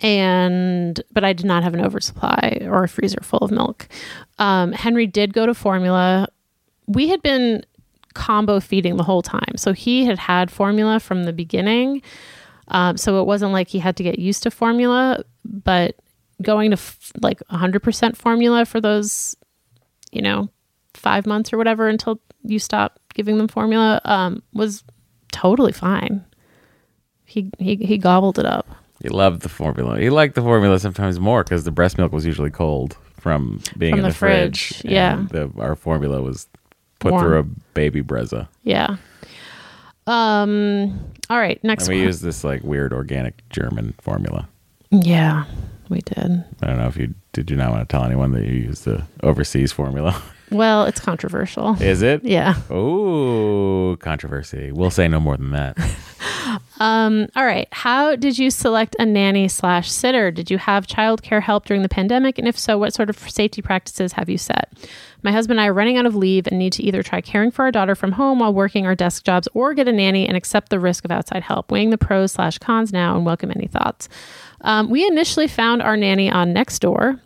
and 0.00 1.02
but 1.12 1.24
i 1.24 1.32
did 1.32 1.46
not 1.46 1.62
have 1.62 1.74
an 1.74 1.80
oversupply 1.80 2.58
or 2.62 2.84
a 2.84 2.88
freezer 2.88 3.20
full 3.22 3.40
of 3.40 3.50
milk 3.50 3.88
um 4.38 4.72
henry 4.72 5.06
did 5.06 5.32
go 5.32 5.44
to 5.44 5.54
formula 5.54 6.28
we 6.90 7.08
had 7.08 7.22
been 7.22 7.64
combo 8.14 8.58
feeding 8.60 8.96
the 8.96 9.02
whole 9.04 9.22
time 9.22 9.56
so 9.56 9.72
he 9.72 10.04
had 10.04 10.18
had 10.18 10.50
formula 10.50 10.98
from 11.00 11.24
the 11.24 11.32
beginning 11.32 12.02
um, 12.68 12.96
so 12.96 13.20
it 13.20 13.26
wasn't 13.26 13.52
like 13.52 13.68
he 13.68 13.78
had 13.78 13.96
to 13.96 14.02
get 14.02 14.18
used 14.18 14.42
to 14.42 14.50
formula 14.50 15.22
but 15.44 15.94
going 16.42 16.70
to 16.70 16.76
f- 16.76 17.12
like 17.20 17.40
100% 17.52 18.16
formula 18.16 18.64
for 18.64 18.80
those 18.80 19.36
you 20.12 20.20
know 20.22 20.48
five 20.94 21.26
months 21.26 21.52
or 21.52 21.58
whatever 21.58 21.88
until 21.88 22.20
you 22.42 22.58
stop 22.58 22.98
giving 23.14 23.38
them 23.38 23.46
formula 23.48 24.00
um, 24.04 24.42
was 24.52 24.82
totally 25.30 25.72
fine. 25.72 26.24
He, 27.24 27.50
he 27.58 27.76
he 27.76 27.96
gobbled 27.98 28.38
it 28.40 28.46
up. 28.46 28.66
he 29.02 29.08
loved 29.08 29.42
the 29.42 29.48
formula. 29.48 30.00
He 30.00 30.10
liked 30.10 30.34
the 30.34 30.42
formula 30.42 30.78
sometimes 30.80 31.20
more 31.20 31.44
because 31.44 31.62
the 31.64 31.70
breast 31.70 31.96
milk 31.98 32.10
was 32.12 32.26
usually 32.26 32.50
cold 32.50 32.96
from 33.20 33.60
being 33.78 33.92
From 33.92 33.98
in 34.00 34.02
the 34.04 34.08
the, 34.08 34.14
fridge. 34.14 34.68
fridge, 34.80 34.90
yeah. 34.92 35.26
The, 35.30 35.52
our 35.58 35.76
formula 35.76 36.20
was 36.22 36.48
put 37.00 37.10
Warm. 37.12 37.24
through 37.24 37.38
a 37.40 37.42
baby 37.74 38.02
brezza. 38.02 38.46
Yeah. 38.62 38.96
Um. 40.06 40.98
All 41.28 41.38
right. 41.38 41.62
Next 41.62 41.84
And 41.84 41.94
we 41.94 42.00
one. 42.00 42.06
used 42.06 42.22
this 42.22 42.42
like 42.44 42.62
weird 42.62 42.92
organic 42.92 43.46
German 43.50 43.94
formula. 44.00 44.48
yeah, 44.90 45.44
we 45.88 46.00
did. 46.00 46.44
I 46.62 46.66
don't 46.66 46.78
know 46.78 46.86
if 46.88 46.96
you 46.96 47.14
did 47.32 47.50
you 47.50 47.56
not 47.56 47.70
want 47.70 47.88
to 47.88 47.92
tell 47.92 48.04
anyone 48.04 48.32
that 48.32 48.44
you 48.46 48.54
used 48.54 48.84
the 48.84 49.02
overseas 49.22 49.72
formula. 49.72 50.20
Well, 50.52 50.84
it's 50.86 50.98
controversial. 50.98 51.80
Is 51.80 52.02
it? 52.02 52.24
Yeah. 52.24 52.56
Oh, 52.70 53.96
controversy. 54.00 54.72
We'll 54.72 54.90
say 54.90 55.06
no 55.06 55.20
more 55.20 55.36
than 55.36 55.52
that. 55.52 55.76
Um, 56.80 57.28
all 57.36 57.44
right. 57.44 57.68
How 57.72 58.16
did 58.16 58.38
you 58.38 58.50
select 58.50 58.96
a 58.98 59.04
nanny 59.04 59.48
slash 59.48 59.90
sitter? 59.90 60.30
Did 60.30 60.50
you 60.50 60.56
have 60.56 60.86
childcare 60.86 61.42
help 61.42 61.66
during 61.66 61.82
the 61.82 61.88
pandemic? 61.88 62.38
And 62.38 62.48
if 62.48 62.58
so, 62.58 62.78
what 62.78 62.94
sort 62.94 63.10
of 63.10 63.18
safety 63.18 63.60
practices 63.60 64.14
have 64.14 64.30
you 64.30 64.38
set? 64.38 64.72
My 65.22 65.30
husband 65.30 65.58
and 65.58 65.64
I 65.64 65.68
are 65.68 65.74
running 65.74 65.98
out 65.98 66.06
of 66.06 66.14
leave 66.14 66.46
and 66.46 66.58
need 66.58 66.72
to 66.74 66.82
either 66.82 67.02
try 67.02 67.20
caring 67.20 67.50
for 67.50 67.66
our 67.66 67.70
daughter 67.70 67.94
from 67.94 68.12
home 68.12 68.38
while 68.38 68.54
working 68.54 68.86
our 68.86 68.94
desk 68.94 69.24
jobs 69.24 69.46
or 69.52 69.74
get 69.74 69.88
a 69.88 69.92
nanny 69.92 70.26
and 70.26 70.36
accept 70.36 70.70
the 70.70 70.80
risk 70.80 71.04
of 71.04 71.10
outside 71.10 71.42
help. 71.42 71.70
Weighing 71.70 71.90
the 71.90 71.98
pros 71.98 72.32
slash 72.32 72.58
cons 72.58 72.92
now 72.92 73.14
and 73.14 73.26
welcome 73.26 73.52
any 73.54 73.66
thoughts. 73.66 74.08
Um, 74.62 74.88
we 74.88 75.06
initially 75.06 75.48
found 75.48 75.82
our 75.82 75.96
nanny 75.96 76.30
on 76.30 76.54
Nextdoor. 76.54 77.20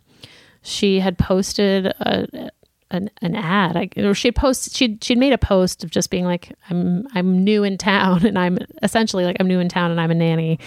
She 0.62 0.98
had 0.98 1.18
posted 1.18 1.86
a, 1.86 2.50
an, 2.90 3.10
an 3.22 3.34
ad. 3.34 3.76
I, 3.76 3.88
or 4.02 4.14
she 4.14 4.30
posted 4.32 4.72
she'd, 4.74 5.02
she'd 5.02 5.18
made 5.18 5.32
a 5.32 5.38
post 5.38 5.84
of 5.84 5.90
just 5.90 6.10
being 6.10 6.24
like 6.24 6.52
i'm 6.70 7.06
i'm 7.14 7.42
new 7.42 7.64
in 7.64 7.78
town 7.78 8.24
and 8.26 8.38
i'm 8.38 8.58
essentially 8.82 9.24
like 9.24 9.36
i'm 9.40 9.48
new 9.48 9.58
in 9.60 9.68
town 9.68 9.90
and 9.90 10.00
i'm 10.00 10.10
a 10.10 10.14
nanny. 10.14 10.58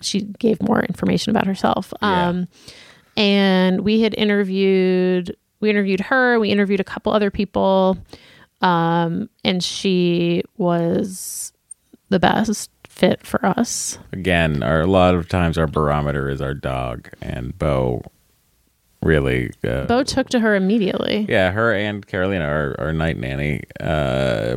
She 0.00 0.22
gave 0.22 0.60
more 0.62 0.80
information 0.80 1.30
about 1.30 1.46
herself. 1.46 1.92
Yeah. 2.02 2.28
um 2.28 2.48
and 3.16 3.80
we 3.82 4.00
had 4.00 4.14
interviewed 4.14 5.36
we 5.60 5.70
interviewed 5.70 6.00
her 6.00 6.38
we 6.38 6.50
interviewed 6.50 6.80
a 6.80 6.84
couple 6.84 7.12
other 7.12 7.30
people 7.30 7.96
um 8.60 9.28
and 9.44 9.62
she 9.62 10.42
was 10.56 11.52
the 12.08 12.18
best 12.18 12.70
fit 12.88 13.24
for 13.26 13.44
us. 13.44 13.98
Again, 14.12 14.62
our 14.62 14.80
a 14.80 14.86
lot 14.86 15.14
of 15.14 15.28
times 15.28 15.58
our 15.58 15.66
barometer 15.66 16.28
is 16.30 16.40
our 16.40 16.54
dog, 16.54 17.10
and 17.20 17.56
Bo 17.58 18.02
really. 19.06 19.50
Uh, 19.66 19.84
bo 19.86 20.02
took 20.02 20.28
to 20.30 20.40
her 20.40 20.54
immediately 20.54 21.26
Yeah, 21.28 21.50
her 21.52 21.72
and 21.72 22.06
Carolina, 22.06 22.44
our, 22.44 22.76
our 22.78 22.92
night 22.92 23.16
nanny, 23.16 23.62
uh, 23.80 24.56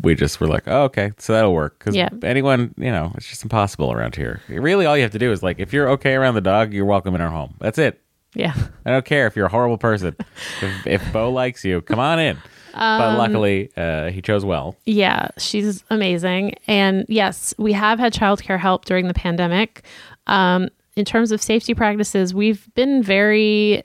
we 0.00 0.14
just 0.14 0.40
were 0.40 0.46
like, 0.46 0.64
oh, 0.66 0.84
okay, 0.84 1.12
so 1.18 1.32
that'll 1.32 1.54
work. 1.54 1.78
Because 1.78 1.96
Yeah. 1.96 2.10
anyone, 2.22 2.74
you 2.76 2.90
know, 2.90 3.12
it's 3.16 3.26
just 3.28 3.42
impossible 3.42 3.92
around 3.92 4.14
here. 4.14 4.40
Really, 4.48 4.84
all 4.86 4.96
you 4.96 5.02
have 5.02 5.12
to 5.12 5.18
do 5.18 5.32
is 5.32 5.42
like, 5.42 5.58
if 5.58 5.72
you're 5.72 5.88
okay 5.90 6.14
around 6.14 6.34
the 6.34 6.40
dog, 6.42 6.72
you're 6.74 6.84
welcome 6.84 7.14
in 7.14 7.20
our 7.20 7.30
home. 7.30 7.54
That's 7.60 7.78
it. 7.78 8.00
yeah 8.34 8.54
I 8.84 8.90
don't 8.90 9.04
care 9.06 9.26
if 9.26 9.34
you're 9.36 9.46
a 9.46 9.50
horrible 9.50 9.78
person. 9.78 10.14
if, 10.62 10.86
if 10.86 11.12
Bo 11.12 11.30
likes 11.32 11.64
you, 11.64 11.80
come 11.80 11.98
on 11.98 12.18
in. 12.18 12.36
Um, 12.74 12.98
but 12.98 13.16
luckily, 13.16 13.70
uh, 13.74 14.10
he 14.10 14.20
chose 14.20 14.44
well. 14.44 14.76
Yeah, 14.84 15.28
she's 15.38 15.82
amazing. 15.88 16.56
And 16.66 17.06
yes, 17.08 17.54
we 17.56 17.72
have 17.72 17.98
had 17.98 18.12
childcare 18.12 18.58
help 18.58 18.84
during 18.84 19.08
the 19.08 19.14
pandemic. 19.14 19.82
Um, 20.26 20.68
in 20.96 21.04
terms 21.04 21.30
of 21.32 21.40
safety 21.42 21.74
practices, 21.74 22.34
we've 22.34 22.66
been 22.74 23.02
very, 23.02 23.84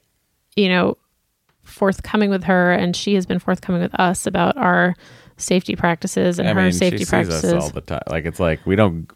you 0.56 0.70
know, 0.70 0.98
forthcoming 1.64 2.30
with 2.30 2.46
her, 2.46 2.72
and 2.72 2.96
she 2.96 3.14
has 3.16 3.26
been 3.26 3.40
forthcoming 3.40 3.82
with 3.82 3.98
us 4.00 4.26
about 4.26 4.58
our 4.58 4.96
safety 5.38 5.76
practices 5.76 6.38
and 6.38 6.48
I 6.48 6.54
her 6.54 6.62
mean, 6.64 6.72
safety 6.72 7.00
she 7.00 7.04
sees 7.06 7.10
practices. 7.10 7.54
us 7.54 7.64
all 7.64 7.70
the 7.70 7.82
time. 7.82 8.02
Like 8.10 8.26
it's 8.26 8.40
like 8.40 8.66
we 8.66 8.76
don't. 8.76 9.12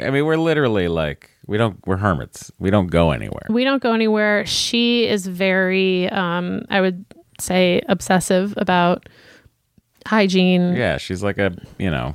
I 0.00 0.10
mean, 0.10 0.24
we're 0.26 0.36
literally 0.36 0.88
like 0.88 1.30
we 1.46 1.56
don't. 1.58 1.78
We're 1.86 1.96
hermits. 1.96 2.50
We 2.58 2.70
don't 2.70 2.88
go 2.88 3.10
anywhere. 3.12 3.46
we 3.48 3.64
don't 3.64 3.82
go 3.82 3.92
anywhere. 3.92 4.44
She 4.46 5.06
is 5.08 5.26
very, 5.26 6.08
um, 6.10 6.62
I 6.70 6.80
would 6.80 7.04
say, 7.40 7.80
obsessive 7.88 8.52
about 8.56 9.08
hygiene. 10.06 10.74
Yeah, 10.74 10.98
she's 10.98 11.22
like 11.22 11.38
a 11.38 11.54
you 11.78 11.90
know 11.90 12.14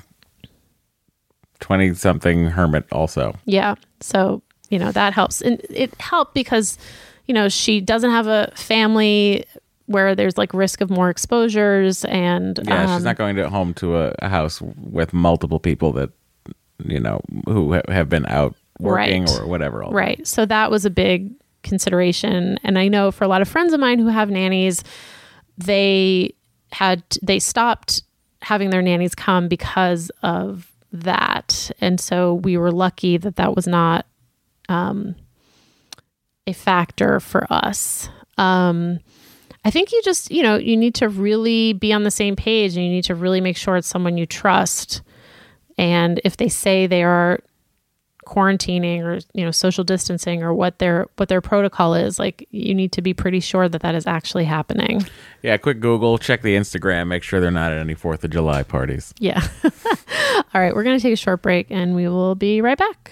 twenty 1.60 1.94
something 1.94 2.46
hermit. 2.48 2.86
Also, 2.92 3.36
Yeah. 3.46 3.76
So, 4.02 4.44
you 4.70 4.80
know, 4.80 4.92
that 4.92 5.14
helps. 5.14 5.42
And 5.42 5.62
it 5.70 5.94
helped 6.00 6.34
because, 6.34 6.78
you 7.26 7.34
know, 7.34 7.50
she 7.50 7.82
doesn't 7.82 8.12
have 8.12 8.28
a 8.28 8.52
family 8.56 9.46
where 9.88 10.16
there's 10.16 10.38
like 10.38 10.54
risk 10.54 10.82
of 10.82 10.90
more 10.90 11.10
exposures 11.10 12.04
and 12.06 12.60
yeah, 12.66 12.86
um, 12.86 12.98
she's 12.98 13.04
not 13.04 13.18
going 13.18 13.36
to 13.36 13.48
home 13.50 13.74
to 13.76 13.98
a, 13.98 14.16
a 14.20 14.30
house 14.30 14.60
with 14.62 15.14
multiple 15.14 15.60
people 15.60 15.92
that 15.94 16.10
you 16.84 17.00
know 17.00 17.22
who 17.46 17.74
ha- 17.76 17.82
have 17.88 18.10
been 18.10 18.26
out 18.26 18.56
working 18.80 19.26
Right. 19.26 19.40
or 19.40 19.46
whatever. 19.48 19.84
All 19.84 19.92
right. 19.92 20.26
So 20.26 20.46
that 20.48 20.72
was 20.72 20.86
a 20.86 20.90
big 20.90 21.32
consideration. 21.62 22.58
And 22.64 22.80
I 22.80 22.88
know 22.88 23.12
for 23.12 23.24
a 23.24 23.28
lot 23.28 23.42
of 23.44 23.48
friends 23.48 23.74
of 23.74 23.80
mine 23.80 24.00
who 24.00 24.08
have 24.08 24.30
nannies, 24.32 24.84
they 25.58 26.34
had 26.72 27.04
they 27.22 27.40
stopped 27.40 28.02
having 28.42 28.70
their 28.72 28.82
nannies 28.82 29.16
come 29.16 29.48
because 29.48 30.12
of 30.24 30.72
that. 30.92 31.72
And 31.80 32.00
so 32.00 32.36
we 32.36 32.58
were 32.58 32.72
lucky 32.72 33.18
that 33.18 33.36
that 33.38 33.56
was 33.56 33.68
not 33.68 34.06
um, 34.70 35.16
a 36.48 36.54
factor 36.54 37.20
for 37.20 37.46
us. 37.52 38.10
Um, 38.38 39.00
I 39.64 39.72
think 39.72 39.92
you 39.92 40.02
just, 40.04 40.30
you 40.32 40.44
know, 40.44 40.58
you 40.58 40.78
need 40.78 40.96
to 40.96 41.10
really 41.10 41.74
be 41.74 41.92
on 41.92 42.04
the 42.04 42.12
same 42.12 42.36
page 42.36 42.76
and 42.76 42.86
you 42.86 42.92
need 42.92 43.06
to 43.06 43.16
really 43.16 43.42
make 43.42 43.58
sure 43.58 43.78
it's 43.78 43.88
someone 43.88 44.18
you 44.18 44.26
trust. 44.26 45.02
And 45.78 46.22
if 46.24 46.38
they 46.38 46.50
say 46.50 46.86
they 46.88 47.04
are 47.04 47.40
quarantining 48.28 49.04
or 49.04 49.20
you 49.36 49.46
know 49.46 49.52
social 49.52 49.84
distancing 49.84 50.42
or 50.42 50.52
what 50.52 50.80
their 50.80 51.06
what 51.18 51.30
their 51.30 51.42
protocol 51.42 51.94
is 51.94 52.18
like 52.18 52.48
you 52.50 52.74
need 52.74 52.92
to 52.92 53.00
be 53.00 53.14
pretty 53.14 53.40
sure 53.40 53.70
that 53.70 53.84
that 53.84 53.94
is 53.94 54.08
actually 54.08 54.46
happening 54.46 55.06
Yeah, 55.44 55.58
quick 55.58 55.80
Google, 55.80 56.18
check 56.18 56.42
the 56.42 56.56
Instagram, 56.56 57.06
make 57.06 57.22
sure 57.22 57.40
they're 57.40 57.52
not 57.52 57.72
at 57.72 57.78
any 57.78 57.94
Fourth 57.94 58.24
of 58.24 58.32
July 58.32 58.64
parties. 58.64 59.14
yeah 59.20 59.48
all 59.64 60.60
right 60.60 60.74
we're 60.74 60.82
going 60.84 60.98
to 60.98 61.02
take 61.04 61.14
a 61.14 61.18
short 61.18 61.44
break 61.44 61.68
and 61.70 61.94
we 61.94 62.08
will 62.08 62.34
be 62.34 62.62
right 62.62 62.80
back 62.80 63.12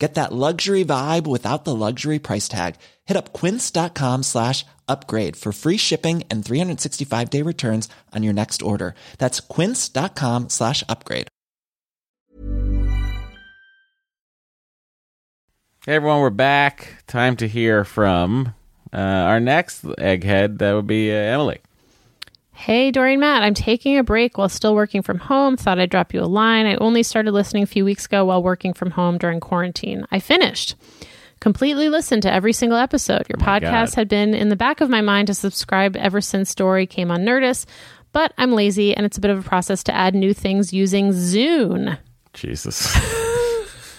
Get 0.00 0.14
that 0.14 0.32
luxury 0.32 0.82
vibe 0.82 1.26
without 1.26 1.64
the 1.66 1.76
luxury 1.76 2.18
price 2.18 2.48
tag. 2.48 2.76
Hit 3.04 3.18
up 3.18 3.34
quince.com 3.34 4.22
slash 4.22 4.64
upgrade 4.88 5.36
for 5.36 5.52
free 5.52 5.76
shipping 5.76 6.24
and 6.30 6.42
365 6.42 7.28
day 7.28 7.42
returns 7.42 7.88
on 8.12 8.22
your 8.22 8.32
next 8.32 8.62
order. 8.62 8.94
That's 9.18 9.40
quince.com 9.40 10.48
slash 10.48 10.82
upgrade. 10.88 11.28
Hey 15.86 15.96
everyone, 15.96 16.20
we're 16.20 16.30
back. 16.30 17.04
Time 17.06 17.36
to 17.36 17.46
hear 17.48 17.84
from 17.84 18.54
uh, 18.92 18.96
our 18.96 19.40
next 19.40 19.84
egghead. 19.84 20.58
That 20.58 20.72
would 20.72 20.86
be 20.86 21.10
uh, 21.10 21.14
Emily. 21.14 21.60
Hey, 22.60 22.90
Doreen 22.90 23.20
Matt, 23.20 23.42
I'm 23.42 23.54
taking 23.54 23.96
a 23.96 24.04
break 24.04 24.36
while 24.36 24.50
still 24.50 24.74
working 24.74 25.00
from 25.00 25.18
home. 25.18 25.56
Thought 25.56 25.78
I'd 25.78 25.88
drop 25.88 26.12
you 26.12 26.20
a 26.20 26.28
line. 26.28 26.66
I 26.66 26.74
only 26.74 27.02
started 27.02 27.32
listening 27.32 27.62
a 27.62 27.66
few 27.66 27.86
weeks 27.86 28.04
ago 28.04 28.26
while 28.26 28.42
working 28.42 28.74
from 28.74 28.90
home 28.90 29.16
during 29.16 29.40
quarantine. 29.40 30.06
I 30.10 30.18
finished. 30.18 30.76
Completely 31.40 31.88
listened 31.88 32.20
to 32.24 32.30
every 32.30 32.52
single 32.52 32.76
episode. 32.76 33.26
Your 33.30 33.38
oh 33.40 33.46
my 33.46 33.60
podcast 33.60 33.86
God. 33.86 33.94
had 33.94 34.08
been 34.10 34.34
in 34.34 34.50
the 34.50 34.56
back 34.56 34.82
of 34.82 34.90
my 34.90 35.00
mind 35.00 35.28
to 35.28 35.34
subscribe 35.34 35.96
ever 35.96 36.20
since 36.20 36.50
Story 36.50 36.86
came 36.86 37.10
on 37.10 37.22
Nerdist, 37.22 37.64
but 38.12 38.34
I'm 38.36 38.52
lazy 38.52 38.94
and 38.94 39.06
it's 39.06 39.16
a 39.16 39.22
bit 39.22 39.30
of 39.30 39.38
a 39.38 39.48
process 39.48 39.82
to 39.84 39.94
add 39.94 40.14
new 40.14 40.34
things 40.34 40.70
using 40.70 41.12
Zune. 41.12 41.96
Jesus. 42.34 42.94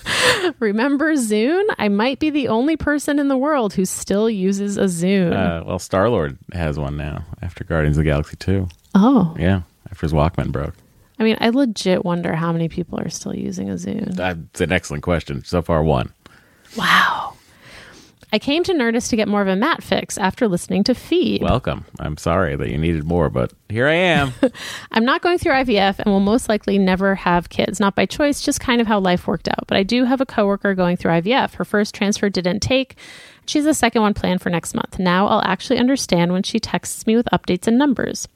Remember 0.59 1.13
Zune? 1.13 1.65
I 1.77 1.87
might 1.89 2.19
be 2.19 2.29
the 2.29 2.47
only 2.47 2.75
person 2.77 3.19
in 3.19 3.27
the 3.27 3.37
world 3.37 3.73
who 3.73 3.85
still 3.85 4.29
uses 4.29 4.77
a 4.77 4.83
Zune. 4.85 5.33
uh, 5.33 5.63
well, 5.65 5.79
Star 5.79 6.09
Lord 6.09 6.37
has 6.53 6.77
one 6.79 6.97
now 6.97 7.23
after 7.41 7.63
Guardians 7.63 7.97
of 7.97 8.03
the 8.03 8.09
Galaxy 8.09 8.35
2. 8.37 8.67
oh, 8.95 9.35
Yeah, 9.39 9.61
after 9.89 10.05
his 10.05 10.13
Walkman 10.13 10.51
broke. 10.51 10.75
I 11.19 11.23
mean, 11.23 11.37
I 11.39 11.49
legit 11.49 12.03
wonder 12.03 12.35
how 12.35 12.51
many 12.51 12.67
people 12.67 12.99
are 12.99 13.09
still 13.09 13.35
using 13.35 13.69
a 13.69 13.73
Zune. 13.73 14.15
That's 14.15 14.59
an 14.61 14.71
excellent 14.71 15.03
question. 15.03 15.43
So 15.43 15.61
far, 15.61 15.83
one. 15.83 16.11
Wow. 16.75 17.35
I 18.34 18.39
came 18.39 18.63
to 18.63 18.73
Nerdist 18.73 19.09
to 19.09 19.17
get 19.17 19.27
more 19.27 19.41
of 19.41 19.49
a 19.49 19.57
Matt 19.57 19.84
fix 19.84 20.17
after 20.17 20.47
listening 20.47 20.86
to 20.86 20.95
Feed. 20.95 21.41
Welcome. 21.41 21.84
I'm 21.99 22.15
sorry 22.15 22.55
that 22.55 22.69
you 22.69 22.77
needed 22.77 23.03
more, 23.03 23.29
but 23.29 23.51
here 23.67 23.88
I 23.88 23.95
am. 23.95 24.34
I'm 24.91 25.03
not 25.03 25.21
going 25.21 25.38
through 25.38 25.51
IVF 25.51 25.99
and 25.99 26.07
will 26.07 26.21
most 26.21 26.47
likely 26.47 26.77
never 26.77 27.15
have 27.15 27.49
kids. 27.49 27.79
Not 27.79 27.93
by 27.93 28.05
choice, 28.05 28.41
just 28.41 28.61
kind 28.61 28.79
of 28.79 28.88
how 28.88 28.99
life 28.99 29.27
worked 29.27 29.49
out. 29.49 29.67
But 29.67 29.77
I 29.77 29.84
do 29.84 30.05
have 30.05 30.21
a 30.21 30.25
coworker 30.25 30.73
going 30.75 30.95
through 30.95 31.11
IVF. 31.11 31.55
Her 31.55 31.65
first 31.65 31.93
transfer 31.93 32.29
didn't 32.29 32.61
take. 32.61 32.95
She's 33.47 33.65
the 33.65 33.73
second 33.73 34.01
one 34.01 34.13
planned 34.13 34.41
for 34.41 34.49
next 34.49 34.75
month. 34.75 34.97
Now 34.97 35.27
I'll 35.27 35.43
actually 35.43 35.79
understand 35.79 36.32
when 36.32 36.43
she 36.43 36.59
texts 36.59 37.05
me 37.05 37.17
with 37.17 37.27
updates 37.34 37.67
and 37.67 37.77
numbers. 37.77 38.29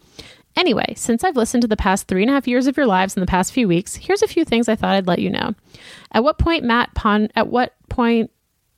Anyway, 0.58 0.94
since 0.98 1.24
I've 1.24 1.38
listened 1.38 1.62
to 1.62 1.68
the 1.68 1.78
past 1.78 2.08
three 2.08 2.22
and 2.22 2.30
a 2.32 2.34
half 2.34 2.48
years 2.48 2.68
of 2.68 2.76
your 2.76 2.86
lives 2.86 3.16
in 3.16 3.22
the 3.22 3.28
past 3.28 3.54
few 3.54 3.68
weeks, 3.68 3.96
here's 3.96 4.22
a 4.22 4.28
few 4.28 4.44
things 4.44 4.68
I 4.68 4.76
thought 4.76 4.96
I'd 4.96 5.08
let 5.08 5.20
you 5.20 5.30
know. 5.30 5.54
At 6.12 6.24
what 6.24 6.38
point 6.38 6.64
Matt 6.66 6.94
Pon 6.96 7.30
at 7.36 7.48
what 7.48 7.74
point 7.90 8.32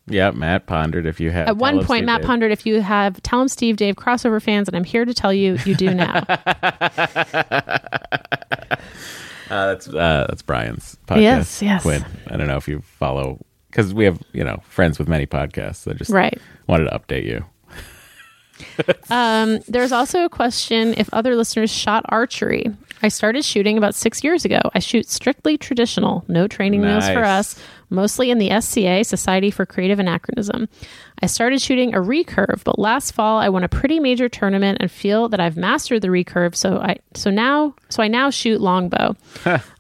yeah, 0.08 0.32
Matt 0.32 0.66
pondered 0.66 1.06
if 1.06 1.20
you 1.20 1.32
have. 1.32 1.48
At 1.48 1.58
one 1.58 1.84
point, 1.86 2.06
Matt 2.06 2.24
pondered 2.24 2.52
if 2.52 2.66
you 2.66 2.82
have 2.82 3.22
Tell 3.24 3.42
'em 3.42 3.48
Steve 3.48 3.78
Dave 3.78 3.96
crossover 3.96 4.42
fans, 4.42 4.68
and 4.68 4.76
I'm 4.76 4.84
here 4.84 5.06
to 5.06 5.14
tell 5.14 5.34
you, 5.34 5.58
you 5.66 5.76
do 5.76 5.94
now. 5.94 6.24
Uh, 9.50 9.68
that's 9.68 9.88
uh, 9.88 10.26
that's 10.28 10.42
Brian's 10.42 10.98
podcast. 11.08 11.22
Yes, 11.22 11.62
yes. 11.62 11.82
Quinn. 11.84 12.04
I 12.30 12.36
don't 12.36 12.48
know 12.48 12.58
if 12.58 12.68
you 12.68 12.82
follow 12.82 13.40
because 13.72 13.94
we 13.94 14.04
have 14.04 14.22
you 14.34 14.44
know 14.44 14.62
friends 14.68 15.00
with 15.00 15.08
many 15.08 15.26
podcasts. 15.26 15.78
So 15.78 15.94
just 15.94 16.12
Right. 16.12 16.38
wanted 16.68 16.90
to 16.90 17.00
update 17.00 17.26
you. 17.26 17.46
Um, 19.12 19.60
there's 19.68 19.92
also 19.92 20.26
a 20.26 20.30
question 20.30 20.96
if 20.98 21.14
other 21.14 21.36
listeners 21.36 21.70
shot 21.72 22.04
archery. 22.10 22.66
I 23.04 23.08
started 23.08 23.46
shooting 23.46 23.78
about 23.78 23.94
six 23.94 24.24
years 24.24 24.46
ago. 24.46 24.60
I 24.74 24.80
shoot 24.80 25.08
strictly 25.10 25.60
traditional, 25.60 26.26
no 26.28 26.48
training 26.48 26.82
wheels 26.82 27.08
for 27.08 27.24
us, 27.24 27.56
mostly 27.90 28.32
in 28.32 28.38
the 28.38 28.50
SCA, 28.62 29.04
Society 29.04 29.52
for 29.52 29.66
Creative 29.66 30.00
Anachronism. 30.00 30.68
I 31.22 31.26
started 31.26 31.62
shooting 31.62 31.96
a 31.96 32.00
recurve, 32.00 32.64
but 32.64 32.78
last 32.78 33.12
fall 33.12 33.40
I 33.40 33.50
won 33.50 33.64
a 33.64 33.70
pretty 33.70 34.00
major 34.00 34.30
tournament 34.30 34.78
and 34.82 34.92
feel 34.92 35.30
that 35.30 35.40
I've 35.40 35.58
mastered 35.58 36.02
the 36.02 36.10
recurve. 36.10 36.56
So 36.56 36.78
I 36.78 36.98
so 37.16 37.32
now 37.32 37.74
so 37.90 38.04
I 38.04 38.08
now 38.08 38.30
shoot 38.30 38.62
longbow. 38.62 39.16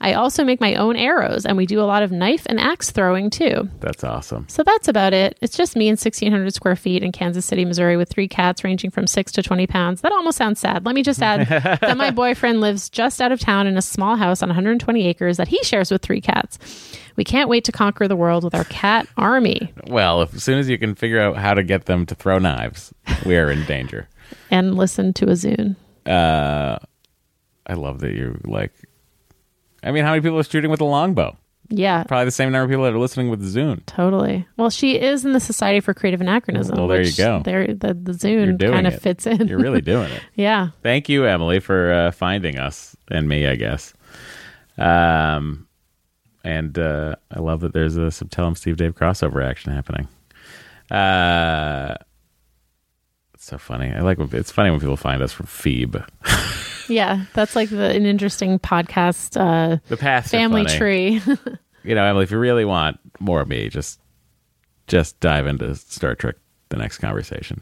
I 0.01 0.13
also 0.13 0.43
make 0.43 0.59
my 0.59 0.75
own 0.75 0.95
arrows, 0.95 1.45
and 1.45 1.57
we 1.57 1.65
do 1.65 1.79
a 1.79 1.83
lot 1.83 2.03
of 2.03 2.11
knife 2.11 2.45
and 2.47 2.59
axe 2.59 2.91
throwing 2.91 3.29
too. 3.29 3.69
That's 3.79 4.03
awesome. 4.03 4.45
So 4.49 4.63
that's 4.63 4.87
about 4.87 5.13
it. 5.13 5.37
It's 5.41 5.57
just 5.57 5.75
me 5.75 5.87
in 5.87 5.93
1,600 5.93 6.53
square 6.53 6.75
feet 6.75 7.03
in 7.03 7.11
Kansas 7.11 7.45
City, 7.45 7.65
Missouri, 7.65 7.97
with 7.97 8.09
three 8.09 8.27
cats 8.27 8.63
ranging 8.63 8.89
from 8.89 9.05
six 9.07 9.31
to 9.33 9.43
20 9.43 9.67
pounds. 9.67 10.01
That 10.01 10.11
almost 10.11 10.37
sounds 10.37 10.59
sad. 10.59 10.85
Let 10.85 10.95
me 10.95 11.03
just 11.03 11.21
add 11.21 11.47
that 11.81 11.97
my 11.97 12.11
boyfriend 12.11 12.61
lives 12.61 12.89
just 12.89 13.21
out 13.21 13.31
of 13.31 13.39
town 13.39 13.67
in 13.67 13.77
a 13.77 13.81
small 13.81 14.15
house 14.15 14.41
on 14.41 14.49
120 14.49 15.05
acres 15.05 15.37
that 15.37 15.47
he 15.49 15.61
shares 15.63 15.91
with 15.91 16.01
three 16.01 16.21
cats. 16.21 16.57
We 17.15 17.23
can't 17.23 17.49
wait 17.49 17.65
to 17.65 17.71
conquer 17.71 18.07
the 18.07 18.15
world 18.15 18.43
with 18.43 18.53
our 18.53 18.65
cat 18.65 19.07
army 19.17 19.73
Well, 19.87 20.21
if, 20.21 20.35
as 20.35 20.43
soon 20.43 20.59
as 20.59 20.69
you 20.69 20.77
can 20.77 20.93
figure 20.93 21.19
out 21.19 21.26
how 21.33 21.53
to 21.53 21.63
get 21.63 21.85
them 21.85 22.05
to 22.07 22.15
throw 22.15 22.39
knives, 22.39 22.93
we 23.25 23.35
are 23.37 23.49
in 23.51 23.65
danger. 23.65 24.07
and 24.51 24.75
listen 24.75 25.13
to 25.13 25.25
a 25.25 25.33
Zune. 25.33 25.75
Uh, 26.05 26.77
I 27.65 27.73
love 27.73 27.99
that 27.99 28.13
you're 28.13 28.35
like. 28.45 28.71
I 29.83 29.91
mean, 29.91 30.03
how 30.03 30.11
many 30.11 30.21
people 30.21 30.39
are 30.39 30.43
shooting 30.43 30.71
with 30.71 30.81
a 30.81 30.85
longbow? 30.85 31.37
Yeah, 31.69 32.03
Probably 32.03 32.23
the 32.25 32.31
same 32.31 32.51
number 32.53 32.63
of 32.63 32.69
people 32.69 32.85
that 32.85 32.93
are 32.93 32.97
listening 32.97 33.29
with 33.29 33.41
Zune. 33.43 33.81
totally. 33.87 34.47
Well, 34.55 34.69
she 34.69 34.97
is 34.97 35.25
in 35.25 35.33
the 35.33 35.39
Society 35.41 35.81
for 35.81 35.93
Creative 35.93 36.21
Anachronism. 36.21 36.77
Well, 36.77 36.87
there 36.87 37.01
you 37.01 37.07
which 37.07 37.17
go. 37.17 37.41
There, 37.43 37.67
the, 37.67 37.93
the 37.93 38.13
Zune 38.13 38.57
doing 38.57 38.71
kind 38.71 38.87
of 38.87 38.93
it. 38.93 39.01
fits 39.01 39.27
in. 39.27 39.49
You're 39.49 39.59
really 39.59 39.81
doing 39.81 40.09
it. 40.11 40.21
yeah. 40.35 40.69
Thank 40.81 41.09
you, 41.09 41.25
Emily, 41.25 41.59
for 41.59 41.91
uh, 41.91 42.11
finding 42.11 42.57
us 42.57 42.95
and 43.11 43.27
me, 43.27 43.47
I 43.47 43.55
guess. 43.57 43.93
Um, 44.77 45.67
and 46.43 46.77
uh, 46.79 47.15
I 47.31 47.39
love 47.39 47.59
that 47.61 47.73
there's 47.73 47.97
a 47.97 48.11
some 48.11 48.29
Tell 48.29 48.47
'em 48.47 48.55
Steve 48.55 48.77
Dave 48.77 48.95
crossover 48.95 49.45
action 49.45 49.73
happening. 49.73 50.07
Uh, 50.91 51.95
it's 53.33 53.45
so 53.45 53.57
funny. 53.57 53.91
I 53.93 54.01
like 54.01 54.17
when, 54.17 54.29
it's 54.33 54.51
funny 54.51 54.71
when 54.71 54.79
people 54.79 54.97
find 54.97 55.21
us 55.21 55.31
from 55.33 55.45
Phoebe. 55.45 55.99
Yeah. 56.89 57.25
That's 57.33 57.53
like 57.53 57.69
the, 57.69 57.89
an 57.93 58.05
interesting 58.05 58.59
podcast 58.59 59.35
uh, 59.35 59.79
The 59.89 59.97
past 59.97 60.31
family 60.31 60.63
funny. 60.63 60.77
tree. 60.77 61.21
You 61.83 61.95
know, 61.95 62.03
Emily, 62.05 62.23
if 62.23 62.31
you 62.31 62.37
really 62.39 62.63
want 62.65 62.97
more 63.19 63.39
of 63.41 63.47
me, 63.47 63.67
just 63.69 63.99
just 64.87 65.17
dive 65.21 65.47
into 65.47 65.73
Star 65.75 66.15
Trek. 66.15 66.35
The 66.69 66.75
next 66.77 66.97
conversation. 66.99 67.61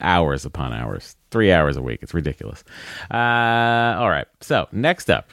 Hours 0.00 0.44
upon 0.44 0.72
hours, 0.72 1.16
three 1.30 1.50
hours 1.52 1.76
a 1.76 1.82
week. 1.82 2.00
It's 2.02 2.14
ridiculous. 2.14 2.62
Uh, 3.12 3.16
all 3.16 4.10
right. 4.10 4.26
So 4.40 4.66
next 4.72 5.08
up, 5.10 5.30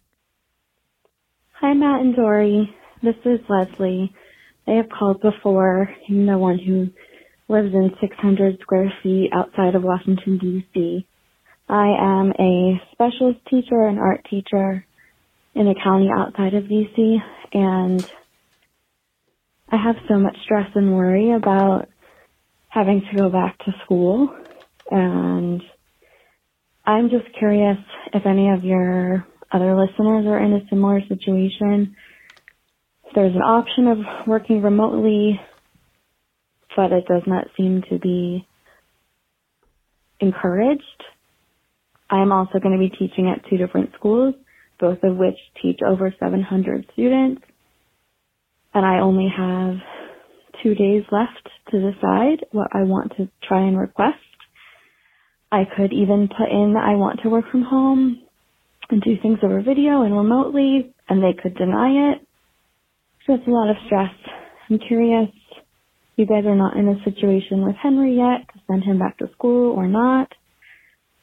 Hi, 1.53 1.73
Matt 1.73 2.01
and 2.01 2.15
Doree. 2.15 2.73
This 3.03 3.15
is 3.25 3.39
Leslie. 3.49 4.13
I 4.67 4.71
have 4.71 4.89
called 4.89 5.21
before. 5.21 5.89
I'm 6.09 6.25
the 6.25 6.37
one 6.37 6.59
who 6.59 6.89
lives 7.47 7.73
in 7.73 7.91
600 7.99 8.59
square 8.61 8.91
feet 9.01 9.31
outside 9.33 9.75
of 9.75 9.83
Washington, 9.83 10.37
D.C. 10.37 11.05
I 11.67 11.87
am 11.99 12.31
a 12.39 12.81
specialist 12.91 13.39
teacher, 13.49 13.87
an 13.87 13.97
art 13.97 14.25
teacher 14.29 14.85
in 15.55 15.67
a 15.67 15.75
county 15.83 16.09
outside 16.15 16.53
of 16.53 16.67
D.C., 16.69 17.17
and 17.53 18.05
I 19.69 19.77
have 19.77 19.95
so 20.07 20.17
much 20.17 20.37
stress 20.43 20.69
and 20.75 20.95
worry 20.95 21.31
about 21.31 21.87
having 22.67 23.01
to 23.01 23.17
go 23.17 23.29
back 23.29 23.57
to 23.59 23.71
school. 23.83 24.33
And 24.89 25.61
I'm 26.85 27.09
just 27.09 27.25
curious 27.37 27.77
if 28.13 28.25
any 28.25 28.49
of 28.49 28.63
your 28.63 29.25
other 29.51 29.75
listeners 29.75 30.25
are 30.25 30.39
in 30.39 30.53
a 30.53 30.67
similar 30.69 31.01
situation. 31.07 31.95
There's 33.13 33.35
an 33.35 33.41
option 33.41 33.87
of 33.87 33.97
working 34.25 34.61
remotely, 34.61 35.39
but 36.75 36.93
it 36.93 37.05
does 37.07 37.23
not 37.27 37.47
seem 37.57 37.83
to 37.89 37.99
be 37.99 38.47
encouraged. 40.21 40.81
I'm 42.09 42.31
also 42.31 42.59
going 42.59 42.73
to 42.73 42.79
be 42.79 42.89
teaching 42.89 43.27
at 43.27 43.49
two 43.49 43.57
different 43.57 43.91
schools, 43.97 44.35
both 44.79 44.99
of 45.03 45.17
which 45.17 45.35
teach 45.61 45.79
over 45.85 46.13
700 46.19 46.85
students. 46.93 47.41
And 48.73 48.85
I 48.85 48.99
only 48.99 49.27
have 49.35 49.75
two 50.63 50.73
days 50.75 51.03
left 51.11 51.49
to 51.71 51.91
decide 51.91 52.45
what 52.51 52.69
I 52.73 52.83
want 52.83 53.13
to 53.17 53.29
try 53.45 53.61
and 53.61 53.77
request. 53.77 54.17
I 55.51 55.63
could 55.75 55.91
even 55.91 56.29
put 56.29 56.49
in 56.49 56.73
that 56.75 56.85
I 56.85 56.95
want 56.95 57.19
to 57.23 57.29
work 57.29 57.45
from 57.51 57.63
home 57.63 58.21
and 58.89 59.01
do 59.01 59.17
things 59.21 59.39
over 59.43 59.61
video 59.61 60.03
and 60.03 60.15
remotely, 60.15 60.93
and 61.09 61.21
they 61.21 61.33
could 61.41 61.55
deny 61.55 62.13
it. 62.13 62.27
It's 63.27 63.47
a 63.47 63.51
lot 63.51 63.69
of 63.69 63.77
stress. 63.85 64.11
I'm 64.69 64.79
curious. 64.79 65.29
You 66.15 66.25
guys 66.25 66.45
are 66.45 66.55
not 66.55 66.75
in 66.75 66.87
a 66.87 67.03
situation 67.03 67.65
with 67.65 67.75
Henry 67.81 68.17
yet 68.17 68.47
to 68.53 68.59
send 68.67 68.83
him 68.83 68.99
back 68.99 69.17
to 69.19 69.29
school 69.33 69.73
or 69.75 69.87
not. 69.87 70.31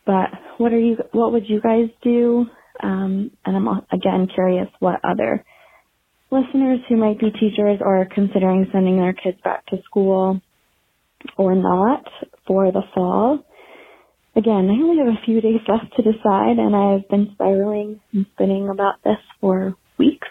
But 0.07 0.31
what 0.57 0.73
are 0.73 0.79
you? 0.79 0.97
What 1.13 1.33
would 1.33 1.49
you 1.49 1.61
guys 1.61 1.89
do? 2.03 2.47
Um, 2.83 3.31
and 3.45 3.57
I'm 3.57 3.69
again 3.93 4.29
curious 4.33 4.69
what 4.79 5.01
other 5.05 5.45
listeners 6.31 6.81
who 6.89 6.97
might 6.97 7.19
be 7.19 7.31
teachers 7.31 7.81
or 7.81 8.07
considering 8.15 8.67
sending 8.73 8.97
their 8.97 9.13
kids 9.13 9.39
back 9.43 9.67
to 9.67 9.77
school 9.85 10.41
or 11.37 11.55
not 11.55 12.05
for 12.47 12.71
the 12.71 12.83
fall. 12.95 13.41
Again, 14.37 14.71
I 14.71 14.83
only 14.83 14.99
have 14.99 15.09
a 15.09 15.25
few 15.25 15.41
days 15.41 15.61
left 15.67 15.97
to 15.97 16.03
decide, 16.03 16.59
and 16.59 16.77
I've 16.77 17.09
been 17.09 17.31
spiraling 17.35 18.01
and 18.13 18.27
spinning 18.35 18.69
about 18.69 19.03
this 19.05 19.19
for 19.41 19.75
weeks, 19.99 20.29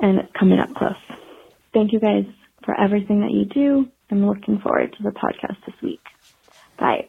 and 0.00 0.18
it's 0.18 0.32
coming 0.38 0.58
up 0.58 0.74
close. 0.74 0.94
Thank 1.72 1.92
you 1.92 2.00
guys 2.00 2.24
for 2.64 2.78
everything 2.78 3.20
that 3.20 3.30
you 3.30 3.44
do. 3.44 3.88
I'm 4.10 4.26
looking 4.26 4.58
forward 4.60 4.94
to 4.96 5.02
the 5.02 5.10
podcast 5.10 5.56
this 5.66 5.74
week. 5.82 6.02
Bye. 6.78 7.08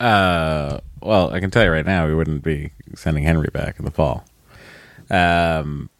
Uh, 0.00 0.80
well, 1.00 1.30
I 1.32 1.40
can 1.40 1.50
tell 1.50 1.64
you 1.64 1.70
right 1.70 1.86
now, 1.86 2.06
we 2.06 2.14
wouldn't 2.14 2.42
be 2.42 2.70
sending 2.94 3.24
Henry 3.24 3.48
back 3.52 3.78
in 3.78 3.84
the 3.84 3.90
fall. 3.90 4.24
Um, 5.10 5.90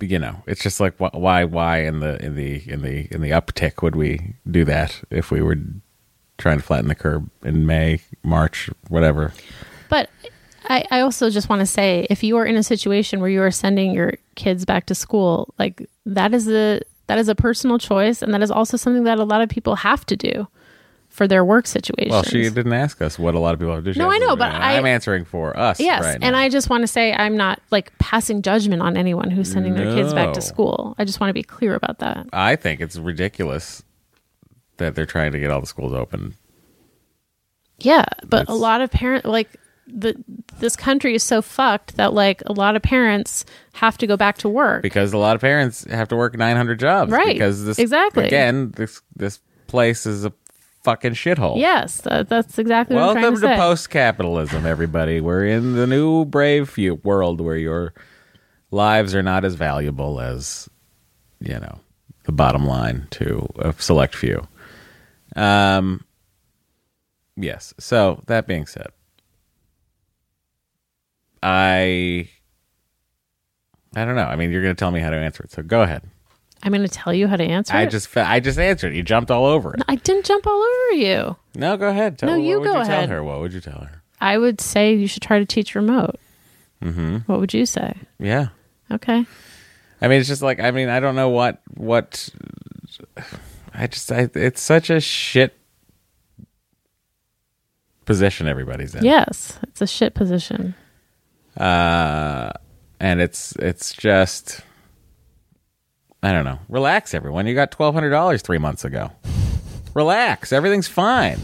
you 0.00 0.18
know, 0.18 0.42
it's 0.46 0.62
just 0.62 0.80
like 0.80 0.94
why, 0.98 1.44
why 1.44 1.82
in 1.82 2.00
the 2.00 2.22
in 2.24 2.34
the 2.34 2.68
in 2.70 2.82
the 2.82 3.08
in 3.10 3.20
the 3.20 3.30
uptick 3.30 3.82
would 3.82 3.96
we 3.96 4.34
do 4.50 4.64
that 4.64 5.02
if 5.10 5.30
we 5.30 5.42
were 5.42 5.56
trying 6.38 6.58
to 6.58 6.64
flatten 6.64 6.88
the 6.88 6.94
curve 6.94 7.28
in 7.44 7.66
May, 7.66 8.00
March, 8.22 8.70
whatever? 8.88 9.32
But 9.88 10.08
I, 10.70 10.84
I 10.90 11.00
also 11.00 11.30
just 11.30 11.48
want 11.48 11.60
to 11.60 11.66
say 11.66 12.06
if 12.08 12.22
you 12.22 12.36
are 12.36 12.46
in 12.46 12.54
a 12.56 12.62
situation 12.62 13.20
where 13.20 13.28
you 13.28 13.42
are 13.42 13.50
sending 13.50 13.92
your 13.92 14.14
kids 14.36 14.64
back 14.64 14.86
to 14.86 14.94
school, 14.94 15.52
like 15.58 15.86
that 16.06 16.32
is 16.32 16.48
a 16.48 16.80
that 17.08 17.18
is 17.18 17.28
a 17.28 17.34
personal 17.34 17.76
choice 17.76 18.22
and 18.22 18.32
that 18.32 18.40
is 18.40 18.52
also 18.52 18.76
something 18.76 19.02
that 19.02 19.18
a 19.18 19.24
lot 19.24 19.40
of 19.40 19.48
people 19.48 19.74
have 19.74 20.06
to 20.06 20.16
do 20.16 20.46
for 21.08 21.26
their 21.26 21.44
work 21.44 21.66
situation. 21.66 22.10
Well, 22.10 22.22
she 22.22 22.48
didn't 22.48 22.72
ask 22.72 23.02
us 23.02 23.18
what 23.18 23.34
a 23.34 23.40
lot 23.40 23.52
of 23.52 23.58
people 23.58 23.74
have 23.74 23.82
to 23.82 23.90
do. 23.90 23.94
She 23.94 23.98
No, 23.98 24.12
I 24.12 24.18
know, 24.18 24.36
but 24.36 24.52
I- 24.52 24.78
I'm 24.78 24.86
answering 24.86 25.24
for 25.24 25.58
us. 25.58 25.80
Yes, 25.80 26.04
right 26.04 26.18
and. 26.22 26.36
I 26.36 26.48
just 26.48 26.70
want 26.70 26.82
to 26.82 26.86
say 26.86 27.12
I'm 27.12 27.36
not 27.36 27.60
like 27.72 27.92
passing 27.98 28.40
judgment 28.40 28.80
on 28.80 28.96
anyone 28.96 29.32
who's 29.32 29.50
sending 29.50 29.74
their 29.74 29.92
kids 29.92 30.14
back 30.14 30.34
to 30.34 30.40
school. 30.40 30.94
I 30.98 31.04
just 31.04 31.18
want 31.18 31.30
to 31.30 31.34
be 31.34 31.42
clear 31.42 31.74
about 31.74 31.98
that. 31.98 32.28
I 32.32 32.54
think 32.54 32.80
it's 32.80 32.96
ridiculous 32.96 33.82
that 34.76 34.94
they're 34.94 35.04
trying 35.04 35.32
to 35.32 35.40
get 35.40 35.50
all 35.50 35.60
the 35.60 35.66
schools 35.66 35.92
open. 35.92 36.36
Yeah, 37.80 38.04
but 38.28 38.48
a 38.48 38.54
lot 38.54 38.82
of 38.82 38.90
parents 38.90 39.26
like 39.26 39.48
the 39.92 40.14
this 40.58 40.76
country 40.76 41.14
is 41.14 41.22
so 41.22 41.40
fucked 41.42 41.96
that 41.96 42.12
like 42.12 42.42
a 42.46 42.52
lot 42.52 42.76
of 42.76 42.82
parents 42.82 43.44
have 43.74 43.96
to 43.98 44.06
go 44.06 44.16
back 44.16 44.38
to 44.38 44.48
work. 44.48 44.82
because 44.82 45.12
a 45.12 45.18
lot 45.18 45.34
of 45.34 45.40
parents 45.40 45.84
have 45.90 46.08
to 46.08 46.16
work 46.16 46.36
900 46.36 46.78
jobs 46.78 47.10
Right. 47.10 47.28
because 47.34 47.64
this 47.64 47.78
Exactly. 47.78 48.26
again 48.26 48.72
this 48.76 49.00
this 49.16 49.40
place 49.66 50.06
is 50.06 50.24
a 50.24 50.32
fucking 50.82 51.12
shithole 51.12 51.58
yes, 51.58 52.00
that, 52.02 52.28
that's 52.28 52.58
exactly 52.58 52.96
what 52.96 53.02
I'm 53.02 53.14
welcome 53.16 53.38
trying 53.40 53.50
to, 53.52 53.56
to, 53.56 53.62
post-capitalism 53.62 54.64
everybody 54.66 55.20
we're 55.20 55.44
in 55.46 55.74
the 55.74 55.86
new 55.86 56.24
brave 56.24 56.68
few 56.70 56.94
world 56.96 57.40
where 57.40 57.56
your 57.56 57.92
lives 58.70 59.14
are 59.14 59.22
not 59.22 59.44
as 59.44 59.54
valuable 59.56 60.20
as 60.20 60.68
you 61.40 61.54
know 61.58 61.80
the 62.24 62.32
bottom 62.32 62.66
line 62.66 63.08
to 63.10 63.46
a 63.58 63.74
select 63.78 64.14
few 64.14 64.46
um 65.36 66.04
yes 67.36 67.72
so 67.78 68.22
that 68.26 68.46
being 68.46 68.66
said 68.66 68.86
i 71.42 72.28
i 73.94 74.04
don't 74.04 74.14
know 74.14 74.24
i 74.24 74.36
mean 74.36 74.50
you're 74.50 74.62
going 74.62 74.74
to 74.74 74.78
tell 74.78 74.90
me 74.90 75.00
how 75.00 75.10
to 75.10 75.16
answer 75.16 75.42
it 75.42 75.50
so 75.50 75.62
go 75.62 75.82
ahead 75.82 76.02
I'm 76.62 76.72
going 76.72 76.86
to 76.86 76.88
tell 76.88 77.14
you 77.14 77.26
how 77.26 77.36
to 77.36 77.42
answer. 77.42 77.74
I 77.74 77.84
it. 77.84 77.90
just 77.90 78.14
I 78.18 78.38
just 78.38 78.58
answered. 78.58 78.94
You 78.94 79.02
jumped 79.02 79.30
all 79.30 79.46
over 79.46 79.72
it. 79.72 79.80
I 79.88 79.94
didn't 79.96 80.26
jump 80.26 80.46
all 80.46 80.60
over 80.62 80.92
you. 81.00 81.36
No, 81.54 81.78
go 81.78 81.88
ahead. 81.88 82.18
Tell 82.18 82.28
No, 82.28 82.36
what 82.36 82.44
you 82.44 82.60
would 82.60 82.66
go 82.66 82.74
you 82.74 82.80
ahead. 82.82 83.08
Tell 83.08 83.16
her 83.16 83.24
what 83.24 83.40
would 83.40 83.54
you 83.54 83.62
tell 83.62 83.78
her? 83.78 84.02
I 84.20 84.36
would 84.36 84.60
say 84.60 84.92
you 84.94 85.06
should 85.06 85.22
try 85.22 85.38
to 85.38 85.46
teach 85.46 85.74
remote. 85.74 86.16
Mm-hmm. 86.84 87.16
What 87.24 87.40
would 87.40 87.54
you 87.54 87.64
say? 87.64 87.94
Yeah, 88.18 88.48
Okay. 88.90 89.24
I 90.02 90.08
mean 90.08 90.20
it's 90.20 90.28
just 90.28 90.42
like 90.42 90.60
I 90.60 90.70
mean 90.70 90.90
I 90.90 91.00
don't 91.00 91.14
know 91.16 91.30
what 91.30 91.62
what 91.78 92.28
I 93.74 93.86
just 93.86 94.12
I, 94.12 94.28
it's 94.34 94.60
such 94.60 94.90
a 94.90 95.00
shit 95.00 95.56
position 98.04 98.48
everybody's 98.48 98.94
in. 98.94 99.02
Yes, 99.02 99.58
it's 99.62 99.80
a 99.80 99.86
shit 99.86 100.12
position. 100.12 100.74
Uh, 101.56 102.52
and 102.98 103.20
it's 103.20 103.52
it's 103.56 103.92
just 103.92 104.60
I 106.22 106.32
don't 106.32 106.44
know. 106.44 106.58
Relax, 106.68 107.14
everyone. 107.14 107.46
You 107.46 107.54
got 107.54 107.70
twelve 107.70 107.94
hundred 107.94 108.10
dollars 108.10 108.42
three 108.42 108.58
months 108.58 108.84
ago. 108.84 109.10
Relax. 109.94 110.52
Everything's 110.52 110.88
fine. 110.88 111.40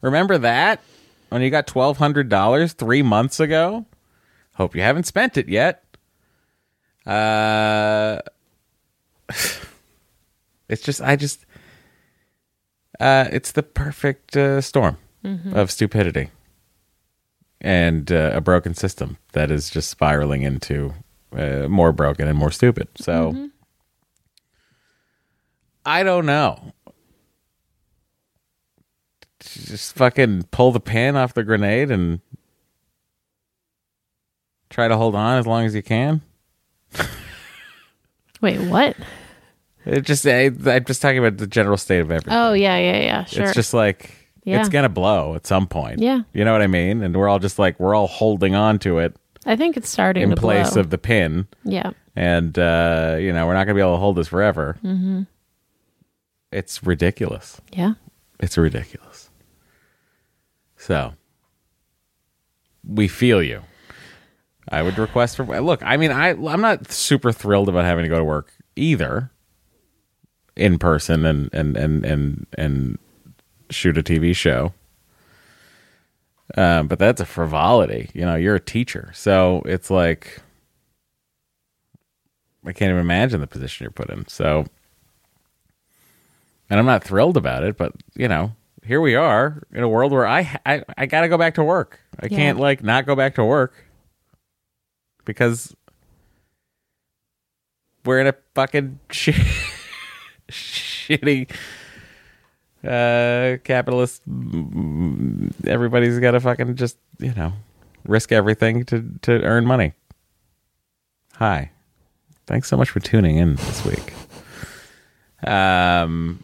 Remember 0.00 0.38
that 0.38 0.80
when 1.28 1.42
you 1.42 1.50
got 1.50 1.66
twelve 1.66 1.98
hundred 1.98 2.28
dollars 2.28 2.72
three 2.72 3.02
months 3.02 3.40
ago. 3.40 3.86
Hope 4.54 4.74
you 4.74 4.82
haven't 4.82 5.04
spent 5.04 5.36
it 5.36 5.48
yet. 5.48 5.84
Uh, 7.06 8.18
it's 10.68 10.82
just 10.82 11.00
I 11.00 11.16
just 11.16 11.46
uh, 13.00 13.26
it's 13.30 13.52
the 13.52 13.62
perfect 13.62 14.36
uh, 14.36 14.60
storm 14.60 14.98
of 15.54 15.70
stupidity 15.70 16.30
and 17.60 18.10
uh, 18.12 18.30
a 18.34 18.40
broken 18.40 18.74
system 18.74 19.18
that 19.32 19.50
is 19.50 19.70
just 19.70 19.90
spiraling 19.90 20.42
into 20.42 20.94
uh, 21.36 21.66
more 21.68 21.92
broken 21.92 22.28
and 22.28 22.38
more 22.38 22.50
stupid. 22.50 22.88
So 22.96 23.50
I 25.84 26.02
don't 26.02 26.26
know. 26.26 26.72
Just 29.40 29.94
fucking 29.94 30.44
pull 30.50 30.72
the 30.72 30.80
pin 30.80 31.16
off 31.16 31.34
the 31.34 31.44
grenade 31.44 31.90
and 31.90 32.20
try 34.68 34.88
to 34.88 34.96
hold 34.96 35.14
on 35.14 35.38
as 35.38 35.46
long 35.46 35.64
as 35.64 35.74
you 35.74 35.82
can. 35.82 36.22
Wait, 38.40 38.60
what? 38.60 38.96
It 39.84 40.02
just 40.02 40.26
I, 40.26 40.46
I'm 40.46 40.84
just 40.84 41.00
talking 41.00 41.18
about 41.18 41.38
the 41.38 41.46
general 41.46 41.76
state 41.76 42.00
of 42.00 42.10
everything. 42.10 42.32
Oh 42.32 42.52
yeah, 42.52 42.76
yeah, 42.76 43.00
yeah. 43.00 43.24
Sure. 43.24 43.44
It's 43.44 43.54
just 43.54 43.72
like 43.72 44.17
Yeah. 44.44 44.60
it's 44.60 44.68
gonna 44.68 44.88
blow 44.88 45.34
at 45.34 45.46
some 45.46 45.66
point. 45.66 46.00
Yeah. 46.00 46.22
you 46.32 46.44
know 46.44 46.52
what 46.52 46.62
I 46.62 46.66
mean. 46.66 47.02
And 47.02 47.16
we're 47.16 47.28
all 47.28 47.38
just 47.38 47.58
like 47.58 47.78
we're 47.78 47.94
all 47.94 48.06
holding 48.06 48.54
on 48.54 48.78
to 48.80 48.98
it 48.98 49.16
I 49.46 49.56
think 49.56 49.76
it's 49.76 49.88
starting 49.88 50.24
in 50.24 50.30
to 50.30 50.36
place 50.36 50.72
blow. 50.72 50.80
of 50.80 50.90
the 50.90 50.98
pin. 50.98 51.46
yeah. 51.64 51.92
and 52.16 52.58
uh, 52.58 53.16
you 53.20 53.32
know 53.32 53.46
we're 53.46 53.54
not 53.54 53.64
going 53.64 53.68
to 53.68 53.74
be 53.74 53.80
able 53.80 53.94
to 53.94 54.00
hold 54.00 54.16
this 54.16 54.28
forever. 54.28 54.78
Mm-hmm. 54.84 55.22
It's 56.52 56.82
ridiculous. 56.84 57.60
Yeah. 57.72 57.94
It's 58.40 58.56
ridiculous. 58.56 59.30
So 60.76 61.14
we 62.86 63.08
feel 63.08 63.42
you. 63.42 63.62
I 64.70 64.82
would 64.82 64.98
request 64.98 65.36
for 65.36 65.60
look. 65.60 65.82
I 65.82 65.96
mean, 65.96 66.10
I 66.10 66.30
I'm 66.30 66.60
not 66.60 66.90
super 66.92 67.32
thrilled 67.32 67.68
about 67.68 67.84
having 67.84 68.04
to 68.04 68.08
go 68.08 68.18
to 68.18 68.24
work 68.24 68.52
either, 68.76 69.30
in 70.56 70.78
person 70.78 71.24
and 71.24 71.48
and 71.54 71.76
and 71.76 72.04
and 72.04 72.46
and 72.56 72.98
shoot 73.70 73.98
a 73.98 74.02
TV 74.02 74.34
show. 74.34 74.72
Um, 76.56 76.88
but 76.88 76.98
that's 76.98 77.20
a 77.20 77.26
frivolity. 77.26 78.10
You 78.14 78.22
know, 78.24 78.34
you're 78.34 78.54
a 78.54 78.60
teacher, 78.60 79.10
so 79.14 79.62
it's 79.66 79.90
like 79.90 80.40
I 82.64 82.72
can't 82.72 82.90
even 82.90 83.00
imagine 83.00 83.40
the 83.40 83.46
position 83.46 83.84
you're 83.84 83.90
put 83.90 84.08
in. 84.10 84.26
So, 84.28 84.64
and 86.70 86.80
I'm 86.80 86.86
not 86.86 87.04
thrilled 87.04 87.36
about 87.36 87.64
it, 87.64 87.76
but 87.76 87.92
you 88.14 88.28
know, 88.28 88.52
here 88.82 89.00
we 89.00 89.14
are 89.14 89.62
in 89.72 89.82
a 89.82 89.88
world 89.88 90.10
where 90.12 90.26
I 90.26 90.58
I, 90.64 90.82
I 90.96 91.04
got 91.06 91.20
to 91.20 91.28
go 91.28 91.36
back 91.36 91.54
to 91.56 91.64
work. 91.64 92.00
I 92.18 92.26
Yeah. 92.26 92.36
can't 92.36 92.58
like 92.58 92.82
not 92.82 93.04
go 93.04 93.14
back 93.14 93.34
to 93.34 93.44
work 93.44 93.74
because 95.26 95.74
we're 98.06 98.20
in 98.20 98.26
a 98.26 98.34
fucking 98.54 99.00
shit, 99.10 99.34
shitty 100.50 101.54
uh 102.84 103.56
capitalist 103.64 104.22
everybody's 105.66 106.18
got 106.20 106.32
to 106.32 106.40
fucking 106.40 106.76
just 106.76 106.96
you 107.18 107.32
know 107.34 107.52
risk 108.06 108.30
everything 108.30 108.84
to 108.84 109.04
to 109.22 109.42
earn 109.42 109.66
money 109.66 109.92
hi 111.34 111.70
thanks 112.46 112.68
so 112.68 112.76
much 112.76 112.90
for 112.90 113.00
tuning 113.00 113.36
in 113.36 113.56
this 113.56 113.84
week 113.84 114.12
um 115.48 116.42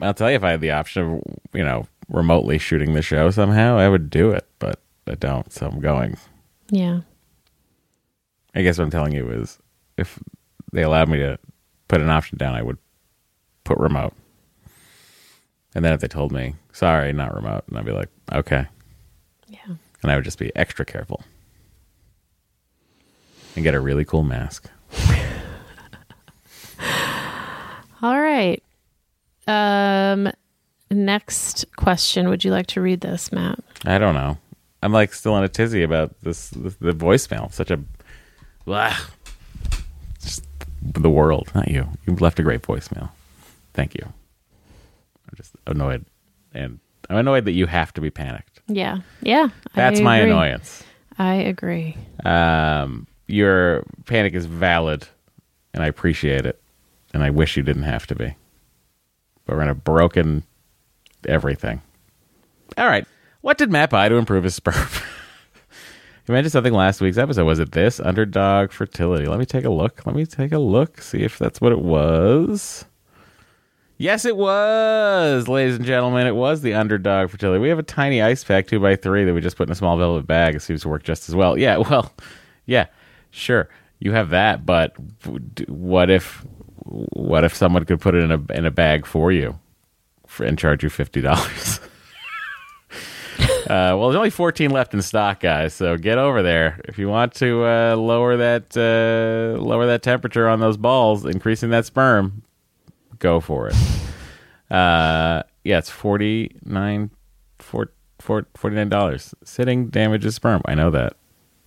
i'll 0.00 0.14
tell 0.14 0.30
you 0.30 0.36
if 0.36 0.42
i 0.42 0.50
had 0.50 0.60
the 0.60 0.72
option 0.72 1.02
of 1.02 1.22
you 1.52 1.62
know 1.62 1.86
remotely 2.12 2.58
shooting 2.58 2.92
the 2.92 3.02
show 3.02 3.30
somehow, 3.30 3.78
I 3.78 3.88
would 3.88 4.10
do 4.10 4.30
it, 4.30 4.46
but 4.58 4.80
I 5.06 5.14
don't, 5.14 5.50
so 5.52 5.66
I'm 5.66 5.80
going. 5.80 6.16
Yeah. 6.70 7.00
I 8.54 8.62
guess 8.62 8.78
what 8.78 8.84
I'm 8.84 8.90
telling 8.90 9.14
you 9.14 9.30
is 9.30 9.58
if 9.96 10.18
they 10.72 10.82
allowed 10.82 11.08
me 11.08 11.18
to 11.18 11.38
put 11.88 12.00
an 12.00 12.10
option 12.10 12.38
down, 12.38 12.54
I 12.54 12.62
would 12.62 12.78
put 13.64 13.78
remote. 13.78 14.12
And 15.74 15.84
then 15.84 15.92
if 15.92 16.00
they 16.00 16.08
told 16.08 16.32
me, 16.32 16.54
sorry, 16.72 17.12
not 17.12 17.34
remote, 17.34 17.64
and 17.68 17.78
I'd 17.78 17.84
be 17.84 17.92
like, 17.92 18.08
okay. 18.32 18.66
Yeah. 19.48 19.76
And 20.02 20.10
I 20.10 20.16
would 20.16 20.24
just 20.24 20.38
be 20.38 20.54
extra 20.56 20.84
careful 20.84 21.22
and 23.54 23.64
get 23.64 23.74
a 23.74 23.80
really 23.80 24.04
cool 24.04 24.22
mask. 24.22 24.68
All 28.02 28.20
right. 28.20 28.62
Um 29.46 30.30
next 30.90 31.64
question. 31.76 32.28
Would 32.28 32.44
you 32.44 32.50
like 32.50 32.66
to 32.68 32.80
read 32.80 33.00
this, 33.00 33.32
Matt? 33.32 33.58
I 33.84 33.98
don't 33.98 34.14
know. 34.14 34.38
I'm 34.82 34.92
like 34.92 35.14
still 35.14 35.36
in 35.38 35.44
a 35.44 35.48
tizzy 35.48 35.82
about 35.82 36.20
this, 36.22 36.50
this 36.50 36.74
the 36.76 36.92
voicemail. 36.92 37.52
Such 37.52 37.70
a 37.70 37.80
blah. 38.64 38.96
Just 40.20 40.44
the 40.82 41.10
world, 41.10 41.50
not 41.54 41.68
you. 41.68 41.88
You 42.06 42.14
left 42.16 42.38
a 42.38 42.42
great 42.42 42.62
voicemail. 42.62 43.10
Thank 43.74 43.94
you. 43.94 44.12
I'm 45.32 45.36
just 45.36 45.54
annoyed, 45.66 46.04
and 46.52 46.78
I'm 47.08 47.16
annoyed 47.16 47.46
that 47.46 47.52
you 47.52 47.66
have 47.66 47.92
to 47.94 48.00
be 48.00 48.10
panicked. 48.10 48.60
Yeah. 48.68 48.98
Yeah. 49.22 49.48
That's 49.74 50.00
my 50.00 50.18
annoyance. 50.18 50.84
I 51.18 51.34
agree. 51.34 51.96
Um, 52.24 53.06
your 53.26 53.84
panic 54.06 54.34
is 54.34 54.44
valid, 54.46 55.06
and 55.72 55.82
I 55.82 55.86
appreciate 55.86 56.44
it, 56.46 56.60
and 57.14 57.22
I 57.22 57.30
wish 57.30 57.56
you 57.56 57.62
didn't 57.62 57.84
have 57.84 58.06
to 58.08 58.14
be. 58.14 58.34
But 59.46 59.56
we're 59.56 59.62
in 59.62 59.68
a 59.68 59.74
broken 59.74 60.44
everything. 61.26 61.80
All 62.76 62.86
right. 62.86 63.06
What 63.40 63.58
did 63.58 63.70
Matt 63.70 63.90
buy 63.90 64.08
to 64.08 64.16
improve 64.16 64.44
his 64.44 64.54
sperm? 64.56 64.86
you 66.28 66.32
mentioned 66.32 66.52
something 66.52 66.72
last 66.74 67.00
week's 67.00 67.18
episode. 67.18 67.44
Was 67.44 67.58
it 67.58 67.72
this? 67.72 68.00
Underdog 68.00 68.70
fertility. 68.70 69.26
Let 69.26 69.38
me 69.38 69.46
take 69.46 69.64
a 69.64 69.70
look. 69.70 70.04
Let 70.06 70.14
me 70.14 70.26
take 70.26 70.52
a 70.52 70.58
look. 70.58 71.00
See 71.00 71.22
if 71.22 71.38
that's 71.38 71.60
what 71.60 71.72
it 71.72 71.80
was. 71.80 72.84
Yes, 74.02 74.24
it 74.24 74.36
was, 74.36 75.46
ladies 75.46 75.76
and 75.76 75.84
gentlemen. 75.84 76.26
It 76.26 76.34
was 76.34 76.60
the 76.60 76.74
underdog 76.74 77.30
fertility. 77.30 77.60
We 77.60 77.68
have 77.68 77.78
a 77.78 77.84
tiny 77.84 78.20
ice 78.20 78.42
pack, 78.42 78.66
two 78.66 78.80
by 78.80 78.96
three, 78.96 79.24
that 79.24 79.32
we 79.32 79.40
just 79.40 79.56
put 79.56 79.68
in 79.68 79.72
a 79.72 79.76
small 79.76 79.96
velvet 79.96 80.26
bag. 80.26 80.56
It 80.56 80.62
seems 80.62 80.82
to 80.82 80.88
work 80.88 81.04
just 81.04 81.28
as 81.28 81.36
well. 81.36 81.56
Yeah, 81.56 81.76
well, 81.88 82.12
yeah, 82.66 82.86
sure. 83.30 83.68
You 84.00 84.10
have 84.10 84.30
that, 84.30 84.66
but 84.66 84.96
what 85.68 86.10
if, 86.10 86.44
what 86.80 87.44
if 87.44 87.54
someone 87.54 87.84
could 87.84 88.00
put 88.00 88.16
it 88.16 88.24
in 88.24 88.32
a 88.32 88.52
in 88.52 88.66
a 88.66 88.72
bag 88.72 89.06
for 89.06 89.30
you, 89.30 89.60
for, 90.26 90.46
and 90.46 90.58
charge 90.58 90.82
you 90.82 90.90
fifty 90.90 91.20
dollars? 91.20 91.78
Uh, 93.62 93.96
well, 93.96 94.08
there's 94.08 94.16
only 94.16 94.28
14 94.28 94.70
left 94.70 94.92
in 94.92 95.00
stock, 95.00 95.40
guys. 95.40 95.72
So 95.72 95.96
get 95.96 96.18
over 96.18 96.42
there 96.42 96.80
if 96.84 96.98
you 96.98 97.08
want 97.08 97.32
to 97.36 97.64
uh, 97.64 97.96
lower 97.96 98.36
that 98.36 98.76
uh, 98.76 99.58
lower 99.62 99.86
that 99.86 100.02
temperature 100.02 100.48
on 100.48 100.60
those 100.60 100.76
balls, 100.76 101.24
increasing 101.24 101.70
that 101.70 101.86
sperm. 101.86 102.42
Go 103.22 103.40
for 103.40 103.68
it. 103.68 103.76
Uh, 104.70 105.42
yeah, 105.64 105.76
it's 105.76 105.90
49 105.90 107.10
four, 107.58 107.92
four, 108.20 108.46
$49. 108.54 109.34
Sitting 109.44 109.88
damages 109.88 110.34
sperm. 110.34 110.62
I 110.64 110.74
know 110.74 110.90
that. 110.90 111.12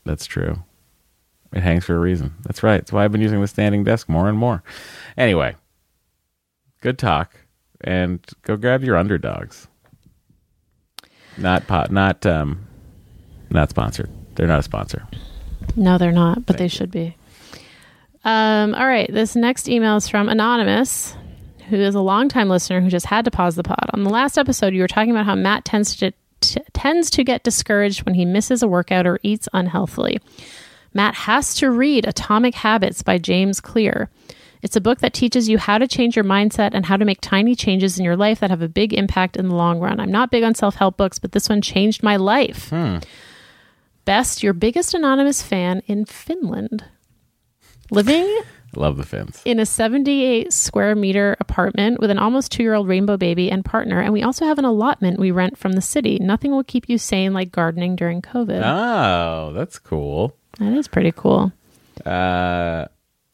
That's 0.06 0.26
true. 0.26 0.64
It 1.54 1.62
hangs 1.62 1.86
for 1.86 1.96
a 1.96 2.00
reason. 2.00 2.34
That's 2.42 2.64
right. 2.64 2.78
That's 2.78 2.92
why 2.92 3.06
I've 3.06 3.12
been 3.12 3.22
using 3.22 3.42
the 3.42 3.48
standing 3.48 3.84
desk 3.84 4.10
more 4.10 4.28
and 4.28 4.36
more. 4.36 4.64
Anyway, 5.18 5.56
good 6.82 6.98
talk, 6.98 7.36
and 7.82 8.26
go 8.42 8.58
grab 8.58 8.84
your 8.84 8.98
underdogs. 8.98 9.68
Not 11.38 11.68
pot, 11.68 11.92
not 11.92 12.26
um, 12.26 12.66
not 13.50 13.70
sponsored. 13.70 14.10
They're 14.36 14.48
not 14.48 14.60
a 14.60 14.64
sponsor. 14.64 15.08
No, 15.76 15.98
they're 15.98 16.12
not, 16.12 16.46
but 16.46 16.58
they 16.58 16.68
should 16.68 16.92
be. 16.92 17.16
Um, 18.24 18.74
all 18.74 18.88
right. 18.88 19.12
This 19.12 19.36
next 19.36 19.70
email 19.70 19.96
is 19.98 20.08
from 20.10 20.30
Anonymous, 20.30 21.16
who 21.70 21.78
is 21.78 21.96
a 21.96 22.02
longtime 22.02 22.50
listener 22.50 22.82
who 22.82 22.90
just 22.90 23.06
had 23.06 23.26
to 23.26 23.32
pause 23.32 23.56
the 23.56 23.64
pod. 23.64 23.90
On 23.94 24.04
the 24.04 24.10
last 24.10 24.38
episode, 24.38 24.74
you 24.74 24.82
were 24.82 24.88
talking 24.88 25.12
about 25.12 25.26
how 25.26 25.36
Matt 25.36 25.66
tends 25.66 25.96
to 25.98 26.12
t- 26.42 26.62
tends 26.74 27.10
to 27.12 27.24
get 27.24 27.44
discouraged 27.44 28.04
when 28.04 28.16
he 28.16 28.26
misses 28.26 28.62
a 28.64 28.68
workout 28.68 29.08
or 29.08 29.20
eats 29.24 29.50
unhealthily. 29.54 30.20
Matt 30.94 31.16
has 31.16 31.56
to 31.56 31.70
read 31.70 32.08
Atomic 32.08 32.56
Habits 32.56 33.04
by 33.04 33.18
James 33.18 33.60
Clear. 33.60 34.10
It's 34.62 34.76
a 34.76 34.82
book 34.82 35.00
that 35.00 35.14
teaches 35.14 35.48
you 35.48 35.58
how 35.58 35.78
to 35.78 35.88
change 35.88 36.16
your 36.16 36.26
mindset 36.26 36.72
and 36.74 36.86
how 36.86 36.98
to 36.98 37.06
make 37.06 37.22
tiny 37.22 37.54
changes 37.54 38.00
in 38.00 38.06
your 38.06 38.16
life 38.16 38.40
that 38.40 38.50
have 38.50 38.62
a 38.62 38.70
big 38.70 38.94
impact 38.94 39.38
in 39.38 39.50
the 39.50 39.56
long 39.56 39.80
run. 39.80 40.00
I'm 40.00 40.12
not 40.12 40.32
big 40.32 40.44
on 40.44 40.56
self 40.56 40.76
help 40.76 40.98
books, 40.98 41.20
but 41.20 41.34
this 41.34 41.50
one 41.50 41.62
changed 41.62 42.02
my 42.02 42.16
life. 42.16 42.70
Hmm. 42.70 42.98
Best, 44.06 44.42
your 44.42 44.54
biggest 44.54 44.94
anonymous 44.94 45.44
fan 45.44 45.82
in 45.86 46.06
Finland. 46.06 46.86
Living 47.92 48.42
Love 48.78 48.98
the 48.98 49.06
fins. 49.06 49.42
in 49.46 49.60
a 49.60 49.66
78 49.66 50.52
square 50.54 50.96
meter 50.96 51.36
apartment 51.40 52.00
with 52.00 52.10
an 52.10 52.18
almost 52.18 52.52
two 52.52 52.64
year 52.64 52.74
old 52.74 52.88
rainbow 52.88 53.18
baby 53.18 53.50
and 53.52 53.64
partner. 53.66 54.00
And 54.02 54.12
we 54.14 54.24
also 54.24 54.46
have 54.46 54.60
an 54.60 54.66
allotment 54.66 55.20
we 55.20 55.32
rent 55.32 55.58
from 55.58 55.74
the 55.74 55.82
city. 55.82 56.18
Nothing 56.20 56.52
will 56.52 56.64
keep 56.64 56.90
you 56.90 56.98
sane 56.98 57.34
like 57.34 57.52
gardening 57.52 57.96
during 57.96 58.22
COVID. 58.22 58.62
Oh, 58.64 59.54
that's 59.54 59.80
cool. 59.80 60.36
That 60.60 60.74
is 60.74 60.88
pretty 60.88 61.12
cool. 61.12 61.52
Uh, 62.06 62.86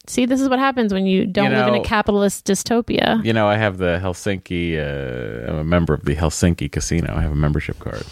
See, 0.08 0.26
this 0.26 0.42
is 0.42 0.50
what 0.50 0.58
happens 0.60 0.94
when 0.94 1.06
you 1.06 1.26
don't 1.26 1.52
You 1.52 1.58
live 1.58 1.68
in 1.68 1.76
a 1.76 1.84
capitalist 1.84 2.46
dystopia. 2.46 3.24
you 3.24 3.34
know, 3.34 3.48
I 3.48 3.56
have 3.58 3.78
the 3.78 4.00
Helsinki. 4.02 4.76
Uh, 4.78 5.50
I'm 5.52 5.60
a 5.60 5.64
member 5.64 5.94
of 5.94 6.04
the 6.06 6.16
Helsinki 6.16 6.72
casino. 6.72 7.14
I 7.16 7.22
have 7.22 7.32
a 7.32 7.36
membership 7.36 7.80
card. 7.80 8.04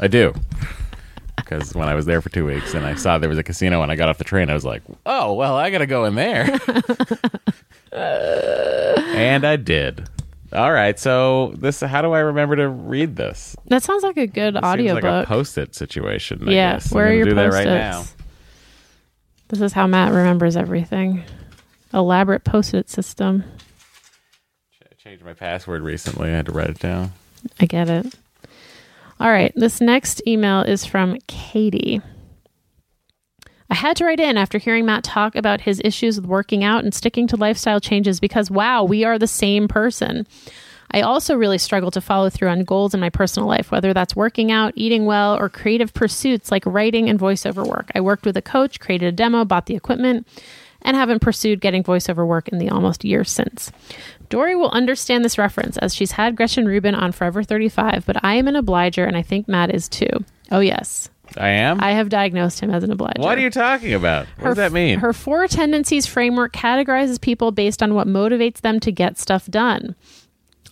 I 0.00 0.08
do. 0.08 0.32
Because 1.44 1.74
when 1.74 1.88
I 1.88 1.94
was 1.94 2.06
there 2.06 2.20
for 2.22 2.30
two 2.30 2.46
weeks 2.46 2.72
and 2.74 2.84
I 2.86 2.94
saw 2.94 3.18
there 3.18 3.28
was 3.28 3.38
a 3.38 3.42
casino 3.42 3.82
and 3.82 3.92
I 3.92 3.96
got 3.96 4.08
off 4.08 4.18
the 4.18 4.24
train, 4.24 4.48
I 4.50 4.54
was 4.54 4.64
like, 4.64 4.82
oh, 5.06 5.34
well, 5.34 5.54
I 5.56 5.70
got 5.70 5.78
to 5.78 5.86
go 5.86 6.04
in 6.06 6.14
there. 6.14 6.58
and 7.92 9.44
I 9.44 9.56
did. 9.56 10.08
All 10.52 10.72
right. 10.72 10.98
So, 10.98 11.52
this, 11.56 11.80
how 11.80 12.02
do 12.02 12.12
I 12.12 12.20
remember 12.20 12.56
to 12.56 12.68
read 12.68 13.16
this? 13.16 13.56
That 13.66 13.82
sounds 13.82 14.02
like 14.02 14.16
a 14.16 14.26
good 14.26 14.56
It 14.56 14.64
seems 14.64 14.64
like 14.64 14.78
a 14.78 14.90
audiobook. 15.08 15.26
post 15.26 15.58
it 15.58 15.74
situation. 15.74 16.48
I 16.48 16.52
yeah, 16.52 16.72
guess. 16.74 16.92
I'm 16.92 16.96
where 16.96 17.06
are 17.06 17.08
gonna 17.08 17.16
your 17.16 17.24
do 17.26 17.34
that 17.34 17.50
post-its? 17.50 17.66
right 17.66 17.74
now. 17.74 18.04
This 19.48 19.60
is 19.60 19.72
how 19.72 19.86
Matt 19.86 20.12
remembers 20.12 20.56
everything. 20.56 21.22
Elaborate 21.92 22.44
post-it 22.44 22.88
system. 22.88 23.44
I 24.82 24.94
changed 24.94 25.24
my 25.24 25.34
password 25.34 25.82
recently. 25.82 26.28
I 26.28 26.32
had 26.36 26.46
to 26.46 26.52
write 26.52 26.70
it 26.70 26.78
down. 26.78 27.12
I 27.60 27.66
get 27.66 27.88
it. 27.90 28.14
All 29.24 29.30
right. 29.30 29.54
This 29.56 29.80
next 29.80 30.20
email 30.26 30.60
is 30.60 30.84
from 30.84 31.16
Katie. 31.28 32.02
I 33.70 33.74
had 33.74 33.96
to 33.96 34.04
write 34.04 34.20
in 34.20 34.36
after 34.36 34.58
hearing 34.58 34.84
Matt 34.84 35.02
talk 35.02 35.34
about 35.34 35.62
his 35.62 35.80
issues 35.82 36.20
with 36.20 36.28
working 36.28 36.62
out 36.62 36.84
and 36.84 36.92
sticking 36.92 37.26
to 37.28 37.36
lifestyle 37.36 37.80
changes 37.80 38.20
because, 38.20 38.50
wow, 38.50 38.84
we 38.84 39.02
are 39.02 39.18
the 39.18 39.26
same 39.26 39.66
person. 39.66 40.26
I 40.90 41.00
also 41.00 41.36
really 41.36 41.56
struggle 41.56 41.90
to 41.92 42.02
follow 42.02 42.28
through 42.28 42.50
on 42.50 42.64
goals 42.64 42.92
in 42.92 43.00
my 43.00 43.08
personal 43.08 43.48
life, 43.48 43.70
whether 43.70 43.94
that's 43.94 44.14
working 44.14 44.52
out, 44.52 44.74
eating 44.76 45.06
well, 45.06 45.38
or 45.38 45.48
creative 45.48 45.94
pursuits 45.94 46.50
like 46.50 46.66
writing 46.66 47.08
and 47.08 47.18
voiceover 47.18 47.66
work. 47.66 47.90
I 47.94 48.02
worked 48.02 48.26
with 48.26 48.36
a 48.36 48.42
coach, 48.42 48.78
created 48.78 49.06
a 49.06 49.12
demo, 49.12 49.46
bought 49.46 49.64
the 49.64 49.74
equipment, 49.74 50.28
and 50.84 50.96
haven't 50.96 51.20
pursued 51.20 51.60
getting 51.60 51.82
voiceover 51.82 52.26
work 52.26 52.48
in 52.48 52.58
the 52.58 52.68
almost 52.68 53.04
year 53.04 53.24
since. 53.24 53.72
Doree 54.28 54.54
will 54.54 54.70
understand 54.70 55.24
this 55.24 55.38
reference 55.38 55.76
as 55.78 55.94
she's 55.94 56.12
had 56.12 56.36
Gretchen 56.36 56.66
Rubin 56.66 56.94
on 56.94 57.12
Forever 57.12 57.42
35, 57.42 58.04
but 58.06 58.22
I 58.24 58.34
am 58.34 58.48
an 58.48 58.56
obliger 58.56 59.04
and 59.04 59.16
I 59.16 59.22
think 59.22 59.48
Matt 59.48 59.74
is 59.74 59.88
too. 59.88 60.24
Oh, 60.50 60.60
yes. 60.60 61.08
I 61.38 61.48
am? 61.48 61.80
I 61.80 61.92
have 61.92 62.10
diagnosed 62.10 62.60
him 62.60 62.70
as 62.70 62.84
an 62.84 62.90
obliger. 62.92 63.20
what 63.22 63.38
are 63.38 63.40
you 63.40 63.50
talking 63.50 63.94
about? 63.94 64.26
What 64.38 64.50
does 64.50 64.56
that 64.56 64.72
mean? 64.72 64.98
Her 64.98 65.12
four 65.12 65.48
tendencies 65.48 66.06
framework 66.06 66.52
categorizes 66.52 67.20
people 67.20 67.50
based 67.50 67.82
on 67.82 67.94
what 67.94 68.06
motivates 68.06 68.60
them 68.60 68.78
to 68.80 68.92
get 68.92 69.18
stuff 69.18 69.46
done. 69.46 69.94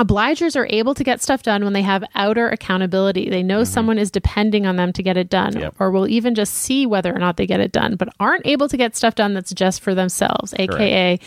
Obligers 0.03 0.57
are 0.57 0.67
able 0.71 0.95
to 0.95 1.05
get 1.05 1.21
stuff 1.23 1.43
done 1.43 1.63
when 1.63 1.73
they 1.75 1.83
have 1.83 2.03
outer 2.15 2.49
accountability. 2.49 3.31
They 3.31 3.43
know 3.43 3.63
someone 3.63 3.99
is 3.99 4.11
depending 4.11 4.67
on 4.67 4.77
them 4.77 4.93
to 4.95 5.03
get 5.03 5.17
it 5.17 5.29
done, 5.31 5.53
Mm-hmm. 5.53 5.61
Yep. 5.61 5.75
or 5.79 5.91
will 5.91 6.09
even 6.09 6.35
just 6.35 6.55
see 6.55 6.87
whether 6.87 7.15
or 7.15 7.19
not 7.19 7.37
they 7.37 7.47
get 7.47 7.61
it 7.61 7.73
done, 7.73 7.97
but 7.97 8.09
aren't 8.19 8.47
able 8.47 8.69
to 8.69 8.77
get 8.77 8.97
stuff 8.97 9.15
done 9.15 9.35
that's 9.35 9.53
just 9.53 9.81
for 9.81 9.95
themselves, 9.95 10.55
aka 10.59 11.19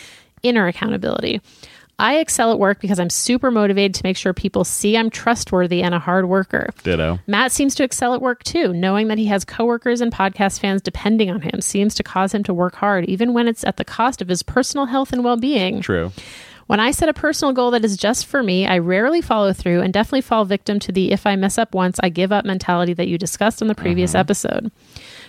inner 0.43 0.67
accountability. 0.67 1.41
I 1.97 2.17
excel 2.17 2.51
at 2.51 2.59
work 2.59 2.82
because 2.82 2.99
I'm 2.99 3.09
super 3.09 3.49
motivated 3.49 3.93
to 3.95 4.01
make 4.03 4.17
sure 4.17 4.34
people 4.34 4.65
see 4.65 4.97
I'm 4.97 5.09
trustworthy 5.09 5.82
and 5.82 5.95
a 5.95 5.99
hard 5.99 6.28
worker. 6.28 6.69
Ditto. 6.84 7.19
Matt 7.26 7.53
seems 7.53 7.73
to 7.76 7.86
excel 7.86 8.13
at 8.13 8.21
work 8.21 8.43
too. 8.43 8.73
Knowing 8.73 9.07
that 9.07 9.17
he 9.17 9.28
has 9.28 9.45
coworkers 9.45 10.01
and 10.01 10.11
podcast 10.11 10.59
fans 10.59 10.82
depending 10.82 11.32
on 11.32 11.39
him 11.41 11.61
seems 11.61 11.95
to 11.95 12.03
cause 12.03 12.34
him 12.34 12.43
to 12.43 12.53
work 12.53 12.76
hard, 12.76 13.05
even 13.05 13.34
when 13.34 13.47
it's 13.47 13.63
at 13.63 13.78
the 13.78 13.86
cost 13.86 14.21
of 14.21 14.28
his 14.28 14.43
personal 14.43 14.88
health 14.88 15.13
and 15.13 15.23
well 15.23 15.38
being. 15.38 15.80
True. 15.80 16.11
When 16.68 16.80
I 16.80 16.91
set 16.91 17.09
a 17.09 17.13
personal 17.13 17.53
goal 17.53 17.72
that 17.72 17.86
is 17.86 17.95
just 17.95 18.26
for 18.26 18.41
me, 18.41 18.66
I 18.66 18.80
rarely 18.80 19.22
follow 19.22 19.53
through 19.53 19.82
and 19.82 19.93
definitely 19.93 20.22
fall 20.22 20.45
victim 20.45 20.80
to 20.80 20.91
the 20.91 21.11
if 21.11 21.28
I 21.28 21.36
mess 21.36 21.59
up 21.59 21.76
once, 21.76 21.99
I 22.01 22.09
give 22.09 22.32
up 22.32 22.43
mentality 22.43 22.93
that 22.93 23.07
you 23.07 23.20
discussed 23.20 23.61
in 23.61 23.68
the 23.68 23.76
previous 23.76 24.11
mm-hmm. 24.11 24.22
episode. 24.22 24.72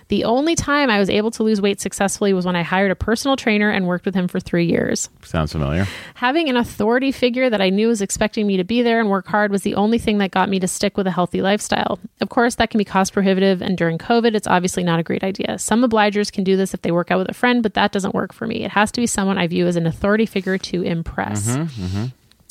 The 0.09 0.25
only 0.25 0.55
time 0.55 0.89
I 0.89 1.01
was 1.01 1.11
able 1.11 1.33
to 1.33 1.43
lose 1.43 1.61
weight 1.61 1.81
successfully 1.81 2.33
was 2.33 2.47
when 2.47 2.55
I 2.55 2.63
hired 2.63 2.93
a 2.93 2.95
personal 2.95 3.37
trainer 3.37 3.71
and 3.71 3.87
worked 3.87 4.07
with 4.07 4.15
him 4.15 4.29
for 4.29 4.39
three 4.39 4.67
years. 4.67 5.09
Sounds 5.25 5.51
familiar. 5.51 5.87
Having 6.15 6.49
an 6.49 6.57
authority 6.57 7.11
figure 7.11 7.51
that 7.51 7.61
I 7.61 7.71
knew 7.71 7.89
was 7.89 8.01
expecting 8.01 8.47
me 8.47 8.57
to 8.57 8.65
be 8.65 8.83
there 8.83 9.01
and 9.01 9.11
work 9.11 9.27
hard 9.27 9.51
was 9.51 9.63
the 9.63 9.75
only 9.75 9.99
thing 9.99 10.19
that 10.19 10.31
got 10.31 10.49
me 10.49 10.61
to 10.61 10.69
stick 10.69 10.97
with 10.97 11.09
a 11.09 11.11
healthy 11.11 11.43
lifestyle. 11.43 11.99
Of 12.21 12.29
course, 12.29 12.55
that 12.55 12.71
can 12.71 12.79
be 12.79 12.85
cost 12.85 13.13
prohibitive, 13.13 13.61
and 13.61 13.77
during 13.77 13.99
COVID, 13.99 14.35
it's 14.35 14.47
obviously 14.47 14.85
not 14.85 15.01
a 15.01 15.03
great 15.03 15.25
idea. 15.25 15.59
Some 15.59 15.83
obligers 15.83 16.31
can 16.31 16.45
do 16.45 16.57
this 16.57 16.73
if 16.73 16.83
they 16.83 16.93
work 16.93 17.11
out 17.11 17.19
with 17.19 17.29
a 17.29 17.35
friend, 17.35 17.63
but 17.63 17.75
that 17.75 17.91
doesn't 17.91 18.15
work 18.15 18.33
for 18.33 18.47
me. 18.47 18.65
It 18.65 18.71
has 18.71 18.93
to 18.93 19.01
be 19.01 19.07
someone 19.09 19.39
I 19.39 19.49
view 19.49 19.67
as 19.67 19.75
an 19.75 19.87
authority 19.87 20.27
figure 20.27 20.57
to 20.57 20.83
impress. 20.83 21.49
Mm-hmm, 21.49 21.85
mm-hmm. 21.85 22.05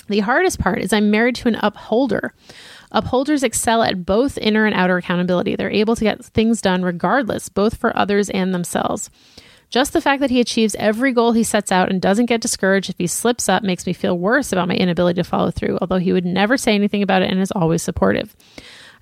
The 0.07 0.19
hardest 0.19 0.59
part 0.59 0.81
is 0.81 0.93
I'm 0.93 1.09
married 1.09 1.35
to 1.37 1.47
an 1.47 1.55
upholder. 1.55 2.33
Upholders 2.95 3.43
excel 3.43 3.83
at 3.83 4.05
both 4.05 4.37
inner 4.37 4.65
and 4.65 4.73
outer 4.73 4.95
accountability. 4.95 5.57
They're 5.57 5.69
able 5.69 5.97
to 5.97 6.03
get 6.05 6.23
things 6.23 6.61
done 6.61 6.81
regardless, 6.81 7.49
both 7.49 7.75
for 7.75 7.95
others 7.95 8.29
and 8.29 8.53
themselves. 8.53 9.09
Just 9.69 9.91
the 9.91 9.99
fact 9.99 10.21
that 10.21 10.29
he 10.29 10.39
achieves 10.39 10.75
every 10.75 11.11
goal 11.11 11.33
he 11.33 11.43
sets 11.43 11.73
out 11.73 11.89
and 11.89 12.01
doesn't 12.01 12.27
get 12.27 12.39
discouraged 12.39 12.89
if 12.89 12.97
he 12.97 13.07
slips 13.07 13.49
up 13.49 13.63
makes 13.63 13.85
me 13.85 13.91
feel 13.91 14.17
worse 14.17 14.53
about 14.53 14.69
my 14.69 14.75
inability 14.75 15.21
to 15.21 15.27
follow 15.27 15.51
through, 15.51 15.77
although 15.81 15.97
he 15.97 16.13
would 16.13 16.23
never 16.23 16.55
say 16.55 16.73
anything 16.73 17.03
about 17.03 17.21
it 17.21 17.29
and 17.29 17.41
is 17.41 17.51
always 17.51 17.83
supportive. 17.83 18.33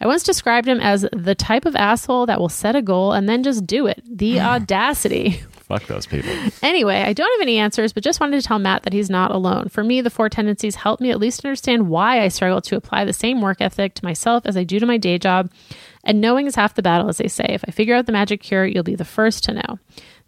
I 0.01 0.07
once 0.07 0.23
described 0.23 0.67
him 0.67 0.79
as 0.79 1.05
the 1.13 1.35
type 1.35 1.65
of 1.65 1.75
asshole 1.75 2.25
that 2.25 2.39
will 2.39 2.49
set 2.49 2.75
a 2.75 2.81
goal 2.81 3.11
and 3.13 3.29
then 3.29 3.43
just 3.43 3.67
do 3.67 3.85
it. 3.85 4.01
The 4.09 4.39
audacity. 4.41 5.43
Fuck 5.73 5.87
those 5.87 6.05
people. 6.05 6.31
Anyway, 6.61 6.97
I 6.97 7.13
don't 7.13 7.31
have 7.39 7.41
any 7.41 7.57
answers, 7.57 7.93
but 7.93 8.03
just 8.03 8.19
wanted 8.19 8.39
to 8.39 8.47
tell 8.47 8.59
Matt 8.59 8.83
that 8.83 8.93
he's 8.93 9.09
not 9.09 9.31
alone. 9.31 9.69
For 9.69 9.83
me, 9.83 10.01
the 10.01 10.11
four 10.11 10.29
tendencies 10.29 10.75
help 10.75 11.01
me 11.01 11.09
at 11.09 11.19
least 11.19 11.43
understand 11.43 11.89
why 11.89 12.21
I 12.21 12.27
struggle 12.27 12.61
to 12.61 12.75
apply 12.75 13.05
the 13.05 13.13
same 13.13 13.41
work 13.41 13.59
ethic 13.59 13.95
to 13.95 14.05
myself 14.05 14.45
as 14.45 14.55
I 14.55 14.63
do 14.63 14.79
to 14.79 14.85
my 14.85 14.97
day 14.97 15.17
job. 15.17 15.51
And 16.03 16.21
knowing 16.21 16.45
is 16.45 16.53
half 16.53 16.75
the 16.75 16.83
battle, 16.83 17.09
as 17.09 17.17
they 17.17 17.27
say. 17.27 17.45
If 17.49 17.63
I 17.67 17.71
figure 17.71 17.95
out 17.95 18.05
the 18.05 18.11
magic 18.11 18.41
cure, 18.41 18.65
you'll 18.67 18.83
be 18.83 18.93
the 18.93 19.03
first 19.03 19.43
to 19.45 19.53
know. 19.53 19.79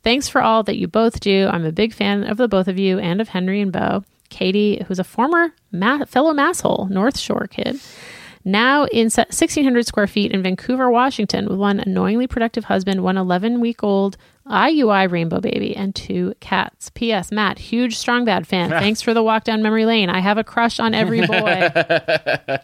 Thanks 0.04 0.28
for 0.28 0.42
all 0.42 0.64
that 0.64 0.78
you 0.78 0.88
both 0.88 1.20
do. 1.20 1.48
I'm 1.52 1.66
a 1.66 1.72
big 1.72 1.94
fan 1.94 2.24
of 2.24 2.38
the 2.38 2.48
both 2.48 2.68
of 2.68 2.80
you 2.80 2.98
and 2.98 3.22
of 3.22 3.30
Henry 3.30 3.62
and 3.62 3.72
Bo. 3.72 4.04
Katie, 4.30 4.84
who's 4.88 5.00
a 5.00 5.04
former 5.04 5.54
ma- 5.72 6.06
fellow 6.06 6.34
masshole, 6.34 6.90
North 6.90 7.20
Shore 7.20 7.46
kid, 7.48 7.80
now 8.44 8.86
in 8.86 9.06
1,600 9.06 9.86
square 9.86 10.08
feet 10.08 10.32
in 10.32 10.44
Vancouver, 10.44 10.90
Washington, 10.90 11.48
with 11.48 11.58
one 11.58 11.80
annoyingly 11.80 12.28
productive 12.28 12.66
husband, 12.66 13.04
one 13.04 13.18
11 13.18 13.60
week 13.60 13.84
old 13.84 14.18
IUI 14.48 15.10
rainbow 15.12 15.40
baby, 15.40 15.76
and 15.76 15.96
two 15.96 16.34
cats. 16.40 16.92
P.S. 16.92 17.32
Matt, 17.32 17.58
huge 17.58 17.98
Strong 17.98 18.26
Bad 18.26 18.46
fan. 18.48 18.70
Thanks 18.82 19.02
for 19.02 19.14
the 19.14 19.24
walk 19.24 19.44
down 19.44 19.62
memory 19.64 19.86
lane. 19.86 20.10
I 20.10 20.20
have 20.20 20.38
a 20.38 20.44
crush 20.44 20.80
on 20.80 20.94
every 20.94 21.26
boy. 21.26 21.70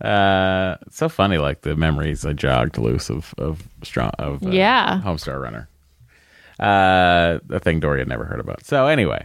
Uh, 0.00 0.76
it's 0.86 0.96
so 0.96 1.08
funny, 1.08 1.38
like 1.38 1.62
the 1.62 1.76
memories 1.76 2.26
I 2.26 2.32
jogged 2.32 2.76
loose 2.78 3.08
of 3.08 3.32
of 3.38 3.62
strong 3.84 4.10
of 4.18 4.44
uh, 4.44 4.50
Yeah. 4.50 5.00
Homestar 5.02 5.40
Runner. 5.40 5.68
Uh, 6.60 7.38
a 7.48 7.60
thing 7.60 7.80
Doree 7.80 8.00
had 8.00 8.08
never 8.08 8.24
heard 8.24 8.40
about. 8.40 8.64
So 8.66 8.86
anyway, 8.86 9.24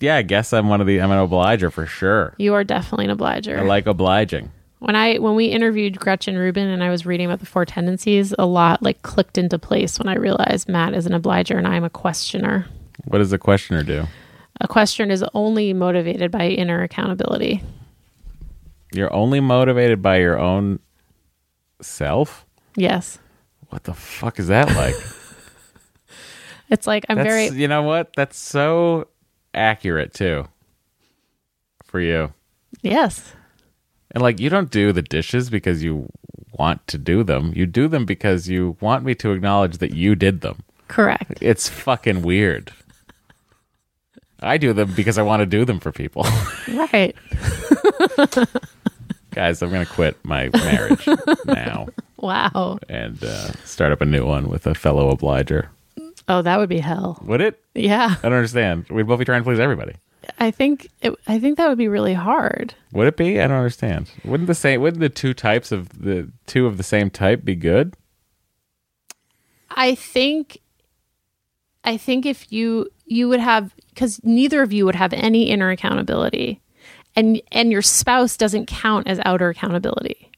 yeah, 0.00 0.16
I 0.16 0.22
guess 0.22 0.52
I'm 0.52 0.68
one 0.68 0.80
of 0.80 0.86
the 0.86 1.00
I'm 1.00 1.10
an 1.10 1.18
obliger 1.18 1.70
for 1.70 1.86
sure. 1.86 2.34
you 2.38 2.54
are 2.54 2.64
definitely 2.64 3.04
an 3.04 3.10
obliger. 3.12 3.58
I 3.58 3.62
like 3.62 3.86
obliging. 3.86 4.50
When 4.78 4.94
I 4.96 5.16
when 5.18 5.34
we 5.34 5.46
interviewed 5.46 5.98
Gretchen 5.98 6.36
Rubin 6.36 6.68
and 6.68 6.82
I 6.82 6.90
was 6.90 7.04
reading 7.04 7.26
about 7.26 7.40
the 7.40 7.46
four 7.46 7.64
tendencies, 7.64 8.34
a 8.38 8.46
lot 8.46 8.82
like 8.82 9.02
clicked 9.02 9.38
into 9.38 9.58
place 9.58 9.98
when 9.98 10.08
I 10.08 10.16
realized 10.16 10.68
Matt 10.68 10.94
is 10.94 11.06
an 11.06 11.14
obliger 11.14 11.56
and 11.58 11.66
I'm 11.66 11.84
a 11.84 11.90
questioner. 11.90 12.66
What 13.04 13.18
does 13.18 13.32
a 13.32 13.38
questioner 13.38 13.82
do? 13.82 14.06
A 14.60 14.68
questioner 14.68 15.12
is 15.12 15.24
only 15.34 15.72
motivated 15.72 16.30
by 16.30 16.48
inner 16.48 16.82
accountability. 16.82 17.62
You're 18.92 19.12
only 19.12 19.40
motivated 19.40 20.02
by 20.02 20.18
your 20.18 20.38
own 20.38 20.80
self. 21.80 22.44
Yes. 22.74 23.18
What 23.68 23.84
the 23.84 23.94
fuck 23.94 24.38
is 24.38 24.48
that 24.48 24.74
like? 24.76 24.94
It's 26.70 26.86
like 26.86 27.06
I'm 27.08 27.16
That's, 27.16 27.26
very 27.26 27.48
you 27.48 27.66
know 27.66 27.82
what? 27.82 28.12
That's 28.14 28.38
so 28.38 29.08
accurate 29.54 30.12
too. 30.12 30.46
For 31.84 31.98
you. 32.00 32.34
yes. 32.82 33.32
And 34.12 34.22
like 34.22 34.40
you 34.40 34.48
don't 34.50 34.70
do 34.70 34.92
the 34.92 35.02
dishes 35.02 35.50
because 35.50 35.82
you 35.84 36.08
want 36.52 36.86
to 36.88 36.98
do 36.98 37.22
them. 37.22 37.52
You 37.54 37.66
do 37.66 37.88
them 37.88 38.04
because 38.06 38.48
you 38.48 38.76
want 38.80 39.04
me 39.04 39.14
to 39.16 39.32
acknowledge 39.32 39.78
that 39.78 39.94
you 39.94 40.14
did 40.14 40.40
them. 40.40 40.62
Correct. 40.88 41.38
It's 41.40 41.68
fucking 41.68 42.22
weird. 42.22 42.72
I 44.40 44.56
do 44.56 44.72
them 44.72 44.92
because 44.94 45.18
I 45.18 45.22
want 45.22 45.40
to 45.40 45.46
do 45.46 45.64
them 45.64 45.80
for 45.80 45.92
people. 45.92 46.24
Right. 46.68 47.14
Guys, 49.32 49.62
I'm 49.62 49.70
going 49.70 49.84
to 49.84 49.92
quit 49.92 50.16
my 50.24 50.48
marriage 50.54 51.06
now 51.44 51.88
Wow. 52.18 52.78
and 52.88 53.22
uh, 53.22 53.52
start 53.64 53.92
up 53.92 54.00
a 54.00 54.04
new 54.06 54.24
one 54.26 54.48
with 54.48 54.66
a 54.66 54.74
fellow 54.74 55.10
obliger. 55.10 55.70
Oh, 56.28 56.42
that 56.42 56.58
would 56.58 56.68
be 56.68 56.78
hell. 56.78 57.18
Would 57.24 57.40
it? 57.40 57.62
Yeah. 57.74 58.14
I 58.18 58.22
don't 58.22 58.32
understand. 58.34 58.86
We'd 58.90 59.06
both 59.06 59.18
be 59.18 59.24
trying 59.24 59.40
to 59.40 59.44
please 59.44 59.60
everybody. 59.60 59.94
I 60.38 60.50
think 60.50 60.88
it, 61.02 61.14
I 61.26 61.38
think 61.38 61.56
that 61.58 61.68
would 61.68 61.78
be 61.78 61.88
really 61.88 62.14
hard. 62.14 62.74
Would 62.92 63.06
it 63.08 63.16
be? 63.16 63.40
I 63.40 63.46
don't 63.46 63.56
understand. 63.56 64.10
Wouldn't 64.24 64.46
the 64.46 64.54
same? 64.54 64.80
Wouldn't 64.80 65.00
the 65.00 65.08
two 65.08 65.34
types 65.34 65.72
of 65.72 66.02
the 66.02 66.30
two 66.46 66.66
of 66.66 66.76
the 66.76 66.82
same 66.82 67.10
type 67.10 67.44
be 67.44 67.54
good? 67.54 67.96
I 69.70 69.94
think 69.94 70.58
I 71.84 71.96
think 71.96 72.26
if 72.26 72.52
you 72.52 72.88
you 73.06 73.28
would 73.28 73.40
have 73.40 73.74
cuz 73.96 74.22
neither 74.24 74.62
of 74.62 74.72
you 74.72 74.84
would 74.84 74.96
have 74.96 75.12
any 75.12 75.50
inner 75.50 75.70
accountability 75.70 76.60
and 77.16 77.40
and 77.52 77.72
your 77.72 77.82
spouse 77.82 78.36
doesn't 78.36 78.66
count 78.66 79.06
as 79.06 79.20
outer 79.24 79.48
accountability. 79.48 80.30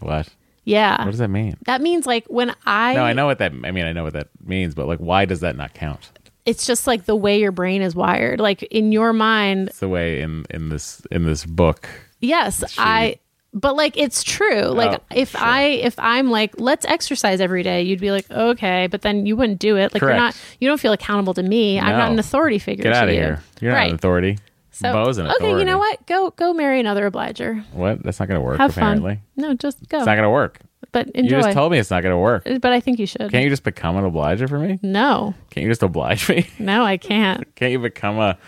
What? 0.00 0.28
Yeah. 0.64 1.04
What 1.04 1.12
does 1.12 1.20
that 1.20 1.30
mean? 1.30 1.56
that 1.66 1.80
means 1.80 2.06
like 2.06 2.26
when 2.26 2.54
I 2.66 2.94
No, 2.94 3.04
I 3.04 3.12
know 3.12 3.26
what 3.26 3.38
that. 3.38 3.52
I 3.52 3.70
mean, 3.70 3.84
I 3.86 3.92
know 3.92 4.04
what 4.04 4.14
that 4.14 4.28
means, 4.44 4.74
but 4.74 4.86
like, 4.86 4.98
why 4.98 5.24
does 5.24 5.40
that 5.40 5.56
not 5.56 5.74
count? 5.74 6.10
It's 6.46 6.66
just 6.66 6.86
like 6.86 7.04
the 7.04 7.16
way 7.16 7.38
your 7.40 7.52
brain 7.52 7.82
is 7.82 7.94
wired. 7.94 8.40
Like 8.40 8.62
in 8.64 8.92
your 8.92 9.12
mind, 9.12 9.68
It's 9.68 9.80
the 9.80 9.88
way 9.88 10.20
in 10.22 10.44
in 10.50 10.68
this 10.70 11.02
in 11.10 11.24
this 11.24 11.44
book. 11.44 11.88
yes, 12.20 12.64
She- 12.70 12.80
I 12.80 13.16
but 13.52 13.74
like 13.74 13.96
it's 13.96 14.22
true. 14.22 14.60
Oh, 14.64 14.72
like 14.72 15.00
Oh, 15.00 15.04
if 15.14 15.30
sure. 15.30 15.40
I 15.40 15.62
if 15.62 15.98
I'm 15.98 16.30
like 16.30 16.54
let's 16.58 16.84
exercise 16.86 17.40
every 17.40 17.62
day, 17.62 17.82
you'd 17.82 18.00
be 18.00 18.10
like 18.10 18.30
okay, 18.30 18.86
but 18.86 19.02
then 19.02 19.26
you 19.26 19.34
wouldn't 19.36 19.58
do 19.58 19.76
it. 19.76 19.92
Like 19.94 20.02
you're 20.02 20.14
not 20.14 20.36
you 20.60 20.68
don't 20.68 20.78
feel 20.80 20.92
accountable 20.92 21.34
to 21.34 21.42
me. 21.42 21.78
I'm 21.80 21.96
not 21.98 22.10
an 22.12 22.18
authority 22.18 22.58
figure. 22.58 22.82
Get 22.84 22.90
to 22.90 22.96
out 22.96 23.08
of 23.08 23.14
you. 23.14 23.20
here. 23.20 23.42
You're 23.60 23.72
not 23.72 23.88
an 23.88 23.94
authority. 23.94 24.38
So 24.72 24.92
Bo's 24.92 25.16
an 25.16 25.26
okay, 25.28 25.58
you 25.58 25.64
know 25.64 25.78
what? 25.78 26.04
Go 26.06 26.30
go 26.32 26.52
marry 26.52 26.78
another 26.80 27.06
obliger. 27.06 27.64
What? 27.72 28.02
That's 28.02 28.20
not 28.20 28.28
going 28.28 28.38
to 28.38 28.44
work. 28.44 28.58
Have 28.58 28.72
apparently, 28.76 29.14
fun. 29.14 29.22
No, 29.36 29.54
just 29.54 29.88
go. 29.88 29.96
it's 29.96 30.06
not 30.06 30.16
going 30.16 30.24
to 30.24 30.30
work. 30.30 30.58
But 31.04 31.14
You 31.16 31.28
just 31.28 31.52
told 31.52 31.72
me 31.72 31.78
it's 31.78 31.90
not 31.90 32.02
going 32.02 32.12
to 32.14 32.18
work. 32.18 32.44
but 32.44 32.72
I 32.72 32.80
think 32.80 32.98
you 32.98 33.06
should. 33.06 33.30
Can't 33.30 33.44
you 33.44 33.50
just 33.50 33.64
become 33.64 33.96
an 33.96 34.04
obliger 34.04 34.48
for 34.48 34.58
me? 34.58 34.78
no, 34.82 35.34
Can't 35.50 35.64
you 35.64 35.70
just 35.70 35.82
oblige 35.82 36.28
me? 36.28 36.48
no, 36.58 36.84
I 36.84 36.96
can't. 36.96 37.54
Can't 37.54 37.72
you 37.72 37.78
become 37.78 38.18
a? 38.18 38.38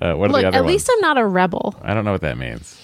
Uh, 0.00 0.14
what 0.14 0.30
are 0.30 0.32
Look, 0.32 0.42
the 0.42 0.48
other 0.48 0.56
at 0.58 0.64
ones? 0.64 0.72
least 0.72 0.90
I'm 0.92 1.00
not 1.00 1.18
a 1.18 1.26
rebel. 1.26 1.74
I 1.82 1.92
don't 1.92 2.04
know 2.04 2.12
what 2.12 2.20
that 2.22 2.38
means. 2.38 2.80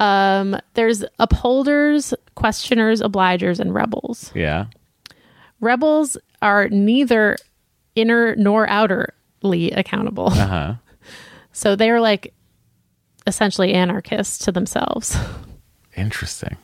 Um, 0.00 0.56
there's 0.74 1.04
upholders, 1.18 2.12
questioners, 2.34 3.00
obligers, 3.00 3.60
and 3.60 3.72
rebels. 3.72 4.32
Yeah. 4.34 4.66
Rebels 5.60 6.18
are 6.42 6.68
neither 6.68 7.36
inner 7.94 8.34
nor 8.36 8.66
outerly 8.66 9.74
accountable. 9.76 10.26
Uh 10.32 10.46
huh. 10.46 10.74
So 11.52 11.76
they're 11.76 12.00
like 12.00 12.34
essentially 13.28 13.72
anarchists 13.72 14.38
to 14.44 14.52
themselves. 14.52 15.16
Interesting. 15.96 16.56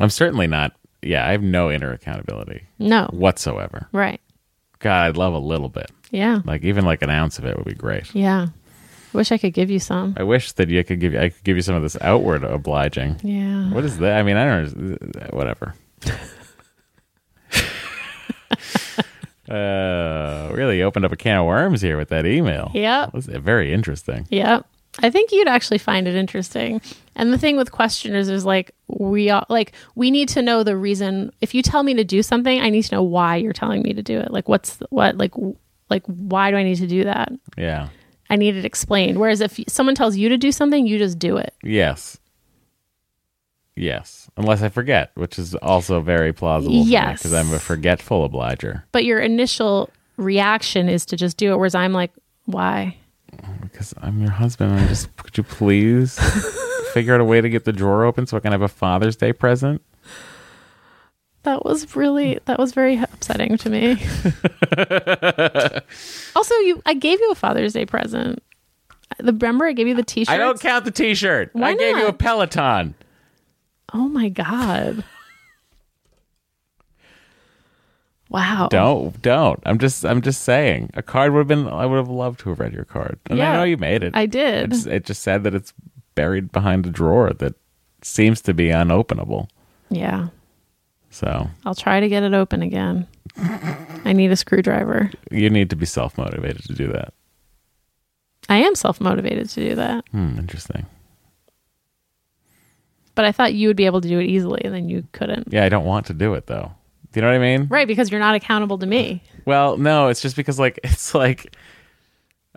I'm 0.00 0.10
certainly 0.10 0.46
not. 0.46 0.72
Yeah, 1.02 1.26
I 1.26 1.32
have 1.32 1.42
no 1.42 1.70
inner 1.70 1.92
accountability 1.92 2.64
No. 2.78 3.08
whatsoever. 3.12 3.88
Right. 3.92 4.20
God, 4.78 5.06
I'd 5.08 5.16
love 5.16 5.34
a 5.34 5.38
little 5.38 5.68
bit. 5.68 5.90
Yeah. 6.10 6.40
Like 6.44 6.62
even 6.64 6.84
like 6.84 7.02
an 7.02 7.10
ounce 7.10 7.38
of 7.38 7.44
it 7.44 7.56
would 7.56 7.66
be 7.66 7.74
great. 7.74 8.12
Yeah. 8.14 8.48
Wish 9.12 9.30
I 9.30 9.38
could 9.38 9.52
give 9.54 9.70
you 9.70 9.78
some. 9.78 10.14
I 10.16 10.24
wish 10.24 10.52
that 10.52 10.68
you 10.68 10.82
could 10.82 10.98
give 11.00 11.12
you. 11.12 11.20
I 11.20 11.28
could 11.28 11.44
give 11.44 11.56
you 11.56 11.62
some 11.62 11.76
of 11.76 11.82
this 11.82 11.96
outward 12.00 12.42
obliging. 12.42 13.20
Yeah. 13.22 13.72
What 13.72 13.84
is 13.84 13.98
that? 13.98 14.18
I 14.18 14.22
mean, 14.22 14.36
I 14.36 14.44
don't. 14.44 15.32
Whatever. 15.32 15.74
uh, 19.48 20.50
really 20.52 20.82
opened 20.82 21.04
up 21.04 21.12
a 21.12 21.16
can 21.16 21.38
of 21.38 21.46
worms 21.46 21.80
here 21.82 21.96
with 21.96 22.08
that 22.08 22.26
email. 22.26 22.70
Yep. 22.74 23.14
was 23.14 23.26
very 23.26 23.72
interesting. 23.72 24.26
Yep. 24.30 24.66
I 25.00 25.10
think 25.10 25.32
you'd 25.32 25.48
actually 25.48 25.78
find 25.78 26.06
it 26.06 26.14
interesting. 26.14 26.80
And 27.16 27.32
the 27.32 27.38
thing 27.38 27.56
with 27.56 27.72
questioners 27.72 28.28
is 28.28 28.44
like 28.44 28.72
we 28.88 29.30
all 29.30 29.44
like 29.48 29.72
we 29.94 30.10
need 30.10 30.28
to 30.30 30.42
know 30.42 30.62
the 30.62 30.76
reason. 30.76 31.32
If 31.40 31.54
you 31.54 31.62
tell 31.62 31.82
me 31.82 31.94
to 31.94 32.04
do 32.04 32.22
something, 32.22 32.60
I 32.60 32.70
need 32.70 32.82
to 32.82 32.94
know 32.94 33.02
why 33.02 33.36
you're 33.36 33.52
telling 33.52 33.82
me 33.82 33.92
to 33.92 34.02
do 34.02 34.18
it. 34.20 34.30
Like 34.30 34.48
what's 34.48 34.78
what 34.90 35.16
like 35.16 35.32
like 35.90 36.04
why 36.06 36.50
do 36.50 36.56
I 36.56 36.62
need 36.62 36.76
to 36.76 36.86
do 36.86 37.04
that? 37.04 37.32
Yeah. 37.56 37.88
I 38.30 38.36
need 38.36 38.56
it 38.56 38.64
explained. 38.64 39.18
Whereas 39.18 39.40
if 39.40 39.60
someone 39.68 39.94
tells 39.94 40.16
you 40.16 40.28
to 40.28 40.38
do 40.38 40.50
something, 40.52 40.86
you 40.86 40.98
just 40.98 41.18
do 41.18 41.36
it. 41.36 41.54
Yes. 41.62 42.18
Yes. 43.76 44.30
Unless 44.36 44.62
I 44.62 44.68
forget, 44.68 45.10
which 45.14 45.38
is 45.38 45.54
also 45.56 46.00
very 46.00 46.32
plausible. 46.32 46.84
Yes. 46.84 47.18
Because 47.18 47.34
I'm 47.34 47.52
a 47.52 47.58
forgetful 47.58 48.24
obliger. 48.24 48.84
But 48.92 49.04
your 49.04 49.18
initial 49.18 49.90
reaction 50.16 50.88
is 50.88 51.04
to 51.06 51.16
just 51.16 51.36
do 51.36 51.52
it. 51.52 51.56
Whereas 51.56 51.74
I'm 51.74 51.92
like, 51.92 52.12
why? 52.44 52.96
Because 53.74 53.92
I'm 54.00 54.20
your 54.20 54.30
husband. 54.30 54.70
And 54.70 54.80
I 54.80 54.86
just 54.86 55.14
could 55.16 55.36
you 55.36 55.42
please 55.42 56.16
figure 56.92 57.12
out 57.12 57.20
a 57.20 57.24
way 57.24 57.40
to 57.40 57.48
get 57.48 57.64
the 57.64 57.72
drawer 57.72 58.04
open 58.04 58.24
so 58.24 58.36
I 58.36 58.40
can 58.40 58.52
have 58.52 58.62
a 58.62 58.68
Father's 58.68 59.16
Day 59.16 59.32
present? 59.32 59.82
That 61.42 61.64
was 61.64 61.96
really 61.96 62.38
that 62.44 62.58
was 62.58 62.72
very 62.72 62.96
upsetting 62.96 63.58
to 63.58 63.68
me. 63.68 63.92
also, 66.36 66.54
you 66.60 66.80
I 66.86 66.94
gave 66.94 67.18
you 67.18 67.32
a 67.32 67.34
Father's 67.34 67.72
Day 67.72 67.84
present. 67.84 68.40
The 69.18 69.32
remember 69.32 69.66
I 69.66 69.72
gave 69.72 69.88
you 69.88 69.94
the 69.94 70.04
T-shirt. 70.04 70.32
I 70.32 70.38
don't 70.38 70.60
count 70.60 70.84
the 70.84 70.90
T-shirt. 70.92 71.50
Why 71.52 71.70
I 71.70 71.76
gave 71.76 71.98
you 71.98 72.06
a? 72.06 72.12
Peloton. 72.12 72.94
Oh 73.92 74.08
my 74.08 74.28
god! 74.28 75.04
Wow. 78.34 78.66
Don't 78.68 79.22
don't. 79.22 79.62
I'm 79.64 79.78
just 79.78 80.04
I'm 80.04 80.20
just 80.20 80.42
saying. 80.42 80.90
A 80.94 81.02
card 81.02 81.32
would 81.32 81.38
have 81.38 81.46
been. 81.48 81.68
I 81.68 81.86
would 81.86 81.98
have 81.98 82.08
loved 82.08 82.40
to 82.40 82.48
have 82.48 82.58
read 82.58 82.72
your 82.72 82.84
card. 82.84 83.18
And 83.30 83.40
I 83.40 83.44
Yeah, 83.44 83.56
know 83.58 83.62
you 83.62 83.76
made 83.76 84.02
it. 84.02 84.16
I 84.16 84.26
did. 84.26 84.72
It's, 84.72 84.86
it 84.86 85.04
just 85.04 85.22
said 85.22 85.44
that 85.44 85.54
it's 85.54 85.72
buried 86.16 86.50
behind 86.50 86.84
a 86.84 86.90
drawer 86.90 87.32
that 87.34 87.54
seems 88.02 88.40
to 88.42 88.52
be 88.52 88.68
unopenable. 88.70 89.48
Yeah. 89.88 90.28
So 91.10 91.48
I'll 91.64 91.76
try 91.76 92.00
to 92.00 92.08
get 92.08 92.24
it 92.24 92.34
open 92.34 92.60
again. 92.62 93.06
I 94.04 94.12
need 94.12 94.32
a 94.32 94.36
screwdriver. 94.36 95.10
you 95.30 95.48
need 95.48 95.70
to 95.70 95.76
be 95.76 95.86
self 95.86 96.18
motivated 96.18 96.64
to 96.64 96.72
do 96.74 96.88
that. 96.88 97.14
I 98.48 98.56
am 98.58 98.74
self 98.74 99.00
motivated 99.00 99.48
to 99.50 99.60
do 99.68 99.74
that, 99.76 100.04
Hmm, 100.10 100.38
interesting. 100.38 100.86
but 103.14 103.24
I 103.24 103.30
thought 103.32 103.54
you 103.54 103.68
would 103.68 103.76
be 103.76 103.86
able 103.86 104.00
to 104.00 104.08
do 104.08 104.18
it 104.18 104.26
easily, 104.26 104.60
and 104.64 104.74
then 104.74 104.88
you 104.88 105.06
couldn't. 105.12 105.48
Yeah, 105.52 105.64
I 105.64 105.68
don't 105.68 105.84
want 105.84 106.06
to 106.06 106.14
do 106.14 106.34
it 106.34 106.46
though. 106.46 106.72
Do 107.14 107.20
you 107.20 107.22
know 107.22 107.28
what 107.28 107.36
I 107.36 107.38
mean? 107.38 107.68
Right, 107.70 107.86
because 107.86 108.10
you're 108.10 108.18
not 108.20 108.34
accountable 108.34 108.76
to 108.78 108.86
me. 108.86 109.22
Well, 109.46 109.76
no, 109.78 110.08
it's 110.08 110.20
just 110.20 110.34
because 110.34 110.58
like 110.58 110.80
it's 110.84 111.14
like 111.14 111.54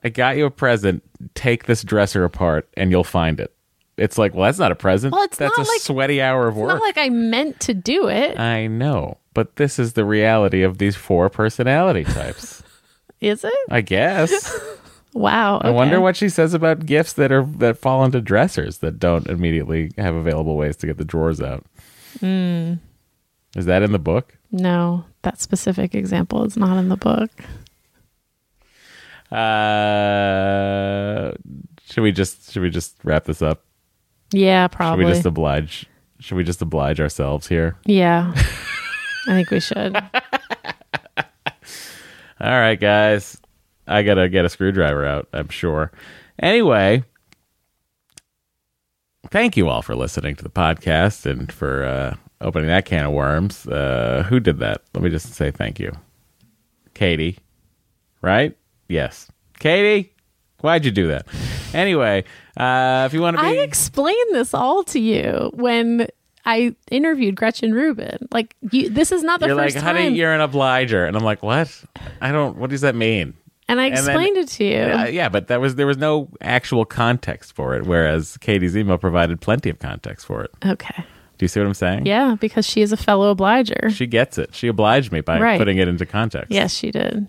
I 0.03 0.09
got 0.09 0.35
you 0.35 0.45
a 0.45 0.51
present. 0.51 1.03
Take 1.35 1.65
this 1.65 1.83
dresser 1.83 2.23
apart, 2.23 2.67
and 2.75 2.89
you'll 2.91 3.03
find 3.03 3.39
it. 3.39 3.53
It's 3.97 4.17
like, 4.17 4.33
well, 4.33 4.45
that's 4.45 4.57
not 4.59 4.71
a 4.71 4.75
present. 4.75 5.13
Well, 5.13 5.23
it's 5.23 5.37
that's 5.37 5.55
not 5.57 5.65
a 5.67 5.69
like- 5.69 5.81
sweaty 5.81 6.21
hour 6.21 6.47
of 6.47 6.55
It's 6.55 6.61
work. 6.61 6.69
not 6.69 6.81
like 6.81 6.97
I 6.97 7.09
meant 7.09 7.59
to 7.61 7.73
do 7.75 8.07
it, 8.07 8.39
I 8.39 8.65
know, 8.67 9.17
but 9.35 9.55
this 9.57 9.77
is 9.79 9.93
the 9.93 10.05
reality 10.05 10.63
of 10.63 10.79
these 10.79 10.95
four 10.95 11.29
personality 11.29 12.03
types. 12.03 12.63
is 13.21 13.43
it? 13.43 13.53
I 13.69 13.81
guess. 13.81 14.59
Wow. 15.13 15.57
I 15.63 15.71
wonder 15.71 15.99
what 15.99 16.15
she 16.15 16.29
says 16.29 16.53
about 16.53 16.85
gifts 16.85 17.13
that 17.13 17.31
are 17.31 17.41
that 17.57 17.79
fall 17.79 18.05
into 18.05 18.21
dressers 18.21 18.79
that 18.79 18.99
don't 18.99 19.25
immediately 19.25 19.91
have 19.97 20.13
available 20.13 20.55
ways 20.57 20.75
to 20.75 20.85
get 20.85 20.97
the 20.97 21.05
drawers 21.05 21.41
out. 21.41 21.65
Hmm. 22.19 22.73
Is 23.57 23.65
that 23.65 23.81
in 23.81 23.91
the 23.91 23.99
book? 23.99 24.37
No, 24.51 25.03
that 25.23 25.41
specific 25.41 25.95
example 25.95 26.45
is 26.45 26.55
not 26.55 26.77
in 26.77 26.89
the 26.89 26.95
book. 26.95 27.31
Uh, 29.31 31.31
should 31.89 32.03
we 32.03 32.11
just 32.13 32.51
should 32.51 32.61
we 32.61 32.69
just 32.69 32.95
wrap 33.03 33.25
this 33.25 33.41
up? 33.41 33.63
Yeah, 34.31 34.67
probably. 34.67 35.03
Should 35.03 35.07
we 35.09 35.13
just 35.13 35.25
oblige? 35.25 35.85
Should 36.19 36.35
we 36.35 36.43
just 36.43 36.61
oblige 36.61 37.01
ourselves 37.01 37.47
here? 37.47 37.75
yeah. 37.85 38.33
I 39.29 39.31
think 39.31 39.51
we 39.51 39.59
should. 39.59 39.93
All 42.39 42.39
right, 42.39 42.79
guys. 42.79 43.37
I 43.85 44.03
gotta 44.03 44.29
get 44.29 44.45
a 44.45 44.49
screwdriver 44.49 45.05
out. 45.05 45.27
I'm 45.33 45.49
sure. 45.49 45.91
Anyway, 46.39 47.03
thank 49.29 49.57
you 49.57 49.67
all 49.67 49.81
for 49.81 49.95
listening 49.95 50.35
to 50.35 50.43
the 50.43 50.49
podcast 50.49 51.25
and 51.25 51.51
for 51.51 51.83
uh, 51.83 52.15
opening 52.41 52.67
that 52.67 52.85
can 52.85 53.05
of 53.05 53.13
worms. 53.13 53.67
Uh, 53.67 54.25
who 54.29 54.39
did 54.39 54.59
that? 54.59 54.81
Let 54.93 55.03
me 55.03 55.09
just 55.09 55.33
say 55.33 55.51
thank 55.51 55.79
you, 55.79 55.91
Katie. 56.93 57.37
Right? 58.21 58.57
Yes, 58.87 59.27
Katie. 59.59 60.13
Why'd 60.61 60.85
you 60.85 60.91
do 60.91 61.07
that? 61.07 61.27
Anyway, 61.73 62.23
uh, 62.57 63.03
if 63.05 63.13
you 63.13 63.21
want 63.21 63.37
to 63.37 63.43
be, 63.43 63.47
I 63.47 63.51
explained 63.61 64.33
this 64.33 64.53
all 64.55 64.83
to 64.85 64.99
you 64.99 65.51
when 65.53 66.07
I 66.45 66.75
interviewed 66.89 67.35
Gretchen 67.35 67.73
Rubin. 67.73 68.27
Like, 68.31 68.55
you, 68.71 68.89
this 68.89 69.11
is 69.11 69.21
not 69.21 69.39
the 69.39 69.47
you're 69.47 69.55
like, 69.55 69.73
first 69.73 69.83
honey, 69.85 70.05
time. 70.05 70.15
you're 70.15 70.33
an 70.33 70.41
obliger, 70.41 71.05
and 71.05 71.15
I'm 71.15 71.23
like, 71.23 71.43
what? 71.43 71.69
I 72.21 72.31
don't. 72.31 72.57
What 72.57 72.69
does 72.71 72.81
that 72.81 72.95
mean? 72.95 73.35
and 73.69 73.81
I 73.81 73.87
and 73.87 73.97
then- 73.97 74.05
explained 74.05 74.37
it 74.37 74.47
to 74.47 74.63
you. 74.63 74.77
Uh, 74.81 75.05
yeah, 75.05 75.29
but 75.29 75.47
that 75.49 75.59
was 75.61 75.75
there 75.75 75.85
was 75.87 75.97
no 75.97 76.29
actual 76.41 76.85
context 76.85 77.53
for 77.53 77.75
it, 77.75 77.85
whereas 77.85 78.37
Katie's 78.37 78.75
email 78.77 78.97
provided 78.97 79.41
plenty 79.41 79.69
of 79.69 79.77
context 79.79 80.25
for 80.25 80.43
it. 80.43 80.51
okay. 80.65 81.03
Do 81.37 81.43
you 81.43 81.47
see 81.47 81.59
what 81.59 81.67
I'm 81.67 81.73
saying? 81.73 82.05
Yeah, 82.05 82.35
because 82.39 82.65
she 82.65 82.81
is 82.81 82.91
a 82.91 82.97
fellow 82.97 83.29
obliger. 83.31 83.89
She 83.91 84.07
gets 84.07 84.37
it. 84.37 84.55
She 84.55 84.67
obliged 84.67 85.11
me 85.11 85.21
by 85.21 85.39
Right. 85.39 85.57
putting 85.59 85.77
it 85.77 85.87
into 85.87 86.05
context. 86.05 86.51
yes, 86.51 86.73
she 86.73 86.91
did. 86.91 87.27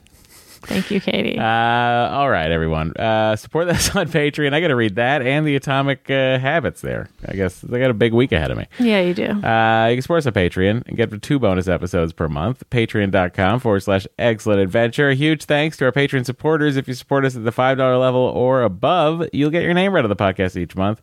Thank 0.60 0.90
you, 0.90 1.00
Katie. 1.00 1.38
Uh, 1.38 1.44
all 1.44 2.28
right, 2.28 2.50
everyone. 2.50 2.92
Uh, 2.96 3.36
support 3.36 3.68
us 3.68 3.94
on 3.96 4.08
Patreon. 4.08 4.52
I 4.52 4.60
got 4.60 4.68
to 4.68 4.74
read 4.76 4.96
that 4.96 5.22
and 5.22 5.46
the 5.46 5.54
Atomic 5.54 6.10
uh, 6.10 6.36
Habits 6.40 6.80
there. 6.80 7.08
I 7.26 7.34
guess 7.36 7.60
they 7.60 7.78
got 7.78 7.90
a 7.90 7.94
big 7.94 8.12
week 8.12 8.32
ahead 8.32 8.50
of 8.50 8.58
me. 8.58 8.66
yeah, 8.80 9.00
you 9.00 9.14
do. 9.14 9.24
Uh, 9.24 9.86
you 9.90 9.96
can 9.96 10.02
support 10.02 10.18
us 10.18 10.26
on 10.26 10.32
Patreon 10.32 10.82
and 10.88 10.96
get 10.96 11.22
two 11.22 11.38
bonus 11.38 11.68
episodes 11.68 12.12
per 12.12 12.28
month. 12.28 12.64
Patreon.com 12.70 13.60
forward 13.60 13.80
slash 13.80 14.06
excellent 14.18 14.60
adventure. 14.60 15.10
A 15.10 15.14
huge 15.14 15.44
thanks 15.44 15.76
to 15.76 15.84
our 15.84 15.92
Patreon 15.92 16.26
supporters. 16.26 16.76
If 16.76 16.88
you 16.88 16.94
support 16.94 17.24
us 17.24 17.36
at 17.36 17.44
the 17.44 17.52
$5 17.52 17.78
level 18.00 18.20
or 18.20 18.62
above, 18.62 19.28
you'll 19.32 19.50
get 19.50 19.62
your 19.62 19.74
name 19.74 19.92
read 19.92 20.04
on 20.04 20.10
the 20.10 20.16
podcast 20.16 20.56
each 20.56 20.74
month. 20.74 21.00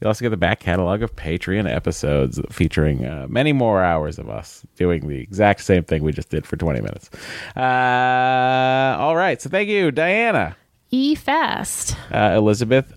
You'll 0.00 0.08
also 0.08 0.24
get 0.24 0.28
the 0.28 0.36
back 0.36 0.60
catalog 0.60 1.00
of 1.02 1.16
Patreon 1.16 1.72
episodes 1.72 2.38
featuring 2.50 3.06
uh, 3.06 3.26
many 3.30 3.52
more 3.54 3.82
hours 3.82 4.18
of 4.18 4.28
us 4.28 4.62
doing 4.76 5.08
the 5.08 5.18
exact 5.18 5.62
same 5.62 5.84
thing 5.84 6.02
we 6.02 6.12
just 6.12 6.28
did 6.28 6.46
for 6.46 6.56
20 6.56 6.80
minutes. 6.82 7.08
Uh, 7.56 8.96
all 8.98 9.16
right. 9.16 9.40
So 9.40 9.48
thank 9.50 9.68
you, 9.68 9.90
Diana, 9.90 10.56
E 10.90 11.14
Fast. 11.14 11.96
uh, 12.12 12.34
Elizabeth 12.36 12.92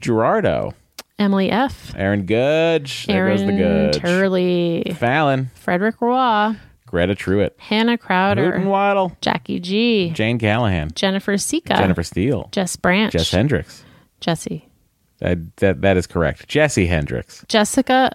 Gerardo, 0.00 0.74
Emily 1.18 1.50
F. 1.50 1.92
Aaron 1.96 2.24
Gudge. 2.26 3.06
There 3.06 3.26
Aaron 3.26 3.38
goes 3.38 3.46
the 3.46 3.58
Gudge. 3.58 3.96
Turley. 4.02 4.96
Fallon. 4.98 5.50
Frederick 5.54 6.00
Roy. 6.00 6.54
Greta 6.86 7.14
Truitt. 7.16 7.58
Hannah 7.58 7.98
Crowder. 7.98 8.52
Hooten 8.52 8.66
Waddle. 8.66 9.16
Jackie 9.20 9.58
G. 9.58 10.10
Jane 10.10 10.38
Callahan. 10.38 10.90
Jennifer 10.94 11.36
Sika. 11.36 11.74
Jennifer 11.74 12.02
Steele. 12.04 12.48
Jess 12.52 12.76
Branch. 12.76 13.12
Jess 13.12 13.30
Hendricks. 13.32 13.84
Jesse. 14.20 14.68
That, 15.18 15.56
that, 15.56 15.80
that 15.82 15.96
is 15.96 16.06
correct. 16.06 16.48
Jesse 16.48 16.86
Hendricks. 16.86 17.44
Jessica 17.48 18.14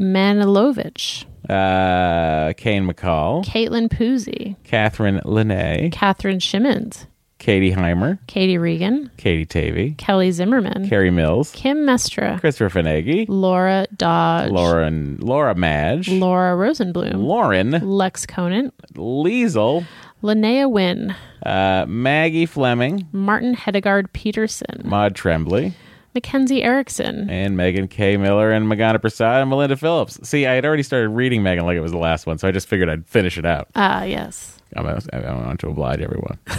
Manilovich. 0.00 1.24
Uh, 1.48 2.52
Kane 2.54 2.86
McCall. 2.86 3.44
Caitlin 3.44 3.88
Poozy. 3.88 4.56
Catherine 4.64 5.20
Linnae. 5.24 5.90
Catherine 5.92 6.38
Shimmons. 6.38 7.06
Katie 7.38 7.70
Heimer. 7.72 8.18
Katie 8.26 8.58
Regan. 8.58 9.10
Katie 9.16 9.46
Tavey. 9.46 9.96
Kelly 9.96 10.32
Zimmerman. 10.32 10.88
Carrie 10.88 11.10
Mills. 11.12 11.52
Kim 11.52 11.78
Mestra. 11.78 12.38
Christopher 12.40 12.80
Finagi. 12.80 13.26
Laura 13.28 13.86
Dodge. 13.96 14.50
Lauren, 14.50 15.18
Laura 15.20 15.54
Madge. 15.54 16.08
Laura 16.08 16.56
Rosenblum. 16.56 17.14
Lauren. 17.22 17.70
Lex 17.70 18.26
Conant. 18.26 18.74
Liesel. 18.94 19.86
Linnea 20.22 20.70
Wynn. 20.70 21.14
Uh, 21.44 21.86
Maggie 21.88 22.46
Fleming. 22.46 23.06
Martin 23.12 23.54
Hedegaard 23.54 24.12
Peterson. 24.12 24.82
Maud 24.84 25.14
Tremblay. 25.14 25.72
Mackenzie 26.14 26.62
Erickson. 26.62 27.30
And 27.30 27.56
Megan 27.56 27.86
K. 27.86 28.16
Miller 28.16 28.50
and 28.50 28.66
Magana 28.66 29.00
Prasad 29.00 29.42
and 29.42 29.50
Melinda 29.50 29.76
Phillips. 29.76 30.18
See, 30.28 30.46
I 30.46 30.54
had 30.54 30.64
already 30.64 30.82
started 30.82 31.10
reading 31.10 31.42
Megan 31.42 31.64
like 31.64 31.76
it 31.76 31.80
was 31.80 31.92
the 31.92 31.98
last 31.98 32.26
one, 32.26 32.38
so 32.38 32.48
I 32.48 32.50
just 32.50 32.66
figured 32.66 32.88
I'd 32.88 33.06
finish 33.06 33.38
it 33.38 33.46
out. 33.46 33.68
Ah, 33.76 34.02
yes. 34.02 34.58
I'm, 34.74 34.86
I 34.86 35.32
want 35.32 35.60
to 35.60 35.68
oblige 35.68 36.00
everyone. 36.00 36.38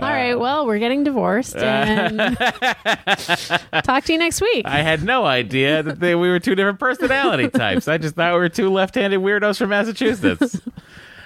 All 0.00 0.08
right. 0.08 0.34
Well, 0.34 0.66
we're 0.66 0.78
getting 0.78 1.04
divorced, 1.04 1.56
and 1.62 2.18
talk 3.84 4.04
to 4.04 4.12
you 4.12 4.18
next 4.18 4.40
week. 4.40 4.66
I 4.66 4.82
had 4.82 5.02
no 5.02 5.24
idea 5.24 5.82
that 5.82 6.00
they, 6.00 6.14
we 6.14 6.28
were 6.28 6.40
two 6.40 6.54
different 6.54 6.78
personality 6.78 7.48
types. 7.48 7.88
I 7.88 7.98
just 7.98 8.14
thought 8.14 8.32
we 8.34 8.40
were 8.40 8.48
two 8.48 8.70
left-handed 8.70 9.20
weirdos 9.20 9.58
from 9.58 9.70
Massachusetts. 9.70 10.60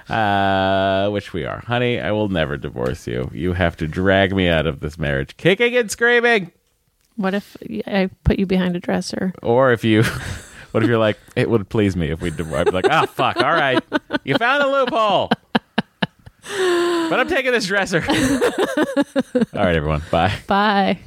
Uh, 0.09 1.09
which 1.11 1.33
we 1.33 1.45
are. 1.45 1.61
Honey, 1.67 2.01
I 2.01 2.13
will 2.13 2.29
never 2.29 2.57
divorce 2.57 3.07
you. 3.07 3.31
You 3.33 3.55
have 3.55 3.77
to 3.79 3.89
drag 3.89 4.35
me 4.35 4.49
out 4.49 4.67
of 4.67 4.81
this 4.81 4.99
marriage, 4.99 5.37
kicking 5.37 5.77
and 5.77 5.91
screaming. 5.91 6.53
What 7.17 7.35
if 7.35 7.57
I 7.87 8.11
put 8.25 8.39
you 8.39 8.47
behind 8.47 8.77
a 8.77 8.81
dresser? 8.81 9.33
Or 9.43 9.73
if 9.73 9.85
you, 9.85 10.03
what 10.73 10.83
if 10.83 10.89
you're 10.89 10.99
like, 10.99 11.19
it 11.35 11.51
would 11.51 11.69
please 11.69 11.97
me 11.97 12.11
if 12.11 12.21
we 12.21 12.31
divorce. 12.31 12.61
I'd 12.61 12.67
be 12.67 12.71
like, 12.73 12.87
oh, 12.91 13.07
fuck, 13.07 13.39
all 13.39 13.53
right. 13.53 13.83
You 14.25 14.37
found 14.37 14.63
a 14.63 14.69
loophole. 14.69 15.31
But 16.49 17.19
I'm 17.19 17.29
taking 17.29 17.51
this 17.53 17.67
dresser. 17.67 18.05
all 18.09 19.65
right, 19.65 19.75
everyone. 19.75 20.03
Bye. 20.11 20.33
Bye. 20.47 20.99